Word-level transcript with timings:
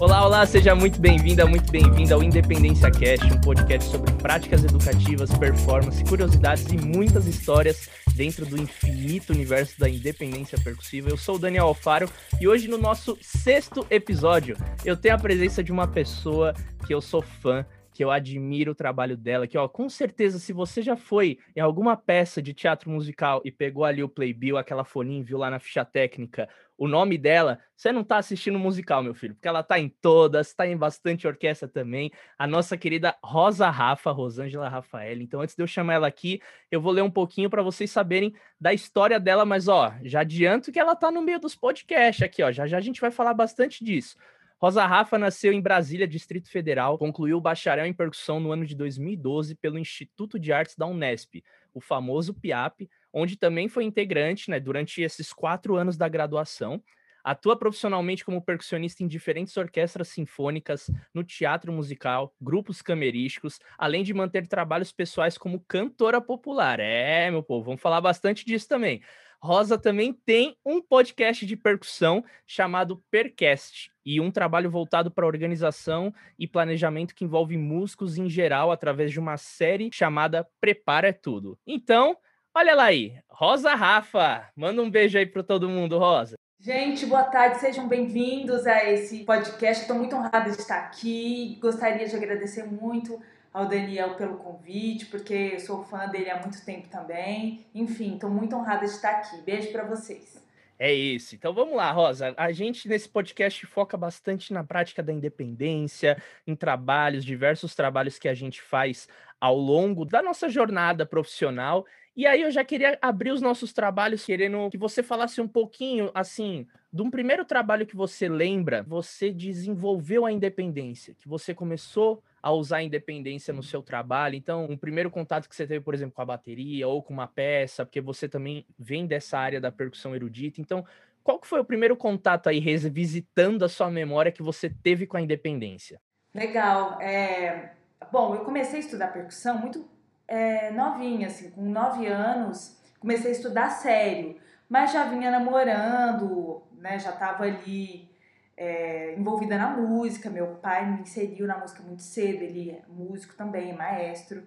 Olá, 0.00 0.24
olá, 0.24 0.46
seja 0.46 0.74
muito 0.74 0.98
bem-vinda, 0.98 1.44
muito 1.44 1.70
bem-vinda 1.70 2.14
ao 2.14 2.22
Independência 2.22 2.90
Cast, 2.90 3.26
um 3.26 3.38
podcast 3.38 3.90
sobre 3.90 4.10
práticas 4.14 4.64
educativas, 4.64 5.30
performance, 5.36 6.02
curiosidades 6.04 6.64
e 6.72 6.78
muitas 6.78 7.26
histórias 7.26 7.86
dentro 8.14 8.46
do 8.46 8.56
infinito 8.56 9.30
universo 9.30 9.78
da 9.78 9.90
independência 9.90 10.58
percussiva. 10.64 11.10
Eu 11.10 11.18
sou 11.18 11.36
o 11.36 11.38
Daniel 11.38 11.66
Alfaro 11.66 12.08
e 12.40 12.48
hoje 12.48 12.66
no 12.66 12.78
nosso 12.78 13.18
sexto 13.20 13.86
episódio 13.90 14.56
eu 14.86 14.96
tenho 14.96 15.16
a 15.16 15.18
presença 15.18 15.62
de 15.62 15.70
uma 15.70 15.86
pessoa 15.86 16.54
que 16.86 16.94
eu 16.94 17.02
sou 17.02 17.20
fã, 17.20 17.66
que 18.00 18.04
eu 18.04 18.10
admiro 18.10 18.72
o 18.72 18.74
trabalho 18.74 19.14
dela, 19.14 19.46
que 19.46 19.58
ó, 19.58 19.68
com 19.68 19.86
certeza 19.86 20.38
se 20.38 20.54
você 20.54 20.80
já 20.80 20.96
foi 20.96 21.38
em 21.54 21.60
alguma 21.60 21.98
peça 21.98 22.40
de 22.40 22.54
teatro 22.54 22.90
musical 22.90 23.42
e 23.44 23.52
pegou 23.52 23.84
ali 23.84 24.02
o 24.02 24.08
playbill, 24.08 24.56
aquela 24.56 24.84
folhinha, 24.84 25.22
viu 25.22 25.36
lá 25.36 25.50
na 25.50 25.58
ficha 25.58 25.84
técnica 25.84 26.48
o 26.78 26.88
nome 26.88 27.18
dela, 27.18 27.58
você 27.76 27.92
não 27.92 28.02
tá 28.02 28.16
assistindo 28.16 28.58
musical, 28.58 29.02
meu 29.02 29.12
filho, 29.12 29.34
porque 29.34 29.46
ela 29.46 29.62
tá 29.62 29.78
em 29.78 29.90
todas, 30.00 30.54
tá 30.54 30.66
em 30.66 30.74
bastante 30.74 31.26
orquestra 31.26 31.68
também. 31.68 32.10
A 32.38 32.46
nossa 32.46 32.74
querida 32.74 33.14
Rosa 33.22 33.68
Rafa, 33.68 34.10
Rosângela 34.10 34.66
Rafael. 34.66 35.20
Então, 35.20 35.42
antes 35.42 35.54
de 35.54 35.62
eu 35.62 35.66
chamar 35.66 35.92
ela 35.92 36.06
aqui, 36.06 36.40
eu 36.70 36.80
vou 36.80 36.92
ler 36.92 37.02
um 37.02 37.10
pouquinho 37.10 37.50
para 37.50 37.62
vocês 37.62 37.90
saberem 37.90 38.32
da 38.58 38.72
história 38.72 39.20
dela, 39.20 39.44
mas 39.44 39.68
ó, 39.68 39.92
já 40.04 40.20
adianto 40.20 40.72
que 40.72 40.80
ela 40.80 40.96
tá 40.96 41.10
no 41.10 41.20
meio 41.20 41.38
dos 41.38 41.54
podcasts 41.54 42.22
aqui, 42.22 42.42
ó. 42.42 42.50
Já 42.50 42.66
já 42.66 42.78
a 42.78 42.80
gente 42.80 42.98
vai 42.98 43.10
falar 43.10 43.34
bastante 43.34 43.84
disso. 43.84 44.16
Rosa 44.60 44.84
Rafa 44.84 45.18
nasceu 45.18 45.54
em 45.54 45.60
Brasília, 45.60 46.06
Distrito 46.06 46.50
Federal, 46.50 46.98
concluiu 46.98 47.38
o 47.38 47.40
bacharel 47.40 47.86
em 47.86 47.94
percussão 47.94 48.38
no 48.38 48.52
ano 48.52 48.66
de 48.66 48.76
2012 48.76 49.54
pelo 49.54 49.78
Instituto 49.78 50.38
de 50.38 50.52
Artes 50.52 50.76
da 50.76 50.86
Unesp, 50.86 51.42
o 51.72 51.80
famoso 51.80 52.34
PIAP, 52.34 52.86
onde 53.10 53.38
também 53.38 53.70
foi 53.70 53.84
integrante 53.84 54.50
né, 54.50 54.60
durante 54.60 55.00
esses 55.00 55.32
quatro 55.32 55.76
anos 55.76 55.96
da 55.96 56.08
graduação. 56.08 56.82
Atua 57.24 57.58
profissionalmente 57.58 58.22
como 58.22 58.42
percussionista 58.42 59.02
em 59.02 59.06
diferentes 59.06 59.56
orquestras 59.56 60.08
sinfônicas, 60.08 60.90
no 61.14 61.24
teatro 61.24 61.72
musical, 61.72 62.34
grupos 62.38 62.82
camerísticos, 62.82 63.60
além 63.78 64.02
de 64.02 64.12
manter 64.12 64.46
trabalhos 64.46 64.92
pessoais 64.92 65.38
como 65.38 65.60
cantora 65.60 66.20
popular. 66.20 66.80
É, 66.80 67.30
meu 67.30 67.42
povo, 67.42 67.64
vamos 67.64 67.80
falar 67.80 68.00
bastante 68.02 68.44
disso 68.44 68.68
também. 68.68 69.00
Rosa 69.42 69.78
também 69.78 70.12
tem 70.12 70.54
um 70.66 70.82
podcast 70.82 71.46
de 71.46 71.56
percussão 71.56 72.22
chamado 72.46 73.02
Percast 73.10 73.90
e 74.04 74.20
um 74.20 74.30
trabalho 74.30 74.70
voltado 74.70 75.10
para 75.10 75.26
organização 75.26 76.12
e 76.38 76.46
planejamento 76.46 77.14
que 77.14 77.24
envolve 77.24 77.56
músicos 77.56 78.18
em 78.18 78.28
geral 78.28 78.70
através 78.70 79.10
de 79.10 79.18
uma 79.18 79.38
série 79.38 79.88
chamada 79.94 80.46
Prepara 80.60 81.10
Tudo. 81.10 81.58
Então, 81.66 82.18
olha 82.54 82.74
lá 82.74 82.84
aí, 82.84 83.18
Rosa 83.30 83.74
Rafa, 83.74 84.46
manda 84.54 84.82
um 84.82 84.90
beijo 84.90 85.16
aí 85.16 85.24
para 85.24 85.42
todo 85.42 85.70
mundo, 85.70 85.96
Rosa. 85.98 86.34
Gente, 86.60 87.06
boa 87.06 87.24
tarde, 87.24 87.60
sejam 87.60 87.88
bem-vindos 87.88 88.66
a 88.66 88.84
esse 88.84 89.24
podcast. 89.24 89.80
Estou 89.80 89.96
muito 89.96 90.14
honrada 90.14 90.50
de 90.50 90.58
estar 90.58 90.80
aqui. 90.80 91.58
Gostaria 91.62 92.06
de 92.06 92.14
agradecer 92.14 92.64
muito 92.64 93.18
ao 93.52 93.66
Daniel 93.66 94.14
pelo 94.14 94.36
convite, 94.38 95.06
porque 95.06 95.58
sou 95.60 95.84
fã 95.84 96.06
dele 96.08 96.30
há 96.30 96.40
muito 96.40 96.64
tempo 96.64 96.88
também. 96.88 97.66
Enfim, 97.74 98.14
estou 98.14 98.30
muito 98.30 98.54
honrada 98.54 98.86
de 98.86 98.92
estar 98.92 99.10
aqui. 99.10 99.40
Beijo 99.42 99.72
para 99.72 99.84
vocês. 99.84 100.40
É 100.78 100.90
isso. 100.94 101.34
Então 101.34 101.52
vamos 101.52 101.76
lá, 101.76 101.92
Rosa. 101.92 102.32
A 102.38 102.50
gente 102.52 102.88
nesse 102.88 103.06
podcast 103.06 103.66
foca 103.66 103.98
bastante 103.98 104.50
na 104.50 104.64
prática 104.64 105.02
da 105.02 105.12
independência, 105.12 106.16
em 106.46 106.56
trabalhos, 106.56 107.22
diversos 107.22 107.74
trabalhos 107.74 108.18
que 108.18 108.26
a 108.26 108.32
gente 108.32 108.62
faz 108.62 109.06
ao 109.40 109.56
longo 109.56 110.04
da 110.04 110.22
nossa 110.22 110.48
jornada 110.48 111.06
profissional. 111.06 111.86
E 112.14 112.26
aí 112.26 112.42
eu 112.42 112.50
já 112.50 112.62
queria 112.64 112.98
abrir 113.00 113.30
os 113.30 113.40
nossos 113.40 113.72
trabalhos 113.72 114.24
querendo 114.24 114.68
que 114.70 114.76
você 114.76 115.02
falasse 115.02 115.40
um 115.40 115.48
pouquinho 115.48 116.10
assim, 116.12 116.66
de 116.92 117.02
um 117.02 117.10
primeiro 117.10 117.44
trabalho 117.44 117.86
que 117.86 117.96
você 117.96 118.28
lembra, 118.28 118.82
você 118.82 119.30
desenvolveu 119.32 120.26
a 120.26 120.32
independência, 120.32 121.14
que 121.14 121.28
você 121.28 121.54
começou 121.54 122.22
a 122.42 122.52
usar 122.52 122.78
a 122.78 122.82
independência 122.82 123.52
no 123.52 123.62
seu 123.62 123.82
trabalho. 123.82 124.34
Então, 124.34 124.66
um 124.68 124.76
primeiro 124.76 125.10
contato 125.10 125.48
que 125.48 125.54
você 125.54 125.66
teve, 125.66 125.84
por 125.84 125.94
exemplo, 125.94 126.14
com 126.14 126.22
a 126.22 126.26
bateria 126.26 126.88
ou 126.88 127.02
com 127.02 127.12
uma 127.12 127.26
peça, 127.26 127.84
porque 127.84 128.00
você 128.00 128.28
também 128.28 128.66
vem 128.78 129.06
dessa 129.06 129.38
área 129.38 129.60
da 129.60 129.70
percussão 129.70 130.14
erudita. 130.14 130.60
Então, 130.60 130.84
qual 131.22 131.38
que 131.38 131.46
foi 131.46 131.60
o 131.60 131.64
primeiro 131.64 131.96
contato 131.96 132.48
aí, 132.48 132.58
revisitando 132.58 133.64
a 133.64 133.68
sua 133.68 133.90
memória, 133.90 134.32
que 134.32 134.42
você 134.42 134.70
teve 134.70 135.06
com 135.06 135.16
a 135.16 135.20
independência? 135.20 136.00
Legal. 136.34 137.00
É... 137.00 137.72
Bom, 138.10 138.34
eu 138.34 138.44
comecei 138.44 138.78
a 138.78 138.80
estudar 138.80 139.08
percussão 139.08 139.58
muito 139.58 139.88
é, 140.26 140.70
novinha, 140.70 141.26
assim, 141.26 141.50
com 141.50 141.62
nove 141.62 142.06
anos, 142.06 142.76
comecei 142.98 143.30
a 143.30 143.34
estudar 143.34 143.70
sério, 143.70 144.36
mas 144.68 144.92
já 144.92 145.04
vinha 145.04 145.30
namorando, 145.30 146.62
né, 146.72 146.98
já 146.98 147.10
estava 147.10 147.44
ali 147.44 148.08
é, 148.56 149.14
envolvida 149.16 149.56
na 149.56 149.70
música. 149.70 150.28
Meu 150.28 150.56
pai 150.56 150.90
me 150.90 151.00
inseriu 151.02 151.46
na 151.46 151.58
música 151.58 151.82
muito 151.82 152.02
cedo, 152.02 152.42
ele 152.42 152.70
é 152.70 152.82
músico 152.88 153.34
também, 153.34 153.72
maestro. 153.72 154.46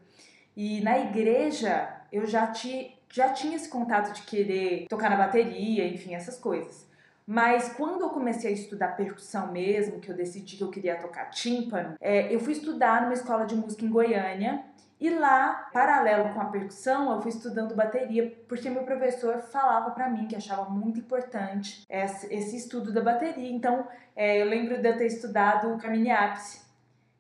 E 0.56 0.82
na 0.82 1.00
igreja 1.00 2.02
eu 2.12 2.26
já, 2.26 2.48
ti, 2.48 2.98
já 3.12 3.34
tinha 3.34 3.56
esse 3.56 3.70
contato 3.70 4.14
de 4.14 4.22
querer 4.22 4.88
tocar 4.88 5.10
na 5.10 5.18
bateria, 5.18 5.88
enfim, 5.88 6.16
essas 6.16 6.38
coisas. 6.38 6.88
Mas 7.26 7.74
quando 7.74 8.02
eu 8.02 8.10
comecei 8.10 8.50
a 8.50 8.54
estudar 8.54 8.98
percussão 8.98 9.52
mesmo, 9.52 10.00
que 10.00 10.10
eu 10.10 10.16
decidi 10.16 10.58
que 10.58 10.64
eu 10.64 10.70
queria 10.70 10.98
tocar 10.98 11.30
tímpano, 11.30 11.96
é, 12.02 12.34
eu 12.34 12.40
fui 12.40 12.54
estudar 12.54 13.02
numa 13.02 13.14
escola 13.14 13.46
de 13.46 13.56
música 13.56 13.86
em 13.86 13.90
Goiânia 13.90 14.64
e 15.04 15.10
lá, 15.10 15.70
paralelo 15.74 16.34
com 16.34 16.40
a 16.40 16.46
percussão, 16.46 17.12
eu 17.12 17.22
fui 17.22 17.30
estudando 17.30 17.76
bateria, 17.76 18.34
porque 18.48 18.70
meu 18.70 18.84
professor 18.84 19.42
falava 19.42 19.92
para 19.92 20.10
mim 20.10 20.28
que 20.28 20.36
achava 20.36 20.70
muito 20.70 21.00
importante 21.00 21.86
esse 21.90 22.56
estudo 22.56 22.90
da 22.90 23.02
bateria. 23.02 23.52
Então, 23.52 23.86
é, 24.16 24.42
eu 24.42 24.46
lembro 24.46 24.82
de 24.82 24.88
eu 24.88 24.98
ter 24.98 25.08
estudado 25.08 25.74
o 25.74 25.78
caminho 25.78 26.16
ápice, 26.16 26.62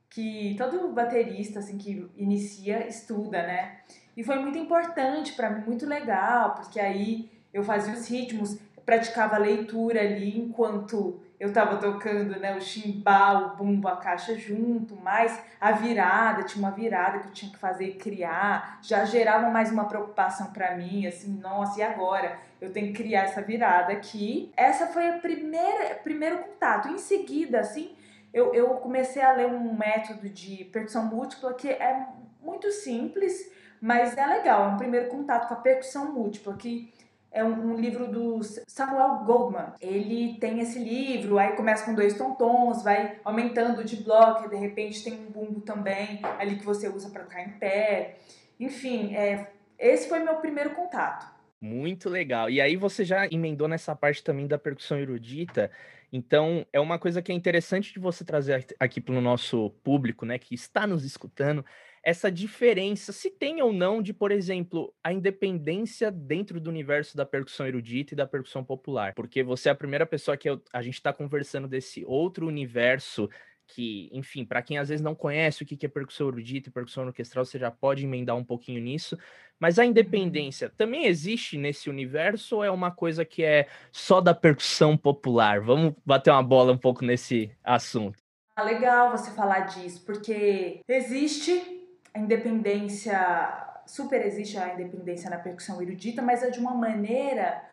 que 0.09 0.55
todo 0.57 0.93
baterista 0.93 1.59
assim 1.59 1.77
que 1.77 2.09
inicia 2.15 2.87
estuda, 2.87 3.41
né? 3.41 3.79
E 4.15 4.23
foi 4.23 4.37
muito 4.39 4.57
importante 4.57 5.33
para 5.33 5.49
mim, 5.49 5.65
muito 5.65 5.85
legal, 5.85 6.53
porque 6.55 6.79
aí 6.79 7.29
eu 7.53 7.63
fazia 7.63 7.93
os 7.93 8.07
ritmos, 8.07 8.57
praticava 8.85 9.37
leitura 9.37 10.01
ali 10.01 10.37
enquanto 10.37 11.21
eu 11.39 11.49
estava 11.49 11.75
tocando 11.75 12.39
né, 12.39 12.55
o 12.55 12.61
chimbal, 12.61 13.47
o 13.47 13.57
bumbo, 13.57 13.87
a 13.89 13.97
caixa 13.97 14.33
junto, 14.37 14.95
mais 14.95 15.37
a 15.59 15.73
virada, 15.73 16.43
tinha 16.43 16.65
uma 16.65 16.71
virada 16.73 17.19
que 17.19 17.27
eu 17.27 17.31
tinha 17.31 17.51
que 17.51 17.57
fazer 17.57 17.95
criar, 17.95 18.79
já 18.81 19.03
gerava 19.03 19.49
mais 19.49 19.69
uma 19.69 19.85
preocupação 19.85 20.53
para 20.53 20.75
mim, 20.77 21.05
assim, 21.05 21.37
nossa, 21.41 21.79
e 21.79 21.83
agora? 21.83 22.37
Eu 22.61 22.71
tenho 22.71 22.87
que 22.87 23.03
criar 23.03 23.23
essa 23.23 23.41
virada 23.41 23.91
aqui. 23.91 24.53
Essa 24.55 24.87
foi 24.87 25.09
a 25.09 25.17
primeira, 25.17 25.95
primeiro 25.95 26.37
contato. 26.37 26.87
Em 26.87 26.97
seguida, 26.97 27.59
assim, 27.59 27.93
eu, 28.33 28.53
eu 28.53 28.69
comecei 28.75 29.21
a 29.21 29.33
ler 29.33 29.47
um 29.47 29.75
método 29.75 30.29
de 30.29 30.63
percussão 30.71 31.05
múltipla 31.07 31.53
que 31.55 31.67
é 31.67 32.07
muito 32.41 32.71
simples, 32.71 33.51
mas 33.81 34.17
é 34.17 34.25
legal, 34.25 34.63
é 34.63 34.67
um 34.69 34.77
primeiro 34.77 35.09
contato 35.09 35.49
com 35.49 35.55
a 35.55 35.57
percussão 35.57 36.13
múltipla, 36.13 36.55
que 36.55 36.93
é 37.33 37.43
um, 37.43 37.73
um, 37.73 37.75
livro 37.75 38.07
do 38.07 38.41
Samuel 38.67 39.23
Goldman. 39.25 39.73
Ele 39.81 40.37
tem 40.39 40.59
esse 40.59 40.79
livro, 40.79 41.39
aí 41.39 41.55
começa 41.55 41.83
com 41.83 41.95
dois 41.95 42.15
tontons, 42.15 42.83
vai 42.83 43.19
aumentando 43.25 43.83
de 43.83 43.97
bloco, 43.97 44.49
de 44.49 44.55
repente 44.55 45.03
tem 45.03 45.13
um 45.13 45.31
bumbo 45.31 45.61
também 45.61 46.21
ali 46.39 46.57
que 46.57 46.63
você 46.63 46.87
usa 46.87 47.09
para 47.09 47.23
tocar 47.23 47.41
em 47.41 47.53
pé. 47.57 48.17
Enfim, 48.59 49.15
é, 49.15 49.51
esse 49.79 50.07
foi 50.07 50.19
meu 50.19 50.35
primeiro 50.35 50.75
contato. 50.75 51.33
Muito 51.59 52.09
legal. 52.09 52.49
E 52.49 52.61
aí 52.61 52.75
você 52.75 53.03
já 53.03 53.25
emendou 53.25 53.67
nessa 53.67 53.95
parte 53.95 54.23
também 54.23 54.47
da 54.47 54.57
percussão 54.57 54.99
erudita. 54.99 55.71
Então, 56.11 56.65
é 56.71 56.79
uma 56.79 56.99
coisa 56.99 57.21
que 57.21 57.31
é 57.31 57.35
interessante 57.35 57.91
de 57.91 57.99
você 57.99 58.23
trazer 58.23 58.67
aqui 58.79 59.01
para 59.01 59.15
o 59.15 59.21
nosso 59.21 59.71
público, 59.83 60.25
né, 60.25 60.37
que 60.37 60.53
está 60.53 60.85
nos 60.85 61.03
escutando, 61.03 61.65
essa 62.03 62.29
diferença, 62.29 63.13
se 63.13 63.31
tem 63.31 63.61
ou 63.61 63.71
não, 63.71 64.01
de, 64.01 64.13
por 64.13 64.29
exemplo, 64.31 64.93
a 65.01 65.13
independência 65.13 66.11
dentro 66.11 66.59
do 66.59 66.69
universo 66.69 67.15
da 67.15 67.25
percussão 67.25 67.65
erudita 67.65 68.13
e 68.13 68.17
da 68.17 68.27
percussão 68.27 68.63
popular. 68.63 69.13
Porque 69.13 69.41
você 69.41 69.69
é 69.69 69.71
a 69.71 69.75
primeira 69.75 70.05
pessoa 70.05 70.35
que 70.35 70.49
eu, 70.49 70.61
a 70.73 70.81
gente 70.81 70.95
está 70.95 71.13
conversando 71.13 71.67
desse 71.67 72.03
outro 72.05 72.45
universo 72.45 73.29
que, 73.65 74.09
enfim, 74.11 74.43
para 74.43 74.61
quem 74.61 74.77
às 74.77 74.89
vezes 74.89 75.01
não 75.01 75.15
conhece 75.15 75.63
o 75.63 75.65
que 75.65 75.85
é 75.85 75.89
percussão 75.89 76.27
erudita 76.27 76.69
e 76.69 76.71
percussão 76.71 77.05
orquestral, 77.05 77.45
você 77.45 77.57
já 77.57 77.71
pode 77.71 78.03
emendar 78.03 78.35
um 78.35 78.43
pouquinho 78.43 78.81
nisso. 78.81 79.17
Mas 79.57 79.79
a 79.79 79.83
uhum. 79.83 79.89
independência 79.89 80.69
também 80.69 81.05
existe 81.05 81.57
nesse 81.57 81.89
universo 81.89 82.57
ou 82.57 82.63
é 82.65 82.69
uma 82.69 82.91
coisa 82.91 83.23
que 83.23 83.43
é 83.43 83.67
só 83.93 84.19
da 84.19 84.33
percussão 84.33 84.97
popular? 84.97 85.61
Vamos 85.61 85.93
bater 86.05 86.31
uma 86.31 86.43
bola 86.43 86.73
um 86.73 86.77
pouco 86.77 87.05
nesse 87.05 87.49
assunto. 87.63 88.21
Ah, 88.55 88.63
legal 88.63 89.09
você 89.09 89.31
falar 89.31 89.61
disso, 89.61 90.05
porque 90.05 90.81
existe 90.87 91.82
a 92.13 92.19
independência, 92.19 93.81
super 93.85 94.25
existe 94.25 94.57
a 94.57 94.73
independência 94.73 95.29
na 95.29 95.37
percussão 95.37 95.81
erudita, 95.81 96.21
mas 96.21 96.43
é 96.43 96.49
de 96.49 96.59
uma 96.59 96.73
maneira 96.73 97.63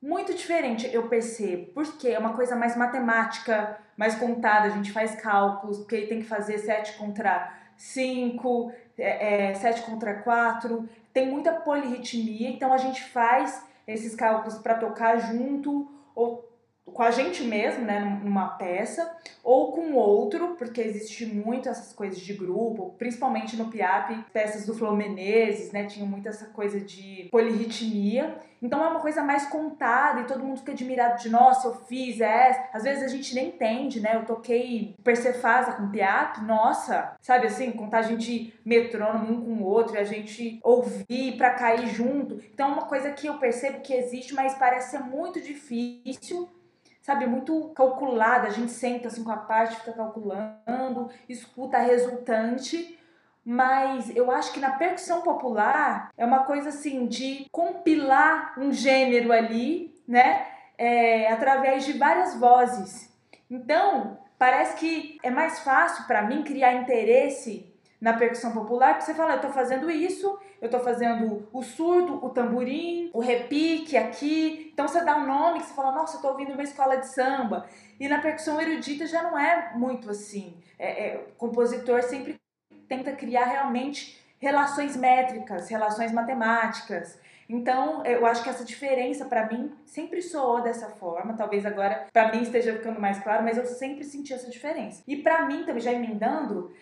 muito 0.00 0.34
diferente, 0.34 0.88
eu 0.92 1.08
percebo, 1.08 1.72
porque 1.72 2.08
é 2.08 2.18
uma 2.18 2.34
coisa 2.34 2.54
mais 2.54 2.76
matemática, 2.76 3.78
mais 3.96 4.14
contada, 4.14 4.66
a 4.66 4.70
gente 4.70 4.92
faz 4.92 5.14
cálculos, 5.14 5.78
porque 5.78 6.06
tem 6.06 6.20
que 6.20 6.26
fazer 6.26 6.58
7 6.58 6.98
contra 6.98 7.54
5, 7.76 8.72
é, 8.98 9.50
é, 9.50 9.54
7 9.54 9.82
contra 9.82 10.22
4, 10.22 10.86
tem 11.12 11.30
muita 11.30 11.52
polirritmia, 11.52 12.50
então 12.50 12.72
a 12.72 12.76
gente 12.76 13.02
faz 13.02 13.66
esses 13.86 14.14
cálculos 14.14 14.58
para 14.58 14.74
tocar 14.74 15.16
junto, 15.18 15.90
ou 16.14 16.53
com 16.92 17.02
a 17.02 17.10
gente 17.10 17.42
mesmo, 17.42 17.84
né, 17.84 18.20
numa 18.22 18.48
peça, 18.48 19.16
ou 19.42 19.72
com 19.72 19.94
outro, 19.94 20.54
porque 20.56 20.80
existe 20.80 21.26
muito 21.26 21.68
essas 21.68 21.92
coisas 21.92 22.20
de 22.20 22.34
grupo, 22.34 22.94
principalmente 22.98 23.56
no 23.56 23.70
PIAP, 23.70 24.24
peças 24.32 24.66
do 24.66 24.74
Flor 24.74 24.96
Menezes, 24.96 25.72
né, 25.72 25.86
tinha 25.86 26.06
muito 26.06 26.28
essa 26.28 26.46
coisa 26.46 26.80
de 26.80 27.28
polirritmia. 27.30 28.36
Então 28.62 28.82
é 28.82 28.88
uma 28.88 29.00
coisa 29.00 29.22
mais 29.22 29.44
contada 29.46 30.20
e 30.20 30.26
todo 30.26 30.42
mundo 30.42 30.58
fica 30.58 30.72
admirado 30.72 31.22
de, 31.22 31.28
nossa, 31.28 31.68
eu 31.68 31.74
fiz, 31.74 32.20
é. 32.20 32.70
Às 32.72 32.84
vezes 32.84 33.02
a 33.02 33.08
gente 33.08 33.34
nem 33.34 33.48
entende, 33.48 34.00
né? 34.00 34.16
Eu 34.16 34.24
toquei 34.24 34.96
Persefasa 35.04 35.72
com 35.72 35.90
PIAP, 35.90 36.38
nossa, 36.38 37.14
sabe 37.20 37.46
assim, 37.46 37.72
contagem 37.72 38.16
de 38.16 38.54
metrônomo 38.64 39.34
um 39.34 39.44
com 39.44 39.62
o 39.62 39.66
outro, 39.66 39.96
e 39.96 39.98
a 39.98 40.04
gente 40.04 40.60
ouvir 40.62 41.36
para 41.36 41.50
cair 41.50 41.88
junto. 41.88 42.40
Então 42.54 42.70
é 42.70 42.72
uma 42.72 42.86
coisa 42.86 43.10
que 43.10 43.26
eu 43.26 43.36
percebo 43.36 43.80
que 43.80 43.92
existe, 43.92 44.32
mas 44.32 44.54
parece 44.54 44.92
ser 44.92 45.00
muito 45.00 45.40
difícil 45.42 46.48
sabe, 47.04 47.26
muito 47.26 47.68
calculada. 47.76 48.48
A 48.48 48.50
gente 48.50 48.72
senta 48.72 49.08
assim 49.08 49.22
com 49.22 49.30
a 49.30 49.36
parte, 49.36 49.76
fica 49.76 49.92
calculando, 49.92 51.10
escuta 51.28 51.76
a 51.76 51.82
resultante. 51.82 52.98
Mas 53.44 54.10
eu 54.16 54.30
acho 54.30 54.54
que 54.54 54.58
na 54.58 54.70
percussão 54.70 55.20
popular 55.20 56.10
é 56.16 56.24
uma 56.24 56.44
coisa 56.44 56.70
assim 56.70 57.06
de 57.06 57.46
compilar 57.52 58.58
um 58.58 58.72
gênero 58.72 59.30
ali, 59.32 59.94
né? 60.08 60.46
É, 60.78 61.30
através 61.30 61.84
de 61.84 61.92
várias 61.92 62.40
vozes. 62.40 63.14
Então, 63.50 64.18
parece 64.38 64.74
que 64.76 65.18
é 65.22 65.28
mais 65.28 65.60
fácil 65.60 66.06
para 66.06 66.22
mim 66.22 66.42
criar 66.42 66.72
interesse 66.72 67.70
na 68.00 68.14
percussão 68.14 68.52
popular, 68.52 68.94
porque 68.94 69.04
você 69.04 69.14
fala, 69.14 69.34
eu 69.34 69.40
tô 69.42 69.50
fazendo 69.50 69.90
isso, 69.90 70.38
eu 70.64 70.70
tô 70.70 70.80
fazendo 70.80 71.46
o 71.52 71.62
surdo, 71.62 72.24
o 72.24 72.30
tamborim, 72.30 73.10
o 73.12 73.20
repique 73.20 73.98
aqui. 73.98 74.70
Então 74.72 74.88
você 74.88 75.04
dá 75.04 75.14
um 75.14 75.26
nome 75.26 75.60
que 75.60 75.66
você 75.66 75.74
fala, 75.74 75.92
nossa, 75.92 76.16
eu 76.16 76.22
tô 76.22 76.28
ouvindo 76.28 76.54
uma 76.54 76.62
escola 76.62 76.96
de 76.96 77.06
samba. 77.06 77.66
E 78.00 78.08
na 78.08 78.18
percussão 78.18 78.58
erudita 78.58 79.06
já 79.06 79.22
não 79.22 79.38
é 79.38 79.74
muito 79.74 80.10
assim. 80.10 80.56
É, 80.78 81.08
é, 81.08 81.16
o 81.18 81.32
compositor 81.36 82.02
sempre 82.02 82.40
tenta 82.88 83.12
criar 83.12 83.44
realmente 83.44 84.18
relações 84.38 84.96
métricas, 84.96 85.68
relações 85.68 86.12
matemáticas. 86.12 87.20
Então, 87.46 88.02
eu 88.06 88.24
acho 88.24 88.42
que 88.42 88.48
essa 88.48 88.64
diferença 88.64 89.26
para 89.26 89.46
mim 89.46 89.70
sempre 89.84 90.22
soou 90.22 90.62
dessa 90.62 90.88
forma. 90.88 91.34
Talvez 91.34 91.66
agora 91.66 92.06
para 92.10 92.32
mim 92.32 92.40
esteja 92.40 92.72
ficando 92.72 92.98
mais 92.98 93.22
claro, 93.22 93.44
mas 93.44 93.58
eu 93.58 93.66
sempre 93.66 94.02
senti 94.02 94.32
essa 94.32 94.50
diferença. 94.50 95.02
E 95.06 95.14
para 95.14 95.44
mim, 95.44 95.64
também 95.66 95.82
já 95.82 95.92
emendando, 95.92 96.72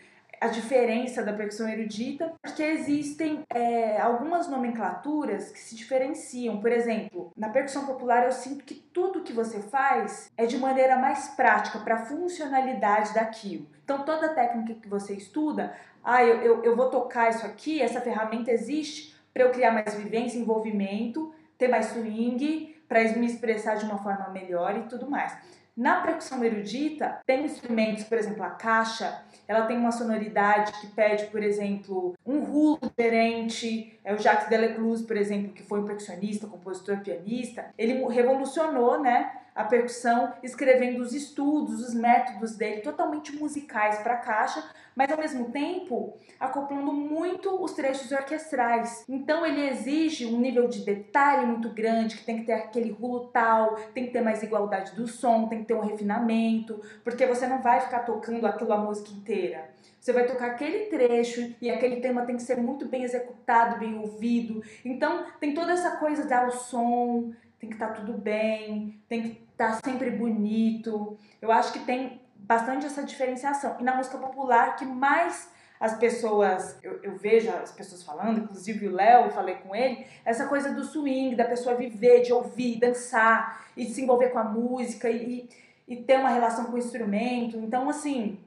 a 0.43 0.49
diferença 0.49 1.23
da 1.23 1.33
percussão 1.33 1.69
erudita, 1.69 2.35
porque 2.43 2.65
existem 2.65 3.44
é, 3.49 4.00
algumas 4.00 4.49
nomenclaturas 4.49 5.53
que 5.53 5.59
se 5.61 5.77
diferenciam. 5.77 6.61
Por 6.61 6.73
exemplo, 6.73 7.31
na 7.37 7.49
percussão 7.49 7.87
popular 7.87 8.25
eu 8.25 8.33
sinto 8.33 8.65
que 8.65 8.75
tudo 8.75 9.23
que 9.23 9.33
você 9.33 9.61
faz 9.61 10.33
é 10.37 10.44
de 10.44 10.59
maneira 10.59 10.97
mais 10.97 11.29
prática 11.29 11.79
para 11.79 11.94
a 11.94 12.06
funcionalidade 12.06 13.15
daquilo. 13.15 13.69
Então, 13.85 14.05
toda 14.05 14.31
técnica 14.31 14.75
que 14.75 14.89
você 14.89 15.15
estuda, 15.15 15.77
ah, 16.03 16.25
eu, 16.25 16.43
eu, 16.43 16.65
eu 16.65 16.75
vou 16.75 16.91
tocar 16.91 17.31
isso 17.31 17.47
aqui, 17.47 17.81
essa 17.81 18.00
ferramenta 18.00 18.50
existe 18.50 19.15
para 19.33 19.44
eu 19.44 19.50
criar 19.53 19.71
mais 19.71 19.94
vivência, 19.94 20.41
envolvimento, 20.41 21.33
ter 21.56 21.69
mais 21.69 21.87
swing, 21.87 22.75
para 22.89 23.00
me 23.12 23.27
expressar 23.27 23.77
de 23.77 23.85
uma 23.85 23.99
forma 23.99 24.29
melhor 24.31 24.77
e 24.77 24.83
tudo 24.89 25.09
mais. 25.09 25.39
Na 25.76 26.02
percussão 26.02 26.44
erudita, 26.44 27.20
tem 27.26 27.44
instrumentos, 27.46 28.04
por 28.04 28.19
exemplo, 28.19 28.42
a 28.42 28.50
caixa, 28.50 29.22
ela 29.48 29.66
tem 29.66 29.78
uma 29.78 29.90
sonoridade 29.90 30.72
que 30.80 30.86
pede, 30.88 31.26
por 31.26 31.42
exemplo, 31.42 32.14
um 32.26 32.44
rulo 32.44 32.78
diferente. 32.82 33.98
É 34.04 34.12
o 34.12 34.19
Jacques 34.19 34.48
Delecluse, 34.48 35.04
por 35.04 35.16
exemplo, 35.16 35.52
que 35.52 35.62
foi 35.62 35.80
um 35.80 35.86
percussionista, 35.86 36.46
compositor, 36.46 36.98
pianista. 37.00 37.66
Ele 37.78 38.04
revolucionou, 38.08 39.00
né, 39.00 39.32
a 39.54 39.64
percussão, 39.64 40.32
escrevendo 40.43 41.02
os 41.02 41.12
estudos, 41.12 41.81
os 41.87 41.94
métodos 41.94 42.56
dele 42.56 42.81
totalmente 42.81 43.34
musicais 43.37 43.99
para 43.99 44.14
a 44.14 44.19
caixa, 44.19 44.64
mas 44.94 45.10
ao 45.10 45.19
mesmo 45.19 45.50
tempo 45.50 46.16
acoplando 46.38 46.93
muito 46.93 47.62
os 47.62 47.72
trechos 47.72 48.10
orquestrais. 48.12 49.04
Então 49.08 49.44
ele 49.44 49.69
exige 49.69 50.26
um 50.26 50.38
nível 50.38 50.69
de 50.69 50.84
detalhe 50.84 51.46
muito 51.46 51.70
grande, 51.70 52.16
que 52.16 52.25
tem 52.25 52.38
que 52.38 52.46
ter 52.46 52.52
aquele 52.52 52.90
rulo 52.90 53.28
tal, 53.28 53.76
tem 53.94 54.06
que 54.06 54.12
ter 54.12 54.20
mais 54.20 54.43
igualdade 54.43 54.94
do 54.94 55.06
som, 55.06 55.49
tem 55.49 55.60
que 55.60 55.66
ter 55.66 55.75
um 55.75 55.81
refinamento, 55.81 56.81
porque 57.05 57.26
você 57.26 57.46
não 57.46 57.62
vai 57.62 57.81
ficar 57.81 58.00
tocando 58.00 58.46
aquilo 58.46 58.72
a 58.72 58.78
música 58.78 59.10
inteira. 59.10 59.70
Você 60.00 60.12
vai 60.12 60.26
tocar 60.26 60.46
aquele 60.46 60.87
trecho 60.87 61.55
e 61.60 61.70
aquele 61.70 62.00
tema 62.00 62.26
tem 62.26 62.37
que 62.37 62.43
ser 62.43 62.56
muito 62.56 62.87
bem 62.87 63.05
executado, 63.05 63.78
bem 63.78 63.98
ouvido. 63.98 64.60
Então 64.84 65.26
tem 65.38 65.55
toda 65.55 65.72
essa 65.72 65.96
coisa 65.96 66.26
dar 66.26 66.48
o 66.48 66.50
som, 66.50 67.32
tem 67.60 67.70
que 67.70 67.76
estar 67.76 67.88
tá 67.88 67.94
tudo 67.94 68.14
bem, 68.14 69.00
tem 69.08 69.22
que 69.22 69.42
tá 69.56 69.78
sempre 69.84 70.10
bonito. 70.10 71.19
Eu 71.40 71.50
acho 71.50 71.72
que 71.72 71.81
tem 71.81 72.20
bastante 72.37 72.87
essa 72.87 73.02
diferenciação. 73.02 73.76
E 73.81 73.82
na 73.82 73.94
música 73.94 74.19
popular, 74.19 74.76
que 74.76 74.84
mais 74.84 75.50
as 75.82 75.99
pessoas, 75.99 76.78
eu, 76.82 77.00
eu 77.02 77.16
vejo 77.16 77.50
as 77.50 77.72
pessoas 77.72 78.04
falando, 78.04 78.43
inclusive 78.44 78.87
o 78.87 78.94
Léo, 78.94 79.32
falei 79.32 79.56
com 79.56 79.75
ele, 79.75 80.06
essa 80.25 80.46
coisa 80.46 80.72
do 80.72 80.84
swing, 80.84 81.34
da 81.34 81.44
pessoa 81.44 81.75
viver, 81.75 82.22
de 82.22 82.32
ouvir, 82.32 82.78
dançar, 82.78 83.66
e 83.76 83.87
se 83.87 84.00
envolver 84.00 84.28
com 84.28 84.38
a 84.38 84.44
música, 84.44 85.10
e, 85.10 85.49
e 85.88 85.96
ter 85.96 86.20
uma 86.20 86.28
relação 86.28 86.66
com 86.66 86.75
o 86.75 86.78
instrumento. 86.78 87.56
Então, 87.56 87.90
assim, 87.90 88.38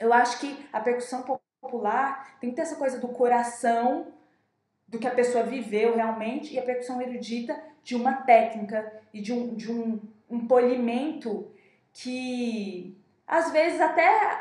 eu 0.00 0.12
acho 0.12 0.40
que 0.40 0.66
a 0.72 0.80
percussão 0.80 1.22
popular 1.22 2.36
tem 2.40 2.50
que 2.50 2.56
ter 2.56 2.62
essa 2.62 2.74
coisa 2.74 2.98
do 2.98 3.08
coração, 3.08 4.08
do 4.88 4.98
que 4.98 5.06
a 5.06 5.14
pessoa 5.14 5.44
viveu 5.44 5.94
realmente, 5.94 6.52
e 6.52 6.58
a 6.58 6.62
percussão 6.62 7.00
erudita 7.00 7.56
de 7.84 7.94
uma 7.94 8.14
técnica 8.22 8.92
e 9.14 9.20
de 9.20 9.32
um, 9.32 9.54
de 9.54 9.70
um, 9.70 10.00
um 10.32 10.46
polimento 10.46 11.52
que 11.92 12.98
às 13.26 13.52
vezes 13.52 13.80
até 13.80 14.40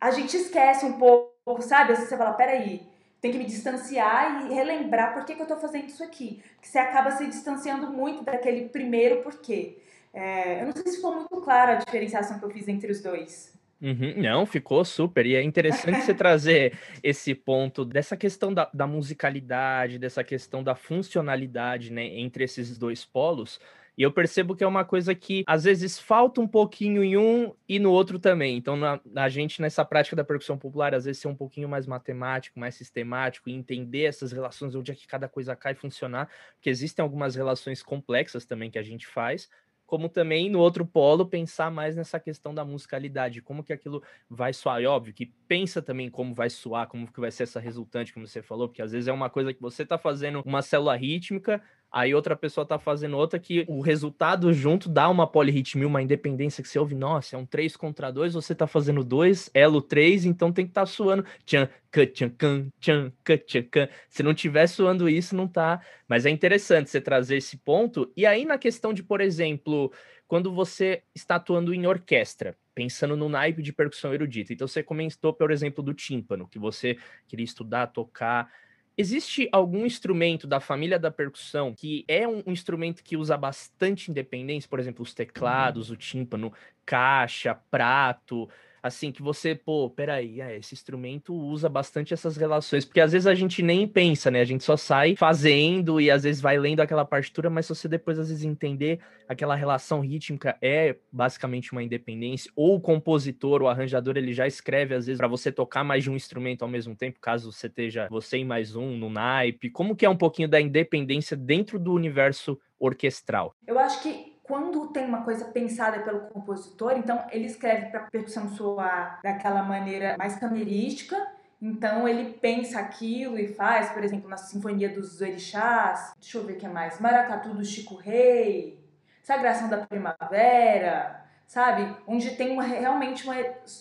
a 0.00 0.10
gente 0.10 0.36
esquece 0.36 0.84
um 0.84 0.98
pouco, 0.98 1.62
sabe? 1.62 1.92
Assim, 1.92 2.06
você 2.06 2.16
fala, 2.16 2.32
peraí, 2.34 2.82
tem 3.20 3.32
que 3.32 3.38
me 3.38 3.44
distanciar 3.44 4.46
e 4.46 4.54
relembrar 4.54 5.14
por 5.14 5.24
que, 5.24 5.34
que 5.34 5.40
eu 5.40 5.44
estou 5.44 5.58
fazendo 5.58 5.88
isso 5.88 6.04
aqui. 6.04 6.42
Que 6.60 6.68
você 6.68 6.78
acaba 6.78 7.10
se 7.12 7.26
distanciando 7.26 7.90
muito 7.90 8.22
daquele 8.22 8.68
primeiro 8.68 9.22
porquê. 9.22 9.78
É, 10.12 10.60
eu 10.60 10.66
não 10.66 10.72
sei 10.72 10.86
se 10.86 10.96
ficou 10.96 11.14
muito 11.14 11.40
clara 11.40 11.72
a 11.72 11.76
diferenciação 11.76 12.38
que 12.38 12.44
eu 12.44 12.50
fiz 12.50 12.68
entre 12.68 12.92
os 12.92 13.02
dois. 13.02 13.58
Uhum, 13.80 14.14
não, 14.16 14.44
ficou 14.44 14.84
super. 14.84 15.24
E 15.24 15.36
é 15.36 15.42
interessante 15.42 16.02
você 16.02 16.12
trazer 16.14 16.78
esse 17.02 17.34
ponto 17.34 17.84
dessa 17.84 18.16
questão 18.16 18.52
da, 18.52 18.68
da, 18.74 18.86
musicalidade, 18.86 19.98
dessa 19.98 20.24
questão 20.24 20.62
da 20.62 20.74
funcionalidade, 20.74 21.92
né, 21.92 22.04
entre 22.04 22.44
esses 22.44 22.76
dois 22.76 23.04
polos. 23.04 23.60
E 23.98 24.02
eu 24.04 24.12
percebo 24.12 24.54
que 24.54 24.62
é 24.62 24.66
uma 24.66 24.84
coisa 24.84 25.12
que 25.12 25.42
às 25.44 25.64
vezes 25.64 25.98
falta 25.98 26.40
um 26.40 26.46
pouquinho 26.46 27.02
em 27.02 27.16
um 27.16 27.52
e 27.68 27.80
no 27.80 27.90
outro 27.90 28.16
também. 28.16 28.56
Então, 28.56 28.76
na, 28.76 29.00
a 29.16 29.28
gente, 29.28 29.60
nessa 29.60 29.84
prática 29.84 30.14
da 30.14 30.22
percussão 30.22 30.56
popular, 30.56 30.94
às 30.94 31.04
vezes 31.04 31.20
ser 31.20 31.26
um 31.26 31.34
pouquinho 31.34 31.68
mais 31.68 31.84
matemático, 31.84 32.60
mais 32.60 32.76
sistemático, 32.76 33.50
e 33.50 33.52
entender 33.52 34.04
essas 34.04 34.30
relações, 34.30 34.76
onde 34.76 34.92
é 34.92 34.94
que 34.94 35.04
cada 35.04 35.28
coisa 35.28 35.56
cai 35.56 35.74
funcionar, 35.74 36.30
porque 36.54 36.70
existem 36.70 37.02
algumas 37.02 37.34
relações 37.34 37.82
complexas 37.82 38.46
também 38.46 38.70
que 38.70 38.78
a 38.78 38.84
gente 38.84 39.04
faz, 39.04 39.48
como 39.84 40.08
também 40.08 40.48
no 40.48 40.60
outro 40.60 40.86
polo 40.86 41.26
pensar 41.26 41.70
mais 41.70 41.96
nessa 41.96 42.20
questão 42.20 42.54
da 42.54 42.64
musicalidade, 42.64 43.40
como 43.40 43.64
que 43.64 43.72
aquilo 43.72 44.00
vai 44.28 44.52
soar. 44.52 44.80
E 44.82 44.86
óbvio 44.86 45.14
que 45.14 45.26
pensa 45.48 45.82
também 45.82 46.08
como 46.08 46.34
vai 46.34 46.50
soar, 46.50 46.86
como 46.86 47.10
que 47.10 47.18
vai 47.18 47.32
ser 47.32 47.44
essa 47.44 47.58
resultante, 47.58 48.12
como 48.12 48.26
você 48.26 48.42
falou, 48.42 48.68
porque 48.68 48.82
às 48.82 48.92
vezes 48.92 49.08
é 49.08 49.12
uma 49.12 49.30
coisa 49.30 49.52
que 49.52 49.60
você 49.60 49.82
está 49.82 49.98
fazendo 49.98 50.42
uma 50.44 50.62
célula 50.62 50.94
rítmica, 50.94 51.60
aí 51.90 52.14
outra 52.14 52.36
pessoa 52.36 52.66
tá 52.66 52.78
fazendo 52.78 53.16
outra 53.16 53.38
que 53.38 53.64
o 53.68 53.80
resultado 53.80 54.52
junto 54.52 54.88
dá 54.88 55.08
uma 55.08 55.26
polirritmia, 55.26 55.86
uma 55.86 56.02
independência 56.02 56.62
que 56.62 56.68
você 56.68 56.78
ouve, 56.78 56.94
nossa, 56.94 57.36
é 57.36 57.38
um 57.38 57.46
3 57.46 57.76
contra 57.76 58.10
2, 58.10 58.34
você 58.34 58.54
tá 58.54 58.66
fazendo 58.66 59.02
2, 59.02 59.50
elo 59.54 59.80
3, 59.80 60.26
então 60.26 60.52
tem 60.52 60.64
que 60.66 60.70
estar 60.70 60.82
tá 60.82 60.86
suando 60.86 61.24
tchan, 61.44 61.68
tchan, 61.90 62.70
tchan, 62.80 63.12
tchan. 63.46 63.88
Se 64.08 64.22
não 64.22 64.34
tiver 64.34 64.66
suando 64.66 65.08
isso, 65.08 65.34
não 65.34 65.48
tá. 65.48 65.80
Mas 66.06 66.26
é 66.26 66.30
interessante 66.30 66.90
você 66.90 67.00
trazer 67.00 67.36
esse 67.36 67.56
ponto. 67.56 68.12
E 68.16 68.26
aí 68.26 68.44
na 68.44 68.58
questão 68.58 68.92
de, 68.92 69.02
por 69.02 69.20
exemplo, 69.20 69.92
quando 70.26 70.52
você 70.52 71.02
está 71.14 71.36
atuando 71.36 71.72
em 71.72 71.86
orquestra, 71.86 72.54
pensando 72.74 73.16
no 73.16 73.28
naipe 73.28 73.62
de 73.62 73.72
percussão 73.72 74.14
erudita. 74.14 74.52
Então 74.52 74.68
você 74.68 74.82
comentou, 74.82 75.32
por 75.32 75.50
exemplo, 75.50 75.82
do 75.82 75.92
tímpano, 75.94 76.46
que 76.46 76.58
você 76.58 76.96
queria 77.26 77.44
estudar, 77.44 77.88
tocar, 77.88 78.52
Existe 79.00 79.48
algum 79.52 79.86
instrumento 79.86 80.44
da 80.44 80.58
família 80.58 80.98
da 80.98 81.08
percussão 81.08 81.72
que 81.72 82.04
é 82.08 82.26
um, 82.26 82.42
instrumento 82.48 83.04
que 83.04 83.16
usa 83.16 83.36
bastante 83.36 84.10
independência, 84.10 84.68
por 84.68 84.80
exemplo, 84.80 85.04
os 85.04 85.14
teclados, 85.14 85.88
o 85.88 85.96
tímpano, 85.96 86.52
caixa, 86.84 87.54
prato, 87.70 88.48
assim, 88.82 89.12
que 89.12 89.22
você, 89.22 89.54
pô, 89.54 89.90
peraí, 89.90 90.40
é, 90.40 90.56
esse 90.56 90.74
instrumento 90.74 91.34
usa 91.34 91.68
bastante 91.68 92.14
essas 92.14 92.36
relações, 92.36 92.84
porque 92.84 93.00
às 93.00 93.12
vezes 93.12 93.26
a 93.26 93.34
gente 93.34 93.62
nem 93.62 93.86
pensa, 93.86 94.30
né? 94.30 94.40
A 94.40 94.44
gente 94.44 94.64
só 94.64 94.76
sai 94.76 95.16
fazendo 95.16 96.00
e 96.00 96.10
às 96.10 96.22
vezes 96.22 96.40
vai 96.40 96.58
lendo 96.58 96.80
aquela 96.80 97.04
partitura, 97.04 97.50
mas 97.50 97.66
se 97.66 97.74
você 97.74 97.88
depois 97.88 98.18
às 98.18 98.28
vezes 98.28 98.44
entender 98.44 99.00
aquela 99.28 99.54
relação 99.54 100.00
rítmica 100.00 100.56
é 100.62 100.96
basicamente 101.12 101.72
uma 101.72 101.82
independência, 101.82 102.50
ou 102.56 102.76
o 102.76 102.80
compositor, 102.80 103.62
o 103.62 103.68
arranjador, 103.68 104.16
ele 104.16 104.32
já 104.32 104.46
escreve 104.46 104.94
às 104.94 105.06
vezes 105.06 105.18
para 105.18 105.28
você 105.28 105.52
tocar 105.52 105.84
mais 105.84 106.04
de 106.04 106.10
um 106.10 106.16
instrumento 106.16 106.62
ao 106.62 106.68
mesmo 106.68 106.94
tempo, 106.96 107.18
caso 107.20 107.52
você 107.52 107.66
esteja 107.66 108.08
você 108.10 108.38
e 108.38 108.44
mais 108.44 108.74
um 108.74 108.96
no 108.96 109.10
naipe. 109.10 109.70
Como 109.70 109.94
que 109.94 110.06
é 110.06 110.08
um 110.08 110.16
pouquinho 110.16 110.48
da 110.48 110.60
independência 110.60 111.36
dentro 111.36 111.78
do 111.78 111.92
universo 111.92 112.58
orquestral? 112.78 113.54
Eu 113.66 113.78
acho 113.78 114.02
que 114.02 114.37
quando 114.48 114.88
tem 114.88 115.04
uma 115.04 115.22
coisa 115.22 115.44
pensada 115.44 116.00
pelo 116.00 116.20
compositor, 116.22 116.94
então 116.96 117.24
ele 117.30 117.44
escreve 117.44 117.86
para 117.86 118.00
a 118.00 118.10
percussão 118.10 118.48
soar 118.48 119.20
daquela 119.22 119.62
maneira 119.62 120.16
mais 120.18 120.36
camerística, 120.36 121.16
então 121.60 122.08
ele 122.08 122.32
pensa 122.34 122.80
aquilo 122.80 123.38
e 123.38 123.48
faz, 123.48 123.90
por 123.90 124.02
exemplo, 124.02 124.28
na 124.28 124.36
Sinfonia 124.36 124.88
dos 124.88 125.20
Orixás, 125.20 126.12
deixa 126.18 126.38
eu 126.38 126.44
ver 126.44 126.54
o 126.54 126.56
que 126.56 126.66
mais, 126.66 126.98
Maracatu 126.98 127.50
do 127.50 127.64
Chico 127.64 127.94
Rei, 127.94 128.82
Sagração 129.22 129.68
da 129.68 129.76
Primavera, 129.76 131.22
sabe? 131.46 131.94
Onde 132.06 132.30
tem 132.36 132.52
uma, 132.52 132.62
realmente 132.62 133.24
uma, 133.24 133.34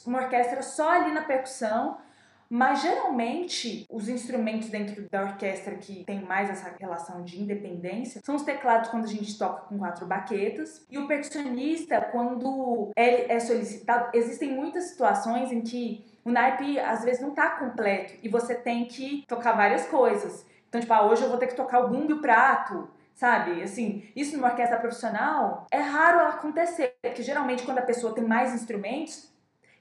uma 0.05 0.19
orquestra 0.23 0.61
só 0.61 0.89
ali 0.91 1.13
na 1.13 1.21
percussão, 1.21 1.97
mas 2.49 2.81
geralmente 2.81 3.85
os 3.89 4.07
instrumentos 4.07 4.69
dentro 4.69 5.07
da 5.09 5.23
orquestra 5.23 5.75
que 5.75 6.03
tem 6.03 6.21
mais 6.21 6.49
essa 6.49 6.73
relação 6.79 7.23
de 7.23 7.41
independência 7.41 8.21
são 8.23 8.35
os 8.35 8.43
teclados 8.43 8.89
quando 8.89 9.05
a 9.05 9.07
gente 9.07 9.37
toca 9.37 9.65
com 9.67 9.77
quatro 9.77 10.05
baquetas 10.05 10.85
e 10.89 10.97
o 10.97 11.07
percussionista 11.07 12.01
quando 12.11 12.91
é, 12.95 13.33
é 13.33 13.39
solicitado. 13.39 14.09
Existem 14.13 14.53
muitas 14.53 14.85
situações 14.85 15.51
em 15.51 15.61
que 15.61 16.05
o 16.23 16.31
naipe 16.31 16.79
às 16.79 17.03
vezes 17.03 17.21
não 17.21 17.29
está 17.29 17.51
completo 17.51 18.13
e 18.21 18.29
você 18.29 18.55
tem 18.55 18.85
que 18.85 19.23
tocar 19.27 19.53
várias 19.53 19.87
coisas. 19.87 20.45
Então, 20.67 20.81
tipo, 20.81 20.93
ah, 20.93 21.05
hoje 21.05 21.23
eu 21.23 21.29
vou 21.29 21.37
ter 21.37 21.47
que 21.47 21.55
tocar 21.55 21.79
o 21.79 21.89
bumbo 21.89 22.11
e 22.11 22.13
o 22.13 22.21
prato, 22.21 22.89
sabe? 23.15 23.63
Assim, 23.63 24.03
isso 24.15 24.35
numa 24.35 24.49
orquestra 24.49 24.77
profissional 24.77 25.65
é 25.71 25.79
raro 25.79 26.19
acontecer, 26.27 26.95
porque 27.01 27.23
geralmente 27.23 27.63
quando 27.63 27.79
a 27.79 27.83
pessoa 27.83 28.13
tem 28.13 28.25
mais 28.25 28.53
instrumentos, 28.53 29.31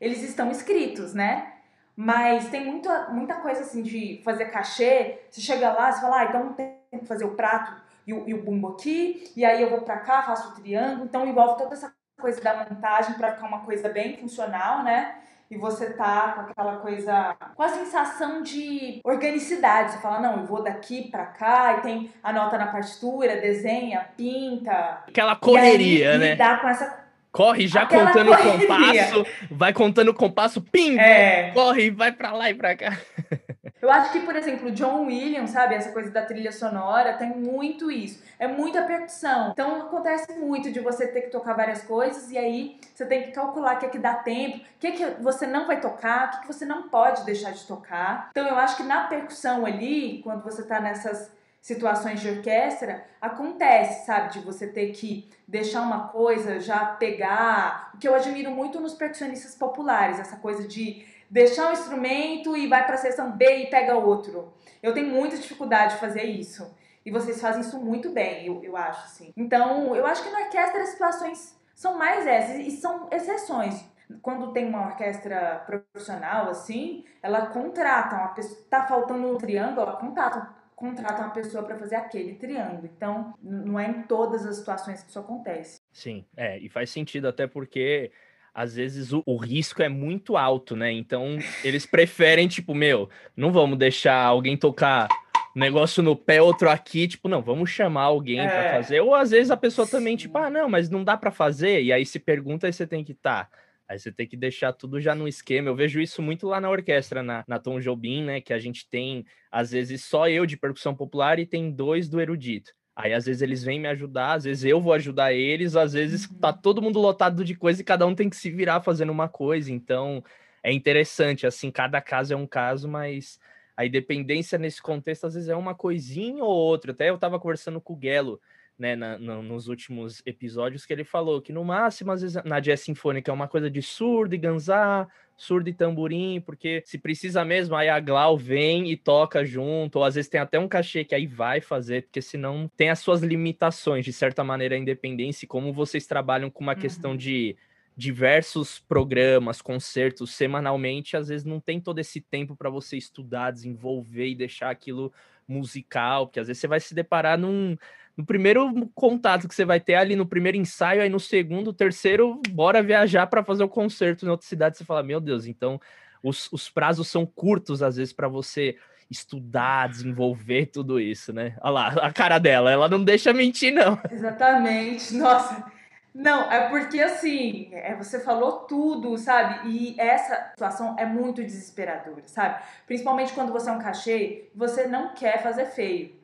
eles 0.00 0.22
estão 0.22 0.50
escritos, 0.50 1.14
né? 1.14 1.54
Mas 1.96 2.50
tem 2.50 2.64
muita, 2.64 3.08
muita 3.08 3.34
coisa 3.36 3.62
assim 3.62 3.82
de 3.82 4.20
fazer 4.22 4.46
cachê. 4.46 5.20
Você 5.30 5.40
chega 5.40 5.72
lá, 5.72 5.90
você 5.90 6.00
fala, 6.00 6.20
ah, 6.20 6.24
então 6.24 6.52
tem 6.52 6.76
que 6.92 7.06
fazer 7.06 7.24
o 7.24 7.34
prato 7.34 7.72
e 8.06 8.12
o, 8.12 8.28
e 8.28 8.34
o 8.34 8.42
bumbo 8.42 8.68
aqui, 8.68 9.32
e 9.34 9.44
aí 9.44 9.60
eu 9.60 9.70
vou 9.70 9.80
pra 9.80 9.98
cá, 9.98 10.22
faço 10.22 10.50
o 10.50 10.54
triângulo. 10.54 11.06
Então 11.06 11.26
envolve 11.26 11.58
toda 11.58 11.74
essa 11.74 11.92
coisa 12.20 12.40
da 12.40 12.64
montagem 12.68 13.14
para 13.14 13.32
ficar 13.32 13.46
uma 13.46 13.60
coisa 13.60 13.88
bem 13.88 14.16
funcional, 14.18 14.84
né? 14.84 15.16
e 15.50 15.56
você 15.56 15.90
tá 15.90 16.32
com 16.32 16.40
aquela 16.40 16.76
coisa, 16.76 17.36
com 17.54 17.62
a 17.62 17.68
sensação 17.68 18.42
de 18.42 19.00
organicidade. 19.04 19.92
Você 19.92 19.98
fala, 19.98 20.20
não, 20.20 20.40
eu 20.40 20.44
vou 20.44 20.62
daqui 20.62 21.08
para 21.08 21.26
cá 21.26 21.76
e 21.78 21.82
tem 21.82 22.12
anota 22.22 22.58
na 22.58 22.66
partitura, 22.66 23.40
desenha, 23.40 24.08
pinta. 24.16 25.04
Aquela 25.06 25.36
correria, 25.36 26.12
aí, 26.12 26.18
né? 26.18 26.30
Lidar 26.32 26.60
com 26.60 26.68
essa 26.68 27.05
corre 27.36 27.68
já 27.68 27.82
Aquela 27.82 28.06
contando 28.06 28.32
o 28.32 28.36
compasso, 28.36 29.26
vai 29.50 29.72
contando 29.74 30.08
o 30.08 30.14
compasso, 30.14 30.62
pim, 30.62 30.98
é. 30.98 31.50
corre, 31.52 31.90
vai 31.90 32.10
para 32.10 32.32
lá 32.32 32.50
e 32.50 32.54
para 32.54 32.74
cá. 32.74 32.96
Eu 33.82 33.90
acho 33.90 34.10
que, 34.10 34.20
por 34.20 34.34
exemplo, 34.34 34.70
John 34.70 35.04
Williams, 35.04 35.50
sabe, 35.50 35.74
essa 35.74 35.92
coisa 35.92 36.10
da 36.10 36.22
trilha 36.22 36.50
sonora, 36.50 37.12
tem 37.12 37.28
muito 37.28 37.90
isso. 37.90 38.22
É 38.38 38.48
muita 38.48 38.82
percussão. 38.82 39.50
Então 39.52 39.82
acontece 39.82 40.32
muito 40.32 40.72
de 40.72 40.80
você 40.80 41.06
ter 41.06 41.22
que 41.22 41.30
tocar 41.30 41.52
várias 41.52 41.82
coisas 41.82 42.30
e 42.30 42.38
aí 42.38 42.80
você 42.94 43.04
tem 43.04 43.24
que 43.24 43.32
calcular 43.32 43.76
o 43.76 43.78
que 43.78 43.86
é 43.86 43.88
que 43.90 43.98
dá 43.98 44.14
tempo, 44.14 44.56
o 44.56 44.60
que 44.80 44.86
é 44.86 44.90
que 44.92 45.22
você 45.22 45.46
não 45.46 45.66
vai 45.66 45.78
tocar, 45.78 46.26
o 46.26 46.30
que, 46.30 46.36
é 46.36 46.40
que 46.40 46.46
você 46.46 46.64
não 46.64 46.88
pode 46.88 47.24
deixar 47.24 47.52
de 47.52 47.64
tocar. 47.66 48.30
Então 48.30 48.48
eu 48.48 48.56
acho 48.56 48.78
que 48.78 48.82
na 48.82 49.04
percussão 49.04 49.66
ali, 49.66 50.20
quando 50.24 50.42
você 50.42 50.64
tá 50.64 50.80
nessas 50.80 51.30
situações 51.66 52.20
de 52.20 52.30
orquestra, 52.30 53.04
acontece, 53.20 54.06
sabe, 54.06 54.34
de 54.34 54.38
você 54.38 54.68
ter 54.68 54.92
que 54.92 55.28
deixar 55.48 55.80
uma 55.80 56.06
coisa, 56.06 56.60
já 56.60 56.86
pegar. 56.86 57.90
O 57.92 57.98
que 57.98 58.06
eu 58.06 58.14
admiro 58.14 58.52
muito 58.52 58.80
nos 58.80 58.94
percussionistas 58.94 59.56
populares, 59.56 60.20
essa 60.20 60.36
coisa 60.36 60.68
de 60.68 61.04
deixar 61.28 61.68
um 61.68 61.72
instrumento 61.72 62.56
e 62.56 62.68
vai 62.68 62.86
para 62.86 62.94
a 62.94 62.98
seção 62.98 63.32
B 63.32 63.64
e 63.64 63.66
pega 63.66 63.96
outro. 63.96 64.54
Eu 64.80 64.94
tenho 64.94 65.08
muita 65.08 65.36
dificuldade 65.36 65.94
de 65.94 66.00
fazer 66.00 66.22
isso. 66.22 66.72
E 67.04 67.10
vocês 67.10 67.40
fazem 67.40 67.62
isso 67.62 67.80
muito 67.80 68.10
bem, 68.10 68.46
eu, 68.46 68.62
eu 68.62 68.76
acho, 68.76 69.04
assim. 69.04 69.32
Então, 69.36 69.96
eu 69.96 70.06
acho 70.06 70.22
que 70.22 70.30
na 70.30 70.42
orquestra 70.42 70.82
as 70.82 70.90
situações 70.90 71.58
são 71.74 71.98
mais 71.98 72.28
essas 72.28 72.64
e 72.64 72.70
são 72.70 73.08
exceções. 73.10 73.84
Quando 74.22 74.52
tem 74.52 74.68
uma 74.68 74.86
orquestra 74.86 75.64
profissional, 75.66 76.48
assim, 76.48 77.04
ela 77.20 77.46
contrata 77.46 78.14
uma 78.14 78.28
pessoa. 78.28 78.60
Tá 78.70 78.86
faltando 78.86 79.26
um 79.28 79.36
triângulo, 79.36 79.80
ela 79.80 79.96
contrata 79.96 80.54
contrata 80.76 81.22
uma 81.22 81.30
pessoa 81.30 81.64
para 81.64 81.78
fazer 81.78 81.96
aquele 81.96 82.34
triângulo. 82.34 82.88
Então, 82.94 83.34
não 83.42 83.80
é 83.80 83.88
em 83.88 84.02
todas 84.02 84.44
as 84.44 84.56
situações 84.56 85.02
que 85.02 85.08
isso 85.08 85.18
acontece. 85.18 85.80
Sim, 85.90 86.26
é, 86.36 86.58
e 86.58 86.68
faz 86.68 86.90
sentido 86.90 87.26
até 87.26 87.46
porque 87.46 88.12
às 88.54 88.76
vezes 88.76 89.12
o, 89.12 89.22
o, 89.26 89.36
risco 89.36 89.82
é 89.82 89.88
muito 89.88 90.36
alto, 90.36 90.76
né? 90.76 90.92
Então, 90.92 91.38
eles 91.64 91.84
preferem, 91.86 92.46
tipo, 92.46 92.74
meu, 92.74 93.08
não 93.34 93.50
vamos 93.50 93.78
deixar 93.78 94.22
alguém 94.22 94.56
tocar 94.56 95.08
negócio 95.54 96.02
no 96.02 96.14
pé, 96.14 96.42
outro 96.42 96.68
aqui, 96.68 97.08
tipo, 97.08 97.28
não, 97.28 97.40
vamos 97.40 97.70
chamar 97.70 98.02
alguém 98.02 98.40
é. 98.40 98.46
para 98.46 98.72
fazer. 98.72 99.00
Ou 99.00 99.14
às 99.14 99.30
vezes 99.30 99.50
a 99.50 99.56
pessoa 99.56 99.86
Sim. 99.86 99.92
também, 99.92 100.16
tipo, 100.16 100.36
ah, 100.36 100.50
não, 100.50 100.68
mas 100.68 100.90
não 100.90 101.02
dá 101.02 101.16
para 101.16 101.30
fazer, 101.30 101.82
e 101.82 101.92
aí 101.92 102.04
se 102.04 102.18
pergunta, 102.18 102.66
aí 102.66 102.72
você 102.72 102.86
tem 102.86 103.02
que 103.02 103.12
estar. 103.12 103.44
Tá 103.44 103.65
Aí 103.88 103.98
você 103.98 104.10
tem 104.10 104.26
que 104.26 104.36
deixar 104.36 104.72
tudo 104.72 105.00
já 105.00 105.14
no 105.14 105.28
esquema. 105.28 105.68
Eu 105.68 105.76
vejo 105.76 106.00
isso 106.00 106.20
muito 106.20 106.46
lá 106.46 106.60
na 106.60 106.68
orquestra, 106.68 107.22
na, 107.22 107.44
na 107.46 107.58
Tom 107.58 107.78
Jobim, 107.78 108.24
né? 108.24 108.40
Que 108.40 108.52
a 108.52 108.58
gente 108.58 108.88
tem, 108.88 109.24
às 109.50 109.70
vezes, 109.70 110.04
só 110.04 110.28
eu 110.28 110.44
de 110.44 110.56
percussão 110.56 110.94
popular 110.94 111.38
e 111.38 111.46
tem 111.46 111.70
dois 111.70 112.08
do 112.08 112.20
erudito. 112.20 112.72
Aí, 112.96 113.12
às 113.12 113.26
vezes, 113.26 113.42
eles 113.42 113.62
vêm 113.62 113.78
me 113.78 113.88
ajudar, 113.88 114.32
às 114.32 114.44
vezes 114.44 114.64
eu 114.64 114.80
vou 114.80 114.92
ajudar 114.94 115.32
eles, 115.32 115.76
às 115.76 115.92
vezes 115.92 116.28
tá 116.40 116.48
uhum. 116.48 116.60
todo 116.62 116.82
mundo 116.82 116.98
lotado 116.98 117.44
de 117.44 117.54
coisa 117.54 117.80
e 117.80 117.84
cada 117.84 118.06
um 118.06 118.14
tem 118.14 118.28
que 118.30 118.36
se 118.36 118.50
virar 118.50 118.80
fazendo 118.80 119.12
uma 119.12 119.28
coisa. 119.28 119.70
Então, 119.70 120.24
é 120.62 120.72
interessante, 120.72 121.46
assim, 121.46 121.70
cada 121.70 122.00
caso 122.00 122.32
é 122.32 122.36
um 122.36 122.46
caso, 122.46 122.88
mas 122.88 123.38
a 123.76 123.84
independência 123.86 124.58
nesse 124.58 124.80
contexto, 124.82 125.26
às 125.26 125.34
vezes, 125.34 125.48
é 125.48 125.54
uma 125.54 125.74
coisinha 125.74 126.42
ou 126.42 126.50
outra. 126.50 126.92
Até 126.92 127.10
eu 127.10 127.18
tava 127.18 127.38
conversando 127.38 127.80
com 127.80 127.92
o 127.92 127.96
Guelo 127.96 128.40
né, 128.78 128.94
na, 128.94 129.18
no, 129.18 129.42
nos 129.42 129.68
últimos 129.68 130.22
episódios, 130.26 130.84
que 130.84 130.92
ele 130.92 131.04
falou 131.04 131.40
que 131.40 131.52
no 131.52 131.64
máximo, 131.64 132.12
às 132.12 132.22
vezes, 132.22 132.42
na 132.44 132.60
jazz 132.60 132.80
sinfônica 132.80 133.30
é 133.30 133.34
uma 133.34 133.48
coisa 133.48 133.70
de 133.70 133.80
surdo 133.80 134.34
e 134.34 134.38
ganzá, 134.38 135.08
surdo 135.36 135.68
e 135.68 135.74
tamborim, 135.74 136.40
porque 136.40 136.82
se 136.84 136.98
precisa 136.98 137.44
mesmo, 137.44 137.74
aí 137.76 137.88
a 137.88 138.00
Glau 138.00 138.36
vem 138.36 138.90
e 138.90 138.96
toca 138.96 139.44
junto, 139.44 139.96
ou 139.96 140.04
às 140.04 140.14
vezes 140.14 140.30
tem 140.30 140.40
até 140.40 140.58
um 140.58 140.68
cachê 140.68 141.04
que 141.04 141.14
aí 141.14 141.26
vai 141.26 141.60
fazer, 141.60 142.02
porque 142.02 142.22
senão 142.22 142.70
tem 142.76 142.90
as 142.90 143.00
suas 143.00 143.22
limitações, 143.22 144.04
de 144.04 144.12
certa 144.12 144.42
maneira, 144.42 144.74
a 144.74 144.78
independência, 144.78 145.44
e 145.44 145.48
como 145.48 145.72
vocês 145.72 146.06
trabalham 146.06 146.50
com 146.50 146.62
uma 146.62 146.74
uhum. 146.74 146.80
questão 146.80 147.16
de 147.16 147.56
diversos 147.96 148.78
programas, 148.78 149.62
concertos 149.62 150.34
semanalmente, 150.34 151.16
às 151.16 151.28
vezes 151.28 151.46
não 151.46 151.58
tem 151.58 151.80
todo 151.80 151.98
esse 151.98 152.20
tempo 152.20 152.54
para 152.54 152.68
você 152.68 152.96
estudar, 152.96 153.50
desenvolver 153.50 154.28
e 154.28 154.34
deixar 154.34 154.68
aquilo 154.68 155.10
musical, 155.48 156.26
porque 156.26 156.40
às 156.40 156.48
vezes 156.48 156.60
você 156.60 156.66
vai 156.66 156.80
se 156.80 156.94
deparar 156.94 157.38
num 157.38 157.76
no 158.16 158.24
primeiro 158.24 158.88
contato 158.94 159.46
que 159.46 159.54
você 159.54 159.64
vai 159.64 159.78
ter 159.78 159.94
ali 159.94 160.16
no 160.16 160.26
primeiro 160.26 160.56
ensaio, 160.56 161.02
aí 161.02 161.08
no 161.08 161.20
segundo, 161.20 161.72
terceiro, 161.72 162.40
bora 162.50 162.82
viajar 162.82 163.26
para 163.26 163.44
fazer 163.44 163.62
o 163.62 163.68
concerto 163.68 164.24
em 164.24 164.28
outra 164.28 164.46
cidade. 164.46 164.78
Você 164.78 164.84
fala, 164.84 165.02
meu 165.02 165.20
Deus, 165.20 165.46
então 165.46 165.80
os, 166.22 166.50
os 166.50 166.70
prazos 166.70 167.08
são 167.08 167.26
curtos 167.26 167.82
às 167.82 167.96
vezes 167.96 168.12
para 168.12 168.26
você 168.26 168.76
estudar, 169.10 169.88
desenvolver 169.88 170.66
tudo 170.66 170.98
isso, 170.98 171.32
né? 171.32 171.56
Olha 171.60 171.70
lá, 171.70 171.88
a 172.02 172.12
cara 172.12 172.38
dela, 172.38 172.70
ela 172.70 172.88
não 172.88 173.04
deixa 173.04 173.32
mentir, 173.32 173.72
não. 173.72 174.00
Exatamente, 174.10 175.14
nossa. 175.14 175.64
Não, 176.12 176.50
é 176.50 176.70
porque 176.70 176.98
assim, 176.98 177.68
é, 177.72 177.94
você 177.94 178.18
falou 178.18 178.60
tudo, 178.60 179.18
sabe? 179.18 179.68
E 179.68 180.00
essa 180.00 180.48
situação 180.52 180.96
é 180.98 181.04
muito 181.04 181.44
desesperadora, 181.44 182.22
sabe? 182.24 182.62
Principalmente 182.86 183.34
quando 183.34 183.52
você 183.52 183.68
é 183.68 183.72
um 183.72 183.78
cachê, 183.78 184.48
você 184.54 184.86
não 184.86 185.12
quer 185.14 185.42
fazer 185.42 185.66
feio. 185.66 186.16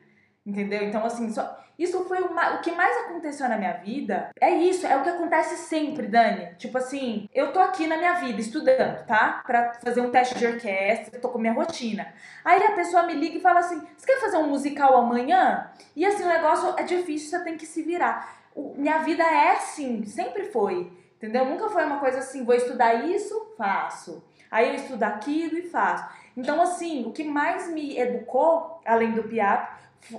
Entendeu? 0.45 0.83
Então, 0.83 1.05
assim, 1.05 1.31
só... 1.31 1.57
isso 1.79 2.03
foi 2.03 2.19
uma... 2.21 2.55
o 2.55 2.61
que 2.61 2.71
mais 2.71 3.05
aconteceu 3.05 3.47
na 3.47 3.57
minha 3.57 3.73
vida. 3.73 4.29
É 4.39 4.51
isso, 4.51 4.85
é 4.85 4.97
o 4.97 5.03
que 5.03 5.09
acontece 5.09 5.55
sempre, 5.55 6.07
Dani. 6.07 6.53
Tipo 6.57 6.77
assim, 6.77 7.29
eu 7.33 7.53
tô 7.53 7.59
aqui 7.59 7.87
na 7.87 7.97
minha 7.97 8.13
vida 8.15 8.41
estudando, 8.41 9.05
tá? 9.05 9.41
Pra 9.45 9.73
fazer 9.75 10.01
um 10.01 10.11
teste 10.11 10.37
de 10.37 10.45
orquestra, 10.45 11.19
tô 11.19 11.29
com 11.29 11.39
minha 11.39 11.53
rotina. 11.53 12.13
Aí 12.43 12.61
a 12.61 12.73
pessoa 12.73 13.03
me 13.03 13.13
liga 13.13 13.37
e 13.37 13.41
fala 13.41 13.61
assim: 13.61 13.81
você 13.97 14.05
quer 14.05 14.19
fazer 14.19 14.37
um 14.37 14.49
musical 14.49 14.97
amanhã? 14.97 15.71
E 15.95 16.05
assim, 16.05 16.23
o 16.23 16.27
negócio 16.27 16.73
é 16.77 16.83
difícil, 16.83 17.29
você 17.29 17.43
tem 17.43 17.57
que 17.57 17.65
se 17.65 17.81
virar. 17.81 18.43
O... 18.53 18.73
minha 18.75 18.99
vida 18.99 19.23
é 19.23 19.53
assim, 19.53 20.03
sempre 20.05 20.45
foi. 20.45 20.91
Entendeu? 21.15 21.45
Nunca 21.45 21.69
foi 21.69 21.85
uma 21.85 21.99
coisa 21.99 22.19
assim, 22.19 22.43
vou 22.43 22.53
estudar 22.53 22.95
isso, 23.05 23.53
faço. 23.57 24.21
Aí 24.51 24.67
eu 24.67 24.75
estudo 24.75 25.03
aquilo 25.03 25.57
e 25.57 25.69
faço. 25.69 26.05
Então, 26.35 26.61
assim, 26.61 27.05
o 27.05 27.13
que 27.13 27.23
mais 27.23 27.71
me 27.71 27.97
educou, 27.97 28.81
além 28.85 29.13
do 29.13 29.23
PIAP, 29.23 29.72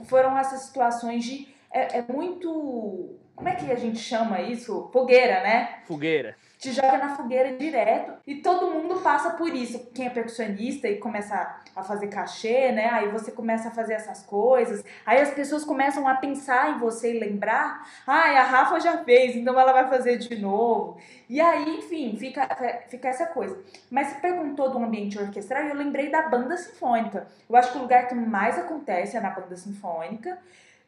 foram 0.06 0.36
essas 0.38 0.62
situações 0.62 1.24
de. 1.24 1.48
É, 1.70 1.98
é, 1.98 2.04
muito. 2.12 3.18
Como 3.34 3.48
é 3.48 3.54
que 3.54 3.70
a 3.70 3.74
gente 3.74 3.98
chama 3.98 4.40
isso? 4.40 4.88
Fogueira, 4.92 5.42
né? 5.42 5.82
Fogueira. 5.86 6.36
Te 6.64 6.73
joga 6.73 6.97
na 6.97 7.14
fogueira 7.14 7.59
direto 7.59 8.14
e 8.26 8.37
todo 8.37 8.71
mundo 8.71 9.02
passa 9.02 9.28
por 9.33 9.54
isso. 9.54 9.90
Quem 9.92 10.06
é 10.06 10.09
percussionista 10.09 10.88
e 10.88 10.97
começa 10.97 11.61
a 11.76 11.83
fazer 11.83 12.06
cachê, 12.06 12.73
né? 12.73 12.88
Aí 12.88 13.09
você 13.11 13.30
começa 13.30 13.68
a 13.68 13.71
fazer 13.71 13.92
essas 13.92 14.23
coisas. 14.23 14.83
Aí 15.04 15.21
as 15.21 15.28
pessoas 15.35 15.62
começam 15.62 16.09
a 16.09 16.14
pensar 16.14 16.71
em 16.71 16.78
você 16.78 17.14
e 17.14 17.21
lembrar. 17.21 17.87
Ah, 18.06 18.30
a 18.40 18.44
Rafa 18.44 18.80
já 18.80 19.04
fez, 19.04 19.37
então 19.37 19.61
ela 19.61 19.75
vai 19.75 19.90
fazer 19.90 20.16
de 20.16 20.40
novo. 20.40 20.97
E 21.28 21.38
aí, 21.38 21.80
enfim, 21.80 22.16
fica, 22.18 22.49
fica 22.88 23.09
essa 23.09 23.26
coisa. 23.26 23.62
Mas 23.90 24.06
você 24.06 24.21
perguntou 24.21 24.71
do 24.71 24.78
ambiente 24.78 25.18
orquestral 25.18 25.64
e 25.64 25.68
eu 25.68 25.76
lembrei 25.76 26.11
da 26.11 26.23
banda 26.23 26.56
sinfônica. 26.56 27.26
Eu 27.47 27.56
acho 27.56 27.73
que 27.73 27.78
o 27.78 27.83
lugar 27.83 28.09
que 28.09 28.14
mais 28.14 28.59
acontece 28.59 29.18
é 29.18 29.21
na 29.21 29.28
banda 29.28 29.54
sinfônica 29.54 30.38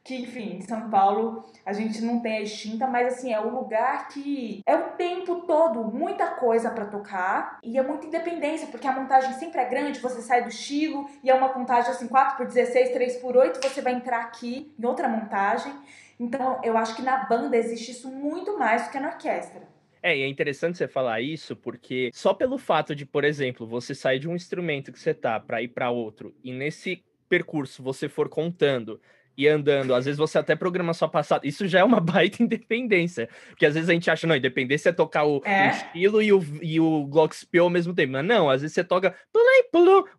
que, 0.07 0.15
enfim, 0.15 0.59
em 0.59 0.61
São 0.61 0.89
Paulo 0.89 1.45
a 1.65 1.73
gente 1.73 2.01
não 2.01 2.21
tem 2.21 2.37
a 2.37 2.43
extinta, 2.43 2.87
mas 2.87 3.15
assim, 3.15 3.33
é 3.33 3.41
o 3.41 3.51
lugar 3.51 4.09
que 4.09 4.63
é 4.65 4.77
o 4.77 4.91
tempo 4.91 5.43
todo 5.47 5.85
muita 5.85 6.29
coisa 6.29 6.71
para 6.71 6.87
tocar 6.87 7.59
e 7.63 7.77
é 7.77 7.83
muita 7.83 8.07
independência, 8.07 8.69
porque 8.69 8.87
a 8.87 8.93
montagem 8.93 9.33
sempre 9.33 9.61
é 9.61 9.69
grande, 9.69 9.99
você 9.99 10.23
sai 10.23 10.45
do 10.45 10.49
estilo 10.49 11.11
e 11.25 11.29
é 11.31 11.35
uma 11.35 11.49
contagem 11.49 11.91
assim 11.91 12.07
4 12.07 12.37
por 12.37 12.47
16, 12.47 12.91
3 12.91 13.17
por 13.17 13.37
8, 13.37 13.61
você 13.61 13.83
vai 13.83 13.95
entrar 13.95 14.21
aqui 14.21 14.73
em 14.79 14.87
outra 14.87 15.09
montagem. 15.09 15.73
Então, 16.19 16.61
eu 16.63 16.79
acho 16.79 16.95
que 16.95 17.03
na 17.03 17.25
banda 17.25 17.57
existe 17.57 17.91
isso 17.91 18.09
muito 18.11 18.57
mais 18.57 18.85
do 18.85 18.91
que 18.91 19.01
na 19.01 19.09
orquestra. 19.09 19.69
É, 20.03 20.17
e 20.17 20.23
é 20.23 20.29
interessante 20.29 20.79
você 20.79 20.87
falar 20.87 21.21
isso, 21.21 21.57
porque 21.57 22.11
só 22.15 22.33
pelo 22.33 22.59
fato 22.59 22.95
de, 22.95 23.05
por 23.05 23.25
exemplo, 23.25 23.67
você 23.67 23.93
sair 23.93 24.21
de 24.21 24.29
um 24.29 24.37
instrumento 24.37 24.93
que 24.93 25.01
você 25.01 25.13
tá 25.13 25.41
para 25.41 25.61
ir 25.61 25.69
para 25.69 25.91
outro, 25.91 26.33
e 26.45 26.53
nesse 26.53 27.05
percurso 27.29 27.83
você 27.83 28.09
for 28.09 28.29
contando 28.29 29.01
e 29.37 29.47
andando, 29.47 29.95
às 29.95 30.05
vezes 30.05 30.19
você 30.19 30.39
até 30.39 30.57
programa 30.57 30.95
sua 30.95 31.09
passada, 31.09 31.47
isso 31.47 31.67
já 31.67 31.81
é 31.81 31.85
uma 31.85 32.01
baita 32.01 32.43
independência, 32.43 33.29
porque 33.51 33.67
às 33.67 33.75
vezes 33.75 33.89
a 33.89 33.93
gente 33.93 34.11
acha, 34.11 34.27
não, 34.27 34.37
independência 34.37 34.91
é 34.91 34.93
tocar 34.93 35.25
o, 35.25 35.43
é? 35.45 35.67
o 35.67 35.71
estilo 35.71 36.23
e 36.23 36.33
o, 36.33 36.45
e 36.63 36.81
o 36.81 37.07
Glockenspiel 37.07 37.65
ao 37.65 37.71
mesmo 37.71 37.95
tempo, 37.95 38.13
mas 38.13 38.25
não, 38.25 38.49
às 38.49 38.63
vezes 38.63 38.75
você 38.75 38.85
toca, 38.85 39.15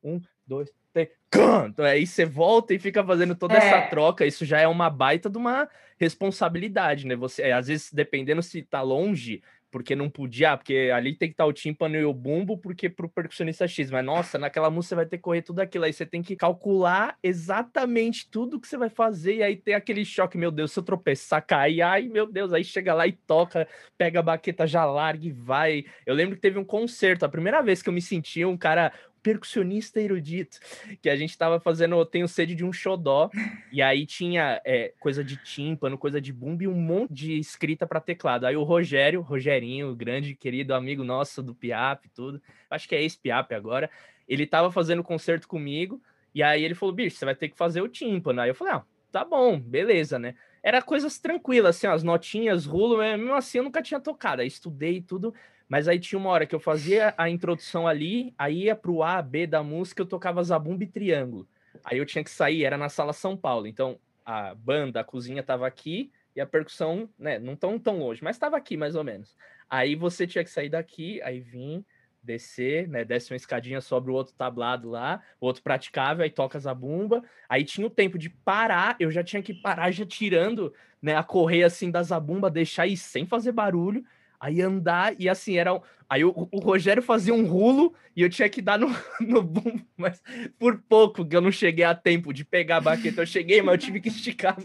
um, 0.04 0.22
dois, 0.46 0.72
três, 0.94 1.10
canto, 1.30 1.82
aí 1.82 2.06
você 2.06 2.26
volta 2.26 2.74
e 2.74 2.80
fica 2.80 3.04
fazendo 3.04 3.36
toda 3.36 3.56
é. 3.56 3.58
essa 3.58 3.82
troca, 3.90 4.26
isso 4.26 4.46
já 4.46 4.60
é 4.60 4.68
uma 4.68 4.90
baita 4.90 5.30
de 5.30 5.38
uma 5.38 5.68
responsabilidade, 6.00 7.08
né, 7.08 7.16
você, 7.16 7.42
é, 7.44 7.54
às 7.54 7.68
vezes, 7.68 7.92
dependendo 7.92 8.42
se 8.44 8.62
tá 8.62 8.82
longe, 8.82 9.42
porque 9.72 9.96
não 9.96 10.10
podia, 10.10 10.56
porque 10.58 10.92
ali 10.94 11.16
tem 11.16 11.28
que 11.30 11.34
estar 11.34 11.46
o 11.46 11.54
tímpano 11.54 11.96
e 11.96 12.06
o 12.06 12.14
bumbo, 12.14 12.58
porque 12.58 12.90
pro 12.90 13.10
percussionista 13.10 13.68
X, 13.68 13.92
mas 13.92 14.06
nossa, 14.06 14.38
naquela 14.38 14.70
música 14.70 14.90
você 14.90 14.96
vai 14.96 15.06
ter 15.06 15.18
que 15.18 15.24
correr 15.24 15.42
tudo 15.42 15.60
aquilo, 15.60 15.86
aí 15.86 15.94
você 15.94 16.06
tem 16.06 16.22
que 16.22 16.36
calcular 16.36 17.18
exatamente 17.22 18.30
tudo 18.30 18.60
que 18.60 18.68
você 18.68 18.78
vai 18.78 18.90
fazer, 18.90 19.36
e 19.36 19.44
aí 19.44 19.56
tem 19.56 19.74
aquele 19.74 20.06
choque, 20.06 20.38
meu 20.38 20.52
Deus, 20.52 20.72
se 20.72 20.80
eu 20.80 20.84
tropeçar, 20.84 21.46
cair, 21.46 21.82
ai 21.82 22.08
meu 22.08 22.32
Deus, 22.32 22.54
aí 22.54 22.64
chega 22.64 22.94
lá 22.94 23.06
e 23.08 23.12
toca, 23.12 23.68
pega 23.98 24.20
a 24.20 24.24
baqueta, 24.24 24.66
já 24.66 24.86
larga 24.86 25.26
e 25.26 25.32
vai. 25.32 25.86
Eu 26.06 26.16
lembro 26.16 26.36
que 26.36 26.42
teve 26.42 26.58
um 26.58 26.66
concerto, 26.66 27.26
a 27.26 27.30
primeira 27.30 27.62
vez 27.62 27.82
que 27.82 27.90
eu 27.90 27.94
me 27.94 28.02
senti 28.02 28.46
um 28.46 28.58
cara, 28.58 28.94
percussionista 29.27 30.00
erudito, 30.00 30.57
que 31.01 31.10
a 31.10 31.15
gente 31.17 31.38
tava 31.38 31.60
fazendo 31.60 32.05
Tenho 32.05 32.29
Sede 32.29 32.55
de 32.55 32.63
um 32.63 32.72
Xodó, 32.72 33.29
e 33.74 33.81
aí 33.81 34.05
tinha 34.05 34.62
é, 34.63 34.93
coisa 35.01 35.22
de 35.22 35.36
tímpano, 35.36 35.98
coisa 35.98 36.22
de 36.22 36.31
bumbo 36.31 36.63
e 36.63 36.67
um 36.67 36.79
monte 36.79 37.13
de 37.13 37.38
escrita 37.38 37.86
para 37.86 38.00
teclado. 38.00 38.46
Aí 38.48 38.55
o 38.55 38.63
Rogério, 38.63 39.19
Rogerinho, 39.19 39.93
grande 39.93 40.34
querido 40.34 40.74
amigo 40.74 41.03
nosso 41.03 41.43
do 41.43 41.53
Piap 41.53 42.05
e 42.05 42.10
tudo, 42.10 42.41
acho 42.69 42.88
que 42.88 42.96
é 42.96 43.01
ex-Piap 43.01 43.53
agora, 43.53 43.89
ele 44.29 44.48
tava 44.48 44.72
fazendo 44.72 45.03
concerto 45.03 45.46
comigo, 45.46 46.01
e 46.34 46.41
aí 46.41 46.63
ele 46.63 46.74
falou, 46.74 46.96
bicho, 46.96 47.17
você 47.17 47.25
vai 47.25 47.36
ter 47.36 47.50
que 47.50 47.57
fazer 47.57 47.81
o 47.81 47.89
tímpano. 47.89 48.39
Aí 48.39 48.50
eu 48.50 48.55
falei, 48.55 48.75
ah, 48.75 48.84
tá 49.12 49.25
bom, 49.25 49.60
beleza, 49.60 50.17
né? 50.17 50.36
Era 50.63 50.81
coisas 50.81 51.19
tranquilas, 51.19 51.75
assim, 51.75 51.88
as 51.88 52.01
notinhas, 52.01 52.65
rulo, 52.65 52.98
mesmo 52.98 53.34
assim 53.34 53.57
eu 53.57 53.65
nunca 53.65 53.81
tinha 53.81 54.00
tocado. 54.00 54.41
Aí 54.41 54.48
estudei 54.48 55.01
tudo, 55.01 55.34
mas 55.68 55.88
aí 55.88 56.00
tinha 56.00 56.18
uma 56.18 56.30
hora 56.30 56.46
que 56.46 56.56
eu 56.56 56.60
fazia 56.60 57.14
a 57.18 57.30
introdução 57.30 57.88
ali, 57.88 58.34
aí 58.38 58.64
ia 58.64 58.76
pro 58.76 59.04
A, 59.04 59.22
B 59.22 59.46
da 59.46 59.62
música, 59.62 60.02
eu 60.02 60.06
tocava 60.06 60.44
zabumba 60.44 60.84
e 60.84 60.88
triângulo. 60.88 61.48
Aí 61.84 61.98
eu 61.98 62.06
tinha 62.06 62.24
que 62.24 62.32
sair, 62.32 62.64
era 62.64 62.78
na 62.78 62.90
sala 62.90 63.14
São 63.14 63.36
Paulo. 63.36 63.68
Então 63.68 64.00
a 64.26 64.56
banda, 64.56 65.02
a 65.02 65.04
cozinha 65.04 65.44
tava 65.44 65.68
aqui 65.68 66.12
e 66.36 66.42
a 66.42 66.46
percussão, 66.46 67.10
né, 67.18 67.40
não 67.40 67.56
tão 67.56 67.80
tão 67.80 68.00
longe, 68.00 68.24
mas 68.24 68.36
estava 68.36 68.56
aqui 68.58 68.78
mais 68.78 68.96
ou 68.96 69.04
menos. 69.04 69.36
Aí 69.70 69.96
você 69.96 70.26
tinha 70.26 70.44
que 70.44 70.50
sair 70.50 70.70
daqui, 70.70 71.22
aí 71.22 71.40
vim, 71.40 71.84
descer, 72.22 72.88
né, 72.88 73.04
desce 73.04 73.32
uma 73.32 73.38
escadinha 73.38 73.82
sobre 73.82 74.12
o 74.12 74.14
outro 74.14 74.34
tablado 74.34 74.90
lá, 74.90 75.22
o 75.40 75.46
outro 75.46 75.64
praticável, 75.64 76.24
aí 76.24 76.30
toca 76.30 76.60
zabumba. 76.60 77.24
Aí 77.50 77.64
tinha 77.64 77.88
o 77.88 77.90
tempo 77.90 78.18
de 78.18 78.30
parar, 78.30 78.96
eu 79.00 79.10
já 79.10 79.24
tinha 79.24 79.42
que 79.42 79.54
parar 79.54 79.92
já 79.92 80.06
tirando, 80.06 80.74
né, 81.02 81.16
a 81.16 81.24
correia 81.24 81.68
assim 81.68 81.90
da 81.90 82.04
zabumba, 82.04 82.50
deixar 82.50 82.88
ir 82.88 82.98
sem 82.98 83.26
fazer 83.26 83.52
barulho 83.52 84.06
Aí 84.39 84.62
andar, 84.62 85.16
e 85.20 85.27
assim, 85.27 85.57
era. 85.57 85.79
Aí 86.09 86.24
o, 86.24 86.48
o, 86.51 86.59
Rogério 86.59 87.01
fazia 87.01 87.33
um 87.33 87.46
rulo 87.46 87.94
e 88.16 88.22
eu 88.22 88.29
tinha 88.29 88.48
que 88.48 88.62
dar 88.62 88.77
no, 88.77 88.88
no 89.20 89.42
bumbo, 89.42 89.85
mas 89.98 90.22
por 90.57 90.81
pouco 90.88 91.25
que 91.25 91.35
eu 91.35 91.42
não 91.42 91.51
cheguei 91.51 91.83
a 91.83 91.94
tempo 91.96 92.31
de 92.31 92.46
pegar 92.46 92.77
a 92.77 92.81
baqueta. 92.81 93.22
Eu 93.22 93.25
cheguei, 93.25 93.62
mas 93.62 93.74
eu 93.74 93.79
tive 93.79 94.00
que 94.00 94.09
esticar. 94.09 94.55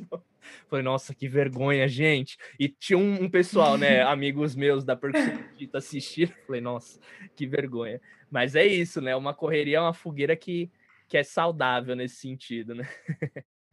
Falei, 0.68 0.84
nossa, 0.84 1.14
que 1.14 1.26
vergonha, 1.26 1.88
gente. 1.88 2.36
E 2.60 2.68
tinha 2.68 2.98
um, 2.98 3.24
um 3.24 3.30
pessoal, 3.30 3.78
né, 3.78 4.02
amigos 4.04 4.54
meus 4.54 4.84
da 4.84 4.94
percussão 4.94 5.38
assistindo. 5.74 6.32
Falei, 6.46 6.60
nossa, 6.60 7.00
que 7.34 7.46
vergonha. 7.46 8.00
Mas 8.30 8.54
é 8.54 8.66
isso, 8.66 9.00
né? 9.00 9.16
Uma 9.16 9.34
correria 9.34 9.78
é 9.78 9.80
uma 9.80 9.94
fogueira 9.94 10.36
que, 10.36 10.70
que 11.08 11.16
é 11.16 11.22
saudável 11.22 11.96
nesse 11.96 12.16
sentido, 12.16 12.74
né? 12.74 12.86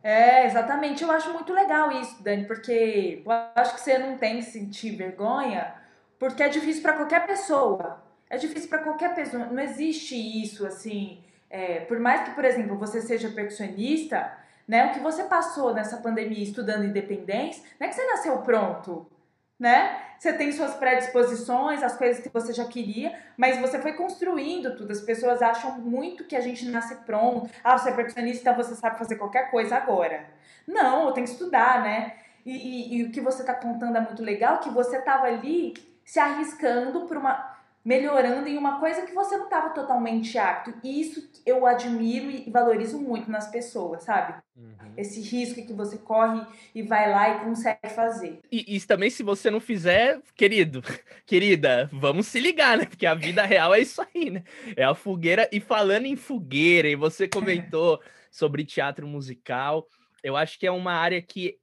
É, 0.01 0.45
exatamente. 0.45 1.03
Eu 1.03 1.11
acho 1.11 1.31
muito 1.33 1.53
legal 1.53 1.91
isso, 1.91 2.23
Dani, 2.23 2.45
porque 2.45 3.21
eu 3.25 3.31
acho 3.55 3.75
que 3.75 3.81
você 3.81 3.97
não 3.97 4.17
tem 4.17 4.37
que 4.37 4.43
sentir 4.43 4.95
vergonha 4.95 5.78
porque 6.19 6.43
é 6.43 6.49
difícil 6.49 6.83
para 6.83 6.93
qualquer 6.93 7.25
pessoa. 7.25 8.03
É 8.29 8.37
difícil 8.37 8.69
para 8.69 8.79
qualquer 8.79 9.15
pessoa. 9.15 9.45
Não 9.45 9.63
existe 9.63 10.15
isso 10.15 10.67
assim. 10.67 11.23
É, 11.49 11.79
por 11.79 11.97
mais 11.99 12.27
que, 12.27 12.35
por 12.35 12.45
exemplo, 12.45 12.77
você 12.77 13.01
seja 13.01 13.29
percussionista, 13.29 14.31
né? 14.67 14.87
O 14.87 14.91
que 14.91 14.99
você 14.99 15.23
passou 15.23 15.73
nessa 15.73 15.97
pandemia 15.97 16.43
estudando 16.43 16.85
independência, 16.85 17.63
não 17.79 17.87
é 17.87 17.89
que 17.89 17.95
você 17.95 18.05
nasceu 18.05 18.37
pronto, 18.39 19.09
né? 19.57 19.99
Você 20.19 20.31
tem 20.33 20.51
suas 20.51 20.75
predisposições, 20.75 21.81
as 21.81 21.97
coisas 21.97 22.21
que 22.21 22.29
você 22.29 22.53
já 22.53 22.65
queria, 22.65 23.17
mas 23.35 23.57
você 23.57 23.79
foi 23.79 23.93
construindo 23.93 24.75
tudo. 24.75 24.91
As 24.91 25.01
pessoas 25.01 25.41
acham 25.41 25.79
muito 25.79 26.25
que 26.25 26.35
a 26.35 26.41
gente 26.41 26.69
nasce 26.69 26.93
pronto. 26.97 27.49
Ah, 27.63 27.77
você 27.77 27.89
é 27.89 27.93
percussionista, 27.93 28.41
então 28.41 28.63
você 28.63 28.75
sabe 28.75 28.99
fazer 28.99 29.15
qualquer 29.15 29.49
coisa 29.49 29.75
agora. 29.75 30.25
Não, 30.67 31.07
eu 31.07 31.13
tenho 31.13 31.25
que 31.25 31.33
estudar, 31.33 31.81
né? 31.81 32.17
E, 32.45 32.51
e, 32.51 32.97
e 32.97 33.03
o 33.05 33.11
que 33.11 33.21
você 33.21 33.41
está 33.41 33.53
contando 33.53 33.97
é 33.97 34.01
muito 34.01 34.21
legal, 34.21 34.59
que 34.59 34.69
você 34.69 34.97
estava 34.97 35.25
ali 35.25 35.73
se 36.09 36.19
arriscando 36.19 37.05
por 37.05 37.17
uma 37.17 37.59
melhorando 37.85 38.47
em 38.47 38.57
uma 38.57 38.79
coisa 38.79 39.03
que 39.03 39.13
você 39.13 39.37
não 39.37 39.45
estava 39.45 39.69
totalmente 39.69 40.37
apto. 40.37 40.73
E 40.83 41.01
isso 41.01 41.29
eu 41.45 41.65
admiro 41.65 42.29
e 42.29 42.49
valorizo 42.49 42.99
muito 42.99 43.31
nas 43.31 43.49
pessoas, 43.49 44.03
sabe? 44.03 44.41
Uhum. 44.55 44.93
Esse 44.97 45.21
risco 45.21 45.65
que 45.65 45.71
você 45.71 45.97
corre 45.97 46.45
e 46.75 46.81
vai 46.81 47.09
lá 47.09 47.29
e 47.29 47.45
consegue 47.45 47.89
fazer. 47.95 48.39
E 48.51 48.75
isso 48.75 48.85
também, 48.85 49.09
se 49.09 49.23
você 49.23 49.49
não 49.49 49.61
fizer, 49.61 50.19
querido, 50.35 50.83
querida, 51.25 51.89
vamos 51.91 52.27
se 52.27 52.39
ligar, 52.39 52.77
né? 52.77 52.85
Porque 52.85 53.05
a 53.05 53.15
vida 53.15 53.43
real 53.43 53.73
é 53.73 53.79
isso 53.79 54.01
aí, 54.13 54.29
né? 54.29 54.43
É 54.75 54.83
a 54.83 54.93
fogueira. 54.93 55.47
E 55.51 55.59
falando 55.59 56.05
em 56.05 56.15
fogueira, 56.15 56.89
e 56.89 56.95
você 56.95 57.27
comentou 57.27 57.99
sobre 58.29 58.65
teatro 58.65 59.07
musical, 59.07 59.87
eu 60.21 60.35
acho 60.35 60.59
que 60.59 60.67
é 60.67 60.71
uma 60.71 60.93
área 60.93 61.21
que 61.21 61.57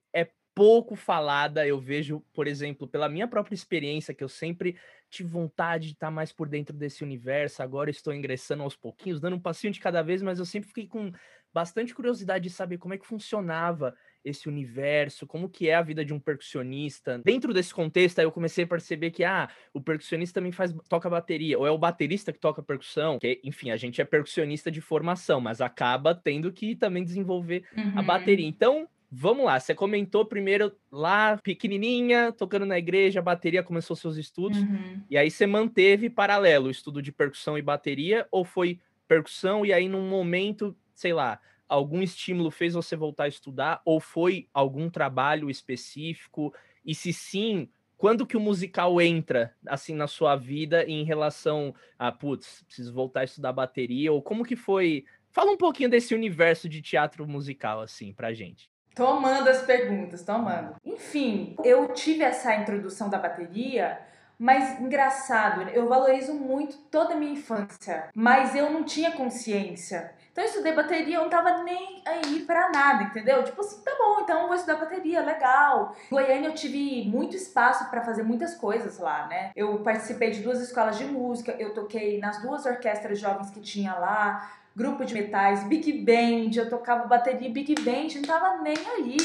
pouco 0.56 0.96
falada, 0.96 1.66
eu 1.66 1.78
vejo, 1.78 2.24
por 2.32 2.46
exemplo, 2.46 2.88
pela 2.88 3.10
minha 3.10 3.28
própria 3.28 3.54
experiência, 3.54 4.14
que 4.14 4.24
eu 4.24 4.28
sempre 4.28 4.74
tive 5.10 5.28
vontade 5.28 5.88
de 5.88 5.92
estar 5.92 6.10
mais 6.10 6.32
por 6.32 6.48
dentro 6.48 6.74
desse 6.74 7.04
universo, 7.04 7.62
agora 7.62 7.90
estou 7.90 8.14
ingressando 8.14 8.62
aos 8.62 8.74
pouquinhos, 8.74 9.20
dando 9.20 9.36
um 9.36 9.40
passinho 9.40 9.70
de 9.70 9.78
cada 9.78 10.00
vez, 10.00 10.22
mas 10.22 10.38
eu 10.38 10.46
sempre 10.46 10.68
fiquei 10.68 10.86
com 10.86 11.12
bastante 11.52 11.94
curiosidade 11.94 12.44
de 12.44 12.50
saber 12.50 12.78
como 12.78 12.94
é 12.94 12.98
que 12.98 13.06
funcionava 13.06 13.94
esse 14.24 14.48
universo, 14.48 15.26
como 15.26 15.48
que 15.48 15.68
é 15.68 15.74
a 15.74 15.82
vida 15.82 16.02
de 16.02 16.14
um 16.14 16.18
percussionista. 16.18 17.20
Dentro 17.22 17.52
desse 17.52 17.74
contexto, 17.74 18.18
aí 18.18 18.24
eu 18.24 18.32
comecei 18.32 18.64
a 18.64 18.66
perceber 18.66 19.10
que 19.10 19.24
ah, 19.24 19.50
o 19.74 19.80
percussionista 19.80 20.40
também 20.40 20.52
faz 20.52 20.74
toca 20.88 21.10
bateria, 21.10 21.58
ou 21.58 21.66
é 21.66 21.70
o 21.70 21.78
baterista 21.78 22.32
que 22.32 22.38
toca 22.38 22.62
percussão, 22.62 23.18
que 23.18 23.40
enfim, 23.44 23.70
a 23.70 23.76
gente 23.76 24.00
é 24.00 24.06
percussionista 24.06 24.70
de 24.70 24.80
formação, 24.80 25.38
mas 25.38 25.60
acaba 25.60 26.14
tendo 26.14 26.50
que 26.50 26.74
também 26.74 27.04
desenvolver 27.04 27.64
uhum. 27.76 27.98
a 27.98 28.02
bateria. 28.02 28.46
Então, 28.46 28.88
Vamos 29.10 29.44
lá, 29.44 29.58
você 29.58 29.74
comentou 29.74 30.24
primeiro 30.24 30.72
lá, 30.90 31.36
pequenininha, 31.38 32.32
tocando 32.32 32.66
na 32.66 32.76
igreja, 32.76 33.22
bateria 33.22 33.62
começou 33.62 33.94
seus 33.94 34.16
estudos, 34.16 34.58
uhum. 34.58 35.00
e 35.08 35.16
aí 35.16 35.30
você 35.30 35.46
manteve 35.46 36.10
paralelo 36.10 36.66
o 36.66 36.70
estudo 36.70 37.00
de 37.00 37.12
percussão 37.12 37.56
e 37.56 37.62
bateria, 37.62 38.26
ou 38.30 38.44
foi 38.44 38.80
percussão 39.06 39.64
e 39.64 39.72
aí 39.72 39.88
num 39.88 40.08
momento, 40.08 40.76
sei 40.92 41.12
lá, 41.12 41.40
algum 41.68 42.02
estímulo 42.02 42.50
fez 42.50 42.74
você 42.74 42.96
voltar 42.96 43.24
a 43.24 43.28
estudar, 43.28 43.80
ou 43.84 44.00
foi 44.00 44.48
algum 44.52 44.90
trabalho 44.90 45.48
específico? 45.48 46.52
E 46.84 46.94
se 46.94 47.12
sim, 47.12 47.68
quando 47.96 48.26
que 48.26 48.36
o 48.36 48.40
musical 48.40 49.00
entra 49.00 49.54
assim 49.66 49.94
na 49.94 50.06
sua 50.06 50.36
vida 50.36 50.84
em 50.84 51.04
relação 51.04 51.74
a, 51.98 52.12
putz, 52.12 52.62
preciso 52.66 52.92
voltar 52.92 53.20
a 53.20 53.24
estudar 53.24 53.52
bateria, 53.52 54.12
ou 54.12 54.20
como 54.20 54.44
que 54.44 54.56
foi? 54.56 55.04
Fala 55.30 55.50
um 55.50 55.56
pouquinho 55.56 55.90
desse 55.90 56.14
universo 56.14 56.68
de 56.68 56.82
teatro 56.82 57.26
musical 57.26 57.80
assim 57.80 58.12
pra 58.12 58.32
gente. 58.32 58.70
Tomando 58.96 59.50
as 59.50 59.60
perguntas, 59.60 60.22
tomando. 60.22 60.74
Enfim, 60.82 61.54
eu 61.62 61.88
tive 61.88 62.24
essa 62.24 62.54
introdução 62.54 63.10
da 63.10 63.18
bateria, 63.18 64.00
mas 64.38 64.80
engraçado, 64.80 65.68
eu 65.68 65.86
valorizo 65.86 66.32
muito 66.32 66.78
toda 66.90 67.12
a 67.12 67.16
minha 67.16 67.32
infância, 67.32 68.08
mas 68.14 68.54
eu 68.54 68.70
não 68.70 68.84
tinha 68.84 69.12
consciência. 69.12 70.14
Então 70.32 70.42
eu 70.42 70.48
estudei 70.48 70.72
bateria, 70.72 71.16
eu 71.16 71.22
não 71.22 71.28
tava 71.28 71.62
nem 71.62 72.02
aí 72.06 72.40
para 72.46 72.70
nada, 72.70 73.02
entendeu? 73.02 73.44
Tipo 73.44 73.60
assim, 73.60 73.82
tá 73.82 73.94
bom, 73.98 74.20
então 74.22 74.46
vou 74.46 74.54
estudar 74.54 74.76
bateria, 74.76 75.20
legal. 75.20 75.94
Em 76.06 76.14
Goiânia 76.14 76.48
eu 76.48 76.54
tive 76.54 77.06
muito 77.06 77.36
espaço 77.36 77.90
para 77.90 78.02
fazer 78.02 78.22
muitas 78.22 78.54
coisas 78.54 78.98
lá, 78.98 79.26
né? 79.26 79.50
Eu 79.54 79.78
participei 79.80 80.30
de 80.30 80.40
duas 80.40 80.58
escolas 80.62 80.96
de 80.96 81.04
música, 81.04 81.54
eu 81.58 81.74
toquei 81.74 82.18
nas 82.18 82.40
duas 82.40 82.64
orquestras 82.64 83.18
jovens 83.18 83.50
que 83.50 83.60
tinha 83.60 83.92
lá, 83.94 84.50
grupo 84.76 85.06
de 85.06 85.14
metais, 85.14 85.64
big 85.64 85.90
band, 85.90 86.50
eu 86.54 86.68
tocava 86.68 87.08
bateria 87.08 87.50
big 87.50 87.74
band, 87.76 88.08
não 88.16 88.22
tava 88.22 88.62
nem 88.62 88.76
aí. 88.76 89.16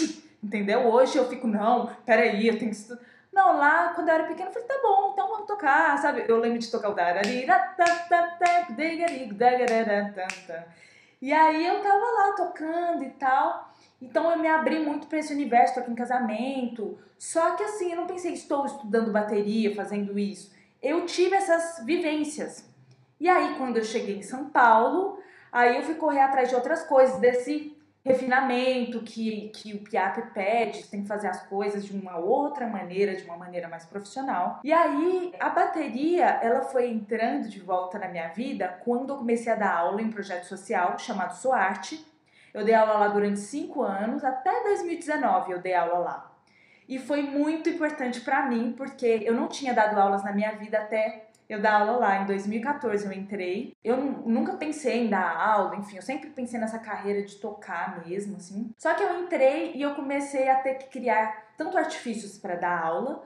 entendeu? 0.41 0.87
Hoje 0.87 1.17
eu 1.17 1.27
fico, 1.27 1.45
não, 1.45 1.87
peraí, 2.05 2.47
eu 2.47 2.57
tenho 2.57 2.71
que 2.71 2.77
estudar. 2.77 3.01
Não, 3.33 3.57
lá 3.57 3.93
quando 3.93 4.09
eu 4.09 4.15
era 4.15 4.23
pequena, 4.25 4.49
eu 4.49 4.53
falei, 4.53 4.67
tá 4.67 4.79
bom, 4.81 5.11
então 5.13 5.27
vamos 5.27 5.47
tocar, 5.47 5.97
sabe? 5.97 6.25
Eu 6.27 6.37
lembro 6.37 6.59
de 6.59 6.71
tocar 6.71 6.89
o 6.89 6.95
E 11.21 11.31
aí 11.31 11.65
eu 11.65 11.81
tava 11.81 11.97
lá 11.97 12.33
tocando 12.35 13.03
e 13.03 13.09
tal. 13.11 13.73
Então 14.01 14.31
eu 14.31 14.37
me 14.37 14.47
abri 14.47 14.79
muito 14.79 15.07
para 15.07 15.19
esse 15.19 15.33
universo, 15.33 15.75
toquei 15.75 15.93
em 15.93 15.95
casamento. 15.95 16.97
Só 17.17 17.55
que 17.55 17.63
assim, 17.63 17.91
eu 17.91 17.97
não 17.97 18.07
pensei, 18.07 18.33
estou 18.33 18.65
estudando 18.65 19.11
bateria, 19.11 19.75
fazendo 19.75 20.17
isso. 20.17 20.51
Eu 20.81 21.05
tive 21.05 21.35
essas 21.35 21.85
vivências. 21.85 22.69
E 23.19 23.29
aí, 23.29 23.55
quando 23.57 23.77
eu 23.77 23.83
cheguei 23.83 24.17
em 24.17 24.23
São 24.23 24.49
Paulo, 24.49 25.21
aí 25.51 25.77
eu 25.77 25.83
fui 25.83 25.95
correr 25.95 26.21
atrás 26.21 26.49
de 26.49 26.55
outras 26.55 26.83
coisas, 26.83 27.19
desse 27.19 27.75
refinamento 28.03 29.01
que, 29.01 29.49
que 29.49 29.73
o 29.73 29.79
PIAP 29.79 30.33
pede, 30.33 30.87
tem 30.87 31.03
que 31.03 31.07
fazer 31.07 31.27
as 31.27 31.43
coisas 31.43 31.85
de 31.85 31.95
uma 31.95 32.17
outra 32.17 32.67
maneira, 32.67 33.15
de 33.15 33.23
uma 33.23 33.37
maneira 33.37 33.67
mais 33.67 33.85
profissional. 33.85 34.59
E 34.63 34.73
aí 34.73 35.33
a 35.39 35.49
bateria, 35.49 36.25
ela 36.41 36.61
foi 36.61 36.89
entrando 36.89 37.47
de 37.47 37.59
volta 37.59 37.99
na 37.99 38.07
minha 38.07 38.29
vida 38.29 38.79
quando 38.83 39.13
eu 39.13 39.17
comecei 39.17 39.51
a 39.51 39.55
dar 39.55 39.77
aula 39.77 40.01
em 40.01 40.09
projeto 40.09 40.45
social 40.45 40.97
chamado 40.97 41.35
Soarte. 41.35 42.03
Eu 42.53 42.65
dei 42.65 42.73
aula 42.73 42.93
lá 42.93 43.07
durante 43.07 43.39
cinco 43.39 43.81
anos, 43.83 44.23
até 44.23 44.63
2019 44.63 45.51
eu 45.51 45.59
dei 45.59 45.73
aula 45.73 45.99
lá. 45.99 46.31
E 46.89 46.99
foi 46.99 47.21
muito 47.21 47.69
importante 47.69 48.19
para 48.19 48.47
mim, 48.47 48.73
porque 48.75 49.21
eu 49.23 49.33
não 49.33 49.47
tinha 49.47 49.73
dado 49.73 49.97
aulas 49.97 50.23
na 50.23 50.33
minha 50.33 50.51
vida 50.53 50.77
até 50.77 51.29
eu 51.53 51.61
dar 51.61 51.81
aula 51.81 51.97
lá. 51.97 52.23
Em 52.23 52.25
2014 52.25 53.05
eu 53.05 53.11
entrei. 53.11 53.75
Eu 53.83 53.97
nunca 53.97 54.53
pensei 54.53 55.05
em 55.05 55.09
dar 55.09 55.35
aula, 55.35 55.75
enfim, 55.75 55.97
eu 55.97 56.01
sempre 56.01 56.29
pensei 56.29 56.59
nessa 56.59 56.79
carreira 56.79 57.23
de 57.23 57.35
tocar 57.35 58.05
mesmo, 58.05 58.37
assim. 58.37 58.71
Só 58.77 58.93
que 58.93 59.03
eu 59.03 59.23
entrei 59.23 59.73
e 59.75 59.81
eu 59.81 59.93
comecei 59.95 60.49
a 60.49 60.55
ter 60.55 60.75
que 60.75 60.89
criar 60.89 61.53
tanto 61.57 61.77
artifícios 61.77 62.37
para 62.37 62.55
dar 62.55 62.81
aula, 62.81 63.23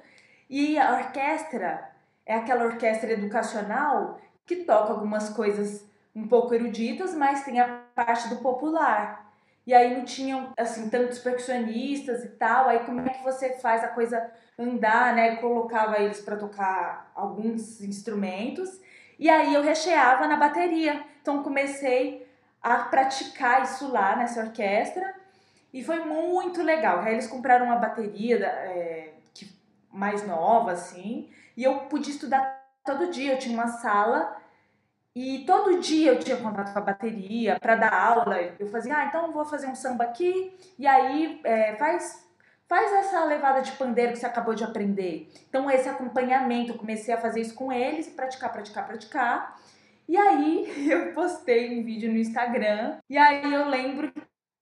e 0.49 0.77
a 0.77 0.95
orquestra 0.97 1.89
é 2.25 2.35
aquela 2.35 2.65
orquestra 2.65 3.11
educacional 3.11 4.19
que 4.45 4.57
toca 4.57 4.91
algumas 4.91 5.29
coisas 5.29 5.85
um 6.15 6.27
pouco 6.27 6.53
eruditas, 6.53 7.13
mas 7.13 7.43
tem 7.43 7.59
a 7.59 7.83
parte 7.93 8.29
do 8.29 8.37
popular. 8.37 9.24
E 9.65 9.73
aí 9.73 9.95
não 9.97 10.05
tinham, 10.05 10.53
assim, 10.57 10.89
tantos 10.89 11.19
percussionistas 11.19 12.23
e 12.23 12.29
tal. 12.29 12.67
Aí 12.67 12.79
como 12.79 13.01
é 13.01 13.09
que 13.09 13.23
você 13.23 13.57
faz 13.57 13.83
a 13.83 13.87
coisa 13.87 14.31
andar, 14.57 15.15
né? 15.15 15.37
Colocava 15.37 15.99
eles 15.99 16.21
para 16.21 16.35
tocar 16.35 17.11
alguns 17.15 17.81
instrumentos. 17.81 18.79
E 19.17 19.29
aí 19.29 19.53
eu 19.53 19.63
recheava 19.63 20.27
na 20.27 20.35
bateria. 20.35 21.03
Então 21.21 21.41
comecei 21.41 22.27
a 22.61 22.77
praticar 22.77 23.63
isso 23.63 23.91
lá 23.91 24.15
nessa 24.15 24.41
orquestra. 24.41 25.15
E 25.73 25.83
foi 25.83 26.05
muito 26.05 26.61
legal. 26.61 26.99
Aí 26.99 27.13
eles 27.13 27.27
compraram 27.27 27.65
uma 27.65 27.75
bateria 27.75 28.45
é, 28.45 29.13
mais 29.91 30.25
nova, 30.27 30.71
assim. 30.71 31.29
E 31.57 31.63
eu 31.63 31.79
pude 31.81 32.11
estudar 32.11 32.63
todo 32.85 33.09
dia. 33.09 33.33
Eu 33.33 33.39
tinha 33.39 33.53
uma 33.53 33.67
sala 33.67 34.37
e 35.15 35.45
todo 35.45 35.79
dia 35.79 36.11
eu 36.11 36.19
tinha 36.19 36.35
contato 36.35 36.73
com 36.73 36.79
a 36.79 36.81
bateria 36.81 37.57
para 37.57 37.75
dar 37.75 37.93
aula. 37.93 38.37
Eu 38.59 38.67
fazia, 38.67 38.97
ah, 38.97 39.05
então 39.05 39.31
vou 39.31 39.45
fazer 39.45 39.67
um 39.67 39.75
samba 39.75 40.03
aqui, 40.03 40.53
e 40.77 40.85
aí 40.85 41.39
é, 41.45 41.75
faz, 41.77 42.27
faz 42.67 42.91
essa 42.91 43.23
levada 43.23 43.61
de 43.61 43.71
pandeiro 43.73 44.11
que 44.11 44.19
você 44.19 44.25
acabou 44.25 44.53
de 44.53 44.65
aprender. 44.65 45.31
Então, 45.47 45.71
esse 45.71 45.87
acompanhamento, 45.87 46.73
eu 46.73 46.77
comecei 46.77 47.13
a 47.13 47.17
fazer 47.17 47.39
isso 47.39 47.55
com 47.55 47.71
eles, 47.71 48.09
praticar, 48.09 48.51
praticar, 48.51 48.85
praticar. 48.85 49.55
E 50.07 50.17
aí 50.17 50.89
eu 50.91 51.13
postei 51.13 51.79
um 51.79 51.83
vídeo 51.83 52.11
no 52.11 52.17
Instagram, 52.17 52.97
e 53.09 53.17
aí 53.17 53.53
eu 53.53 53.69
lembro 53.69 54.11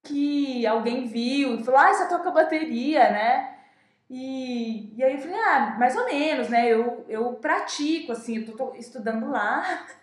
que 0.03 0.67
alguém 0.67 1.07
viu 1.07 1.55
e 1.55 1.63
falou, 1.63 1.79
ah, 1.79 1.93
você 1.93 2.07
toca 2.07 2.29
bateria, 2.29 3.09
né? 3.09 3.55
E, 4.09 4.93
e 4.95 5.03
aí 5.03 5.15
eu 5.15 5.19
falei, 5.19 5.39
ah, 5.39 5.75
mais 5.79 5.95
ou 5.95 6.05
menos, 6.05 6.49
né? 6.49 6.67
Eu, 6.67 7.05
eu 7.09 7.33
pratico, 7.35 8.11
assim, 8.11 8.37
eu 8.37 8.45
tô, 8.45 8.51
tô 8.51 8.75
estudando 8.75 9.31
lá. 9.31 9.87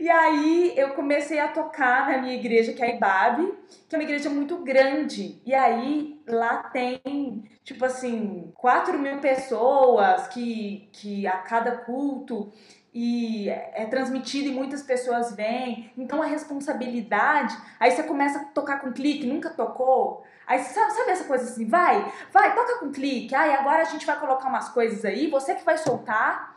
E 0.00 0.10
aí 0.10 0.72
eu 0.76 0.90
comecei 0.90 1.38
a 1.38 1.48
tocar 1.48 2.10
na 2.10 2.18
minha 2.18 2.34
igreja, 2.34 2.72
que 2.72 2.82
é 2.82 2.86
a 2.86 2.94
Ibabe, 2.94 3.54
que 3.88 3.94
é 3.94 3.98
uma 3.98 4.04
igreja 4.04 4.28
muito 4.28 4.58
grande. 4.58 5.40
E 5.46 5.54
aí 5.54 6.20
lá 6.26 6.64
tem, 6.64 7.44
tipo 7.62 7.84
assim, 7.84 8.52
4 8.56 8.98
mil 8.98 9.18
pessoas 9.18 10.26
que, 10.28 10.88
que 10.92 11.26
a 11.26 11.38
cada 11.38 11.78
culto 11.78 12.52
e 12.92 13.48
é 13.48 13.86
transmitido 13.86 14.48
e 14.48 14.52
muitas 14.52 14.82
pessoas 14.82 15.34
vêm. 15.34 15.90
Então 15.96 16.22
a 16.22 16.26
responsabilidade, 16.26 17.56
aí 17.78 17.90
você 17.90 18.02
começa 18.02 18.40
a 18.40 18.44
tocar 18.46 18.80
com 18.80 18.92
clique, 18.92 19.26
nunca 19.26 19.50
tocou. 19.50 20.24
Aí 20.46 20.60
sabe, 20.62 20.92
sabe 20.92 21.10
essa 21.10 21.24
coisa 21.24 21.44
assim, 21.44 21.66
vai, 21.66 22.12
vai, 22.32 22.54
toca 22.54 22.78
com 22.78 22.92
clique. 22.92 23.34
Aí 23.34 23.52
agora 23.54 23.82
a 23.82 23.86
gente 23.86 24.06
vai 24.06 24.18
colocar 24.18 24.48
umas 24.48 24.68
coisas 24.68 25.04
aí, 25.04 25.28
você 25.28 25.54
que 25.54 25.64
vai 25.64 25.78
soltar. 25.78 26.53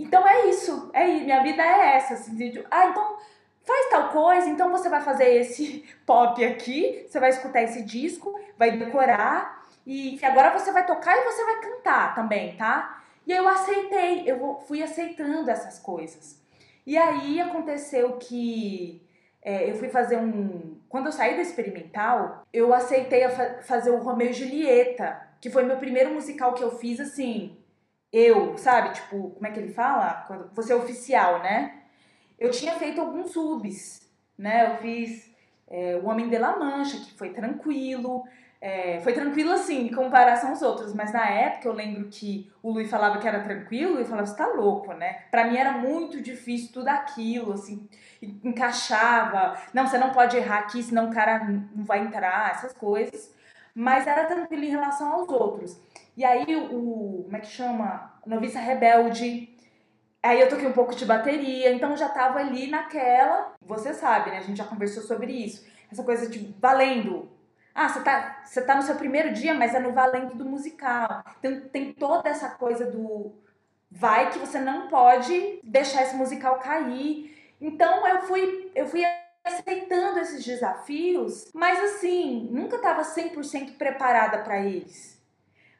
Então 0.00 0.26
é 0.26 0.46
isso, 0.46 0.90
é 0.94 1.06
minha 1.06 1.42
vida 1.42 1.62
é 1.62 1.96
essa, 1.96 2.14
assim, 2.14 2.34
de, 2.34 2.64
ah, 2.70 2.86
então 2.86 3.18
faz 3.62 3.90
tal 3.90 4.08
coisa, 4.08 4.48
então 4.48 4.70
você 4.70 4.88
vai 4.88 5.02
fazer 5.02 5.34
esse 5.34 5.84
pop 6.06 6.42
aqui, 6.42 7.06
você 7.06 7.20
vai 7.20 7.28
escutar 7.28 7.62
esse 7.62 7.82
disco, 7.82 8.40
vai 8.56 8.78
decorar 8.78 9.62
e 9.86 10.18
agora 10.24 10.58
você 10.58 10.72
vai 10.72 10.86
tocar 10.86 11.14
e 11.18 11.24
você 11.24 11.44
vai 11.44 11.60
cantar 11.60 12.14
também, 12.14 12.56
tá? 12.56 13.02
E 13.26 13.32
eu 13.32 13.46
aceitei, 13.46 14.24
eu 14.26 14.62
fui 14.66 14.82
aceitando 14.82 15.50
essas 15.50 15.78
coisas. 15.78 16.40
E 16.86 16.96
aí 16.96 17.38
aconteceu 17.38 18.16
que 18.16 19.06
é, 19.42 19.70
eu 19.70 19.74
fui 19.76 19.90
fazer 19.90 20.16
um. 20.16 20.78
Quando 20.88 21.06
eu 21.06 21.12
saí 21.12 21.36
da 21.36 21.42
experimental, 21.42 22.46
eu 22.52 22.72
aceitei 22.72 23.28
fa 23.28 23.62
fazer 23.62 23.90
o 23.90 23.98
Romeu 23.98 24.30
e 24.30 24.32
Julieta, 24.32 25.20
que 25.40 25.50
foi 25.50 25.62
meu 25.62 25.76
primeiro 25.76 26.12
musical 26.12 26.54
que 26.54 26.64
eu 26.64 26.78
fiz 26.78 26.98
assim 26.98 27.59
eu, 28.12 28.56
sabe? 28.58 28.94
Tipo, 28.94 29.30
como 29.30 29.46
é 29.46 29.50
que 29.50 29.58
ele 29.60 29.72
fala? 29.72 30.24
Quando 30.26 30.50
você 30.54 30.72
é 30.72 30.76
oficial, 30.76 31.40
né? 31.40 31.82
Eu 32.38 32.50
tinha 32.50 32.74
feito 32.74 33.00
alguns 33.00 33.32
subs, 33.32 34.00
né? 34.36 34.72
Eu 34.72 34.78
fiz 34.78 35.30
é, 35.68 35.96
O 36.02 36.06
Homem 36.08 36.28
de 36.28 36.38
la 36.38 36.58
Mancha, 36.58 36.98
que 36.98 37.12
foi 37.14 37.30
tranquilo. 37.30 38.24
É, 38.62 39.00
foi 39.00 39.14
tranquilo 39.14 39.52
assim, 39.52 39.86
em 39.86 39.94
comparação 39.94 40.50
aos 40.50 40.60
outros, 40.60 40.92
mas 40.92 41.14
na 41.14 41.24
época 41.24 41.66
eu 41.66 41.72
lembro 41.72 42.10
que 42.10 42.52
o 42.62 42.70
Luiz 42.70 42.90
falava 42.90 43.18
que 43.18 43.26
era 43.26 43.42
tranquilo 43.42 43.98
e 43.98 44.04
falava, 44.04 44.26
você 44.26 44.36
tá 44.36 44.48
louco, 44.48 44.92
né? 44.92 45.22
Pra 45.30 45.46
mim 45.46 45.56
era 45.56 45.72
muito 45.72 46.20
difícil 46.20 46.70
tudo 46.70 46.88
aquilo, 46.88 47.54
assim, 47.54 47.88
encaixava. 48.44 49.56
Não, 49.72 49.86
você 49.86 49.96
não 49.96 50.10
pode 50.10 50.36
errar 50.36 50.58
aqui, 50.58 50.82
senão 50.82 51.08
o 51.08 51.14
cara 51.14 51.42
não 51.74 51.84
vai 51.84 52.00
entrar, 52.00 52.50
essas 52.50 52.74
coisas. 52.74 53.34
Mas 53.74 54.06
era 54.06 54.26
tranquilo 54.26 54.64
em 54.64 54.70
relação 54.70 55.10
aos 55.10 55.28
outros. 55.28 55.80
E 56.16 56.24
aí 56.24 56.56
o, 56.56 57.22
como 57.24 57.36
é 57.36 57.40
que 57.40 57.46
chama? 57.46 58.14
Noviça 58.26 58.58
Rebelde. 58.58 59.56
Aí 60.22 60.40
eu 60.40 60.48
toquei 60.48 60.66
um 60.66 60.72
pouco 60.72 60.94
de 60.94 61.06
bateria, 61.06 61.72
então 61.72 61.96
já 61.96 62.08
tava 62.08 62.38
ali 62.38 62.68
naquela. 62.68 63.54
Você 63.62 63.94
sabe, 63.94 64.30
né? 64.30 64.38
A 64.38 64.42
gente 64.42 64.58
já 64.58 64.64
conversou 64.64 65.02
sobre 65.02 65.32
isso. 65.32 65.66
Essa 65.90 66.04
coisa 66.04 66.28
de 66.28 66.54
valendo. 66.60 67.30
Ah, 67.74 67.88
você 67.88 68.00
tá, 68.00 68.42
você 68.44 68.62
tá 68.62 68.74
no 68.74 68.82
seu 68.82 68.96
primeiro 68.96 69.32
dia, 69.32 69.54
mas 69.54 69.74
é 69.74 69.78
no 69.78 69.92
valendo 69.92 70.34
do 70.34 70.44
musical. 70.44 71.24
Então 71.38 71.68
tem 71.68 71.92
toda 71.92 72.28
essa 72.28 72.50
coisa 72.50 72.90
do 72.90 73.32
vai 73.90 74.30
que 74.30 74.38
você 74.38 74.60
não 74.60 74.88
pode 74.88 75.60
deixar 75.64 76.02
esse 76.02 76.14
musical 76.14 76.58
cair. 76.58 77.54
Então 77.60 78.06
eu 78.06 78.22
fui, 78.22 78.70
eu 78.74 78.86
fui 78.86 79.02
aceitando 79.44 80.18
esses 80.18 80.44
desafios, 80.44 81.50
mas 81.54 81.78
assim, 81.82 82.48
nunca 82.50 82.76
estava 82.76 83.02
100% 83.02 83.76
preparada 83.76 84.38
para 84.38 84.60
eles. 84.60 85.19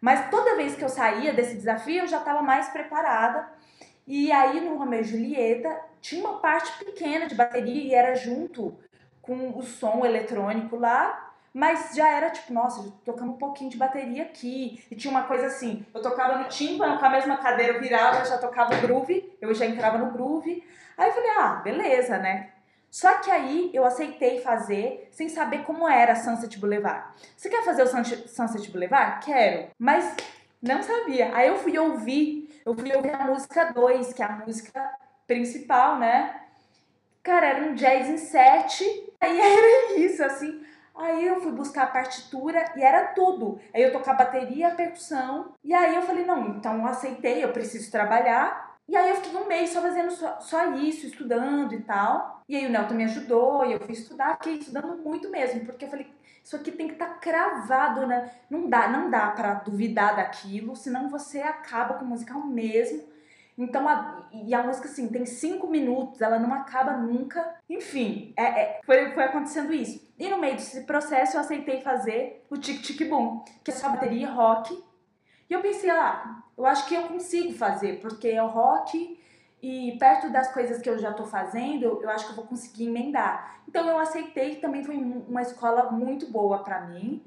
Mas 0.00 0.30
toda 0.30 0.56
vez 0.56 0.74
que 0.74 0.84
eu 0.84 0.88
saía 0.88 1.32
desse 1.32 1.56
desafio, 1.56 2.02
eu 2.02 2.06
já 2.08 2.18
estava 2.18 2.42
mais 2.42 2.68
preparada. 2.68 3.48
E 4.06 4.32
aí 4.32 4.60
no 4.60 4.76
Romeo 4.76 5.00
e 5.00 5.04
Julieta 5.04 5.78
tinha 6.00 6.26
uma 6.26 6.38
parte 6.38 6.84
pequena 6.84 7.26
de 7.26 7.34
bateria 7.34 7.82
e 7.82 7.94
era 7.94 8.14
junto 8.14 8.76
com 9.20 9.56
o 9.56 9.62
som 9.62 10.04
eletrônico 10.04 10.76
lá, 10.76 11.32
mas 11.52 11.92
já 11.94 12.08
era 12.08 12.30
tipo, 12.30 12.52
nossa, 12.52 12.92
tocando 13.04 13.32
um 13.32 13.36
pouquinho 13.38 13.70
de 13.70 13.76
bateria 13.76 14.22
aqui. 14.22 14.82
E 14.90 14.96
tinha 14.96 15.10
uma 15.10 15.24
coisa 15.24 15.46
assim, 15.46 15.84
eu 15.92 16.00
tocava 16.00 16.38
no 16.38 16.48
tímpano 16.48 16.98
com 16.98 17.04
a 17.04 17.10
mesma 17.10 17.36
cadeira, 17.36 17.74
eu 17.74 17.80
virava, 17.80 18.20
eu 18.20 18.26
já 18.26 18.38
tocava 18.38 18.74
groove, 18.76 19.36
eu 19.40 19.54
já 19.54 19.66
entrava 19.66 19.98
no 19.98 20.10
groove. 20.12 20.64
Aí 20.96 21.08
eu 21.08 21.12
falei, 21.12 21.30
ah, 21.38 21.60
beleza, 21.62 22.18
né? 22.18 22.50
Só 22.90 23.18
que 23.18 23.30
aí 23.30 23.70
eu 23.72 23.84
aceitei 23.84 24.40
fazer 24.40 25.08
sem 25.12 25.28
saber 25.28 25.62
como 25.64 25.88
era 25.88 26.16
Sunset 26.16 26.58
Boulevard. 26.58 27.04
Você 27.36 27.48
quer 27.48 27.64
fazer 27.64 27.84
o 27.84 27.86
Sunset 27.86 28.70
Boulevard? 28.70 29.24
Quero. 29.24 29.68
Mas 29.78 30.16
não 30.60 30.82
sabia. 30.82 31.34
Aí 31.34 31.48
eu 31.48 31.56
fui 31.56 31.78
ouvir, 31.78 32.60
eu 32.66 32.74
fui 32.74 32.92
ouvir 32.94 33.14
a 33.14 33.24
música 33.24 33.72
2, 33.72 34.12
que 34.12 34.22
é 34.22 34.26
a 34.26 34.42
música 34.44 34.90
principal, 35.26 35.98
né? 35.98 36.40
Cara, 37.22 37.46
era 37.46 37.64
um 37.64 37.74
jazz 37.74 38.08
em 38.08 38.18
sete. 38.18 38.84
Aí 39.20 39.38
era 39.40 39.98
isso, 39.98 40.24
assim. 40.24 40.60
Aí 40.94 41.26
eu 41.26 41.40
fui 41.40 41.52
buscar 41.52 41.84
a 41.84 41.86
partitura 41.86 42.72
e 42.76 42.82
era 42.82 43.08
tudo. 43.08 43.58
Aí 43.72 43.82
eu 43.82 43.92
tocar 43.92 44.14
bateria, 44.14 44.74
percussão. 44.74 45.54
E 45.64 45.72
aí 45.72 45.94
eu 45.94 46.02
falei, 46.02 46.24
não, 46.26 46.48
então 46.48 46.78
eu 46.78 46.86
aceitei, 46.86 47.42
eu 47.42 47.52
preciso 47.52 47.90
trabalhar. 47.90 48.69
E 48.90 48.96
aí 48.96 49.10
eu 49.10 49.16
fiquei 49.22 49.40
um 49.40 49.46
mês 49.46 49.70
só 49.70 49.80
fazendo 49.80 50.10
só, 50.10 50.40
só 50.40 50.74
isso, 50.74 51.06
estudando 51.06 51.72
e 51.72 51.80
tal. 51.80 52.42
E 52.48 52.56
aí 52.56 52.66
o 52.66 52.70
Nelton 52.70 52.94
me 52.94 53.04
ajudou 53.04 53.64
e 53.64 53.72
eu 53.72 53.78
fui 53.78 53.92
estudar, 53.92 54.38
fiquei 54.38 54.54
estudando 54.54 54.96
muito 54.96 55.30
mesmo, 55.30 55.64
porque 55.64 55.84
eu 55.84 55.88
falei, 55.88 56.08
isso 56.42 56.56
aqui 56.56 56.72
tem 56.72 56.88
que 56.88 56.94
estar 56.94 57.06
tá 57.06 57.14
cravado, 57.14 58.04
né? 58.04 58.32
Não 58.50 58.68
dá, 58.68 58.88
não 58.88 59.08
dá 59.08 59.30
para 59.30 59.54
duvidar 59.54 60.16
daquilo, 60.16 60.74
senão 60.74 61.08
você 61.08 61.40
acaba 61.40 61.94
com 61.94 62.04
o 62.04 62.08
musical 62.08 62.44
mesmo. 62.44 63.08
Então, 63.56 63.88
a, 63.88 64.28
e 64.32 64.52
a 64.52 64.62
música, 64.64 64.88
assim, 64.88 65.06
tem 65.06 65.24
cinco 65.24 65.68
minutos, 65.68 66.20
ela 66.20 66.40
não 66.40 66.52
acaba 66.52 66.96
nunca. 66.96 67.54
Enfim, 67.68 68.34
é, 68.36 68.42
é, 68.42 68.80
foi, 68.84 69.12
foi 69.12 69.22
acontecendo 69.22 69.72
isso. 69.72 70.04
E 70.18 70.28
no 70.28 70.38
meio 70.38 70.56
desse 70.56 70.80
processo, 70.80 71.36
eu 71.36 71.40
aceitei 71.40 71.80
fazer 71.80 72.44
o 72.50 72.56
Tic 72.56 72.82
Tic 72.82 73.08
Boom, 73.08 73.44
que 73.62 73.70
é 73.70 73.74
só 73.74 73.88
bateria 73.88 74.28
rock. 74.28 74.76
E 75.50 75.52
eu 75.52 75.60
pensei, 75.60 75.90
ah, 75.90 76.42
eu 76.56 76.64
acho 76.64 76.86
que 76.86 76.94
eu 76.94 77.02
consigo 77.08 77.52
fazer, 77.52 78.00
porque 78.00 78.28
é 78.28 78.40
o 78.40 78.46
rock 78.46 79.20
e 79.60 79.96
perto 79.98 80.30
das 80.30 80.52
coisas 80.54 80.80
que 80.80 80.88
eu 80.88 80.96
já 80.96 81.10
estou 81.10 81.26
fazendo, 81.26 82.00
eu 82.00 82.08
acho 82.08 82.26
que 82.26 82.30
eu 82.30 82.36
vou 82.36 82.46
conseguir 82.46 82.86
emendar. 82.86 83.60
Então 83.68 83.88
eu 83.88 83.98
aceitei, 83.98 84.56
também 84.56 84.84
foi 84.84 84.96
uma 84.96 85.42
escola 85.42 85.90
muito 85.90 86.30
boa 86.30 86.62
para 86.62 86.82
mim. 86.82 87.22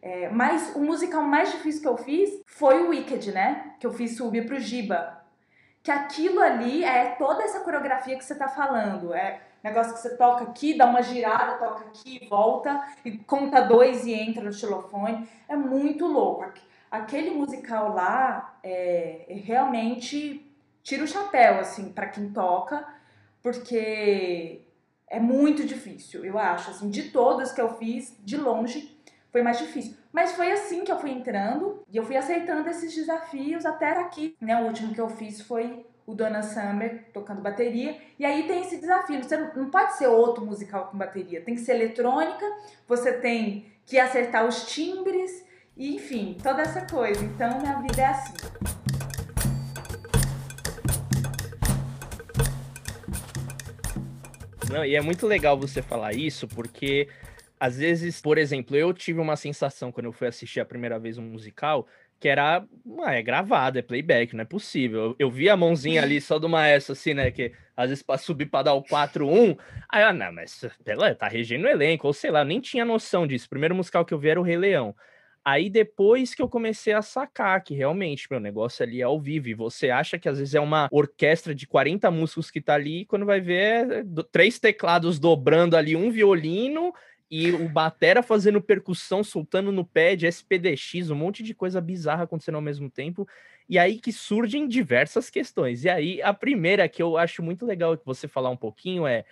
É, 0.00 0.28
mas 0.30 0.74
o 0.74 0.80
musical 0.80 1.22
mais 1.22 1.52
difícil 1.52 1.82
que 1.82 1.88
eu 1.88 1.96
fiz 1.98 2.40
foi 2.46 2.82
o 2.82 2.88
Wicked, 2.88 3.30
né? 3.32 3.74
Que 3.78 3.86
eu 3.86 3.92
fiz 3.92 4.16
subir 4.16 4.46
pro 4.46 4.58
Giba. 4.58 5.22
Que 5.82 5.90
aquilo 5.90 6.40
ali 6.40 6.82
é 6.82 7.10
toda 7.16 7.42
essa 7.42 7.60
coreografia 7.60 8.16
que 8.16 8.24
você 8.24 8.34
tá 8.34 8.48
falando. 8.48 9.12
É 9.14 9.40
negócio 9.62 9.94
que 9.94 10.00
você 10.00 10.16
toca 10.16 10.44
aqui, 10.44 10.76
dá 10.76 10.86
uma 10.86 11.02
girada, 11.02 11.58
toca 11.58 11.84
aqui, 11.86 12.26
volta, 12.28 12.84
e 13.04 13.18
conta 13.18 13.60
dois 13.60 14.06
e 14.06 14.14
entra 14.14 14.42
no 14.42 14.52
xilofone. 14.52 15.28
É 15.48 15.56
muito 15.56 16.06
louco. 16.06 16.44
Aquele 16.90 17.30
musical 17.30 17.94
lá 17.94 18.58
é, 18.62 19.26
é 19.28 19.34
realmente 19.34 20.42
tira 20.82 21.02
o 21.02 21.08
chapéu, 21.08 21.58
assim, 21.58 21.92
para 21.92 22.06
quem 22.06 22.30
toca, 22.30 22.86
porque 23.42 24.62
é 25.08 25.20
muito 25.20 25.64
difícil, 25.64 26.24
eu 26.24 26.38
acho. 26.38 26.70
Assim, 26.70 26.90
de 26.90 27.10
todas 27.10 27.52
que 27.52 27.60
eu 27.60 27.76
fiz, 27.76 28.16
de 28.24 28.36
longe, 28.36 28.96
foi 29.30 29.42
mais 29.42 29.58
difícil. 29.58 29.96
Mas 30.12 30.32
foi 30.32 30.50
assim 30.50 30.84
que 30.84 30.90
eu 30.90 30.98
fui 30.98 31.10
entrando 31.10 31.82
e 31.90 31.96
eu 31.96 32.04
fui 32.04 32.16
aceitando 32.16 32.68
esses 32.68 32.94
desafios 32.94 33.66
até 33.66 33.90
aqui. 34.00 34.36
Né? 34.40 34.60
O 34.62 34.66
último 34.66 34.94
que 34.94 35.00
eu 35.00 35.08
fiz 35.08 35.40
foi 35.42 35.84
o 36.06 36.14
Donna 36.14 36.42
Summer 36.42 37.04
tocando 37.12 37.42
bateria. 37.42 38.00
E 38.18 38.24
aí 38.24 38.46
tem 38.46 38.62
esse 38.62 38.78
desafio. 38.78 39.22
Você 39.22 39.36
não 39.36 39.70
pode 39.70 39.96
ser 39.96 40.06
outro 40.06 40.46
musical 40.46 40.86
com 40.86 40.96
bateria. 40.96 41.42
Tem 41.42 41.54
que 41.54 41.60
ser 41.60 41.74
eletrônica, 41.74 42.44
você 42.88 43.12
tem 43.12 43.70
que 43.84 43.98
acertar 43.98 44.46
os 44.46 44.66
timbres, 44.72 45.44
enfim, 45.76 46.36
toda 46.42 46.62
essa 46.62 46.86
coisa. 46.86 47.24
Então 47.24 47.60
minha 47.60 47.80
vida 47.82 48.00
é 48.00 48.06
assim. 48.06 48.34
Não, 54.70 54.84
e 54.84 54.96
é 54.96 55.00
muito 55.00 55.26
legal 55.26 55.58
você 55.58 55.80
falar 55.80 56.12
isso, 56.12 56.48
porque 56.48 57.08
às 57.58 57.78
vezes, 57.78 58.20
por 58.20 58.36
exemplo, 58.36 58.76
eu 58.76 58.92
tive 58.92 59.20
uma 59.20 59.36
sensação 59.36 59.92
quando 59.92 60.06
eu 60.06 60.12
fui 60.12 60.26
assistir 60.26 60.60
a 60.60 60.64
primeira 60.64 60.98
vez 60.98 61.18
um 61.18 61.22
musical 61.22 61.86
que 62.18 62.28
era, 62.28 62.64
ah, 63.04 63.14
é 63.14 63.22
gravado, 63.22 63.78
é 63.78 63.82
playback, 63.82 64.34
não 64.34 64.42
é 64.42 64.44
possível. 64.46 65.00
Eu, 65.00 65.16
eu 65.18 65.30
vi 65.30 65.50
a 65.50 65.56
mãozinha 65.56 66.02
ali 66.02 66.20
só 66.20 66.38
do 66.38 66.48
maestro, 66.48 66.94
assim, 66.94 67.12
né, 67.12 67.30
que 67.30 67.52
às 67.76 67.90
vezes 67.90 68.02
para 68.02 68.16
subir 68.16 68.46
para 68.46 68.64
dar 68.64 68.74
o 68.74 68.82
4-1, 68.82 69.56
aí, 69.88 70.02
ah, 70.02 70.12
não, 70.14 70.32
mas 70.32 70.64
pela, 70.82 71.14
tá 71.14 71.28
regendo 71.28 71.66
o 71.66 71.68
elenco, 71.68 72.06
ou 72.06 72.12
sei 72.14 72.30
lá, 72.30 72.42
nem 72.44 72.58
tinha 72.58 72.84
noção 72.86 73.26
disso. 73.26 73.46
O 73.46 73.50
primeiro 73.50 73.74
musical 73.74 74.04
que 74.04 74.14
eu 74.14 74.18
vi 74.18 74.30
era 74.30 74.40
o 74.40 74.42
Rei 74.42 74.56
Leão. 74.56 74.94
Aí 75.48 75.70
depois 75.70 76.34
que 76.34 76.42
eu 76.42 76.48
comecei 76.48 76.92
a 76.92 77.00
sacar 77.00 77.62
que 77.62 77.72
realmente 77.72 78.26
meu 78.28 78.40
negócio 78.40 78.82
ali 78.82 79.00
é 79.00 79.04
ao 79.04 79.20
vivo, 79.20 79.48
e 79.48 79.54
você 79.54 79.90
acha 79.90 80.18
que 80.18 80.28
às 80.28 80.40
vezes 80.40 80.56
é 80.56 80.60
uma 80.60 80.88
orquestra 80.90 81.54
de 81.54 81.68
40 81.68 82.10
músicos 82.10 82.50
que 82.50 82.60
tá 82.60 82.74
ali, 82.74 83.02
e 83.02 83.04
quando 83.06 83.24
vai 83.24 83.40
ver 83.40 83.88
é 83.88 84.04
três 84.32 84.58
teclados 84.58 85.20
dobrando 85.20 85.76
ali, 85.76 85.94
um 85.94 86.10
violino 86.10 86.92
e 87.30 87.52
o 87.52 87.68
batera 87.68 88.24
fazendo 88.24 88.60
percussão, 88.60 89.22
soltando 89.22 89.70
no 89.70 89.84
pad, 89.84 90.26
SPDX, 90.26 91.10
um 91.10 91.14
monte 91.14 91.44
de 91.44 91.54
coisa 91.54 91.80
bizarra 91.80 92.24
acontecendo 92.24 92.56
ao 92.56 92.60
mesmo 92.60 92.90
tempo. 92.90 93.24
E 93.68 93.78
aí 93.78 94.00
que 94.00 94.10
surgem 94.10 94.66
diversas 94.66 95.30
questões. 95.30 95.84
E 95.84 95.88
aí 95.88 96.20
a 96.22 96.34
primeira 96.34 96.88
que 96.88 97.00
eu 97.00 97.16
acho 97.16 97.40
muito 97.40 97.64
legal 97.64 97.96
que 97.96 98.04
você 98.04 98.26
falar 98.26 98.50
um 98.50 98.56
pouquinho 98.56 99.06
é 99.06 99.24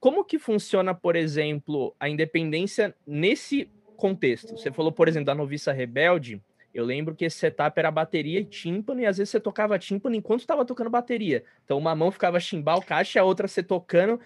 como 0.00 0.24
que 0.24 0.38
funciona, 0.38 0.94
por 0.94 1.14
exemplo, 1.14 1.94
a 2.00 2.08
independência 2.08 2.94
nesse 3.06 3.70
contexto. 4.02 4.58
Você 4.58 4.72
falou, 4.72 4.90
por 4.90 5.06
exemplo, 5.06 5.26
da 5.26 5.34
Noviça 5.34 5.70
Rebelde. 5.70 6.42
Eu 6.74 6.84
lembro 6.84 7.14
que 7.14 7.24
esse 7.24 7.38
setup 7.38 7.78
era 7.78 7.88
bateria 7.88 8.40
e 8.40 8.44
tímpano, 8.44 9.00
e 9.00 9.06
às 9.06 9.18
vezes 9.18 9.30
você 9.30 9.38
tocava 9.38 9.78
tímpano 9.78 10.16
enquanto 10.16 10.40
estava 10.40 10.64
tocando 10.64 10.90
bateria. 10.90 11.44
Então, 11.64 11.78
uma 11.78 11.94
mão 11.94 12.10
ficava 12.10 12.40
chimbal, 12.40 12.82
caixa, 12.82 13.20
a 13.20 13.24
outra 13.24 13.46
você 13.46 13.62
tocando. 13.62 14.18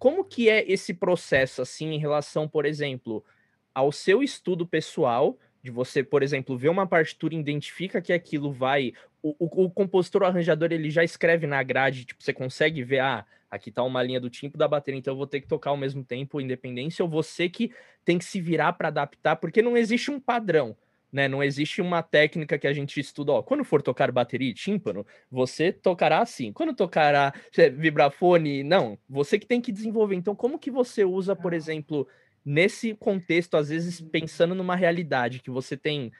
Como 0.00 0.24
que 0.24 0.48
é 0.48 0.68
esse 0.68 0.92
processo, 0.92 1.62
assim, 1.62 1.92
em 1.92 1.98
relação, 1.98 2.48
por 2.48 2.66
exemplo, 2.66 3.24
ao 3.72 3.92
seu 3.92 4.20
estudo 4.20 4.66
pessoal, 4.66 5.38
de 5.62 5.70
você, 5.70 6.02
por 6.02 6.24
exemplo, 6.24 6.58
ver 6.58 6.70
uma 6.70 6.86
partitura, 6.86 7.34
identifica 7.34 8.02
que 8.02 8.12
aquilo 8.12 8.50
vai. 8.50 8.94
O, 9.22 9.36
o, 9.38 9.64
o 9.66 9.70
compositor, 9.70 10.22
o 10.22 10.26
arranjador, 10.26 10.72
ele 10.72 10.90
já 10.90 11.04
escreve 11.04 11.46
na 11.46 11.62
grade, 11.62 12.04
tipo, 12.04 12.20
você 12.20 12.32
consegue 12.32 12.82
ver, 12.82 13.00
ah, 13.00 13.24
aqui 13.50 13.70
tá 13.70 13.82
uma 13.82 14.02
linha 14.02 14.20
do 14.20 14.30
timpo 14.30 14.56
da 14.56 14.68
bateria, 14.68 14.98
então 14.98 15.12
eu 15.12 15.18
vou 15.18 15.26
ter 15.26 15.40
que 15.40 15.48
tocar 15.48 15.70
ao 15.70 15.76
mesmo 15.76 16.04
tempo, 16.04 16.40
independência, 16.40 17.04
ou 17.04 17.08
você 17.08 17.48
que 17.48 17.72
tem 18.04 18.18
que 18.18 18.24
se 18.24 18.40
virar 18.40 18.74
para 18.74 18.88
adaptar, 18.88 19.36
porque 19.36 19.60
não 19.60 19.76
existe 19.76 20.10
um 20.10 20.20
padrão. 20.20 20.76
Né, 21.12 21.26
não 21.26 21.42
existe 21.42 21.82
uma 21.82 22.04
técnica 22.04 22.56
que 22.56 22.68
a 22.68 22.72
gente 22.72 23.00
estuda, 23.00 23.32
ó, 23.32 23.42
quando 23.42 23.64
for 23.64 23.82
tocar 23.82 24.12
bateria 24.12 24.48
e 24.48 24.54
tímpano, 24.54 25.04
você 25.28 25.72
tocará 25.72 26.20
assim. 26.20 26.52
Quando 26.52 26.72
tocará 26.72 27.34
é, 27.58 27.68
vibrafone, 27.68 28.62
não, 28.62 28.96
você 29.08 29.36
que 29.36 29.44
tem 29.44 29.60
que 29.60 29.72
desenvolver. 29.72 30.14
Então, 30.14 30.36
como 30.36 30.56
que 30.56 30.70
você 30.70 31.04
usa, 31.04 31.34
por 31.34 31.52
exemplo, 31.52 32.06
nesse 32.44 32.94
contexto, 32.94 33.56
às 33.56 33.70
vezes 33.70 34.00
pensando 34.00 34.54
numa 34.54 34.76
realidade 34.76 35.40
que 35.40 35.50
você 35.50 35.76
tem, 35.76 36.12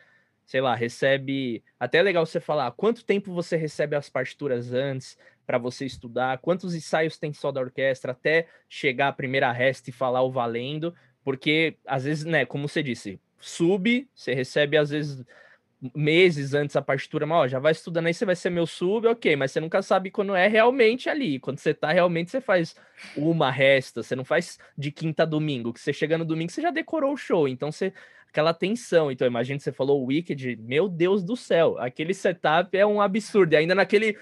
sei 0.44 0.60
lá, 0.60 0.74
recebe, 0.74 1.62
até 1.78 1.98
é 1.98 2.02
legal 2.02 2.26
você 2.26 2.40
falar, 2.40 2.72
quanto 2.72 3.04
tempo 3.04 3.32
você 3.32 3.56
recebe 3.56 3.94
as 3.94 4.10
partituras 4.10 4.72
antes, 4.72 5.16
para 5.50 5.58
você 5.58 5.84
estudar, 5.84 6.38
quantos 6.38 6.76
ensaios 6.76 7.18
tem 7.18 7.32
só 7.32 7.50
da 7.50 7.60
orquestra 7.60 8.12
até 8.12 8.46
chegar 8.68 9.08
a 9.08 9.12
primeira 9.12 9.50
resta 9.50 9.90
e 9.90 9.92
falar 9.92 10.22
o 10.22 10.30
valendo, 10.30 10.94
porque 11.24 11.76
às 11.84 12.04
vezes, 12.04 12.24
né, 12.24 12.46
como 12.46 12.68
você 12.68 12.84
disse, 12.84 13.18
sub, 13.40 14.08
você 14.14 14.32
recebe 14.32 14.76
às 14.76 14.90
vezes 14.90 15.24
meses 15.92 16.54
antes 16.54 16.76
a 16.76 16.82
partitura, 16.82 17.26
mas 17.26 17.36
ó, 17.36 17.48
já 17.48 17.58
vai 17.58 17.72
estudando 17.72 18.06
aí, 18.06 18.14
você 18.14 18.24
vai 18.24 18.36
ser 18.36 18.48
meu 18.48 18.64
sub, 18.64 19.08
ok, 19.08 19.34
mas 19.34 19.50
você 19.50 19.58
nunca 19.58 19.82
sabe 19.82 20.08
quando 20.08 20.36
é 20.36 20.46
realmente 20.46 21.08
ali. 21.08 21.40
Quando 21.40 21.58
você 21.58 21.74
tá 21.74 21.90
realmente, 21.90 22.30
você 22.30 22.40
faz 22.40 22.76
uma 23.16 23.50
resta, 23.50 24.04
você 24.04 24.14
não 24.14 24.24
faz 24.24 24.56
de 24.78 24.92
quinta 24.92 25.24
a 25.24 25.26
domingo, 25.26 25.72
que 25.72 25.80
você 25.80 25.92
chega 25.92 26.16
no 26.16 26.24
domingo, 26.24 26.52
você 26.52 26.62
já 26.62 26.70
decorou 26.70 27.12
o 27.12 27.16
show, 27.16 27.48
então 27.48 27.72
você 27.72 27.92
aquela 28.28 28.54
tensão. 28.54 29.10
Então, 29.10 29.26
imagina 29.26 29.58
você 29.58 29.72
falou 29.72 30.04
Wicked, 30.04 30.56
meu 30.60 30.88
Deus 30.88 31.24
do 31.24 31.36
céu, 31.36 31.76
aquele 31.78 32.14
setup 32.14 32.78
é 32.78 32.86
um 32.86 33.00
absurdo. 33.00 33.54
E 33.54 33.56
ainda 33.56 33.74
naquele 33.74 34.16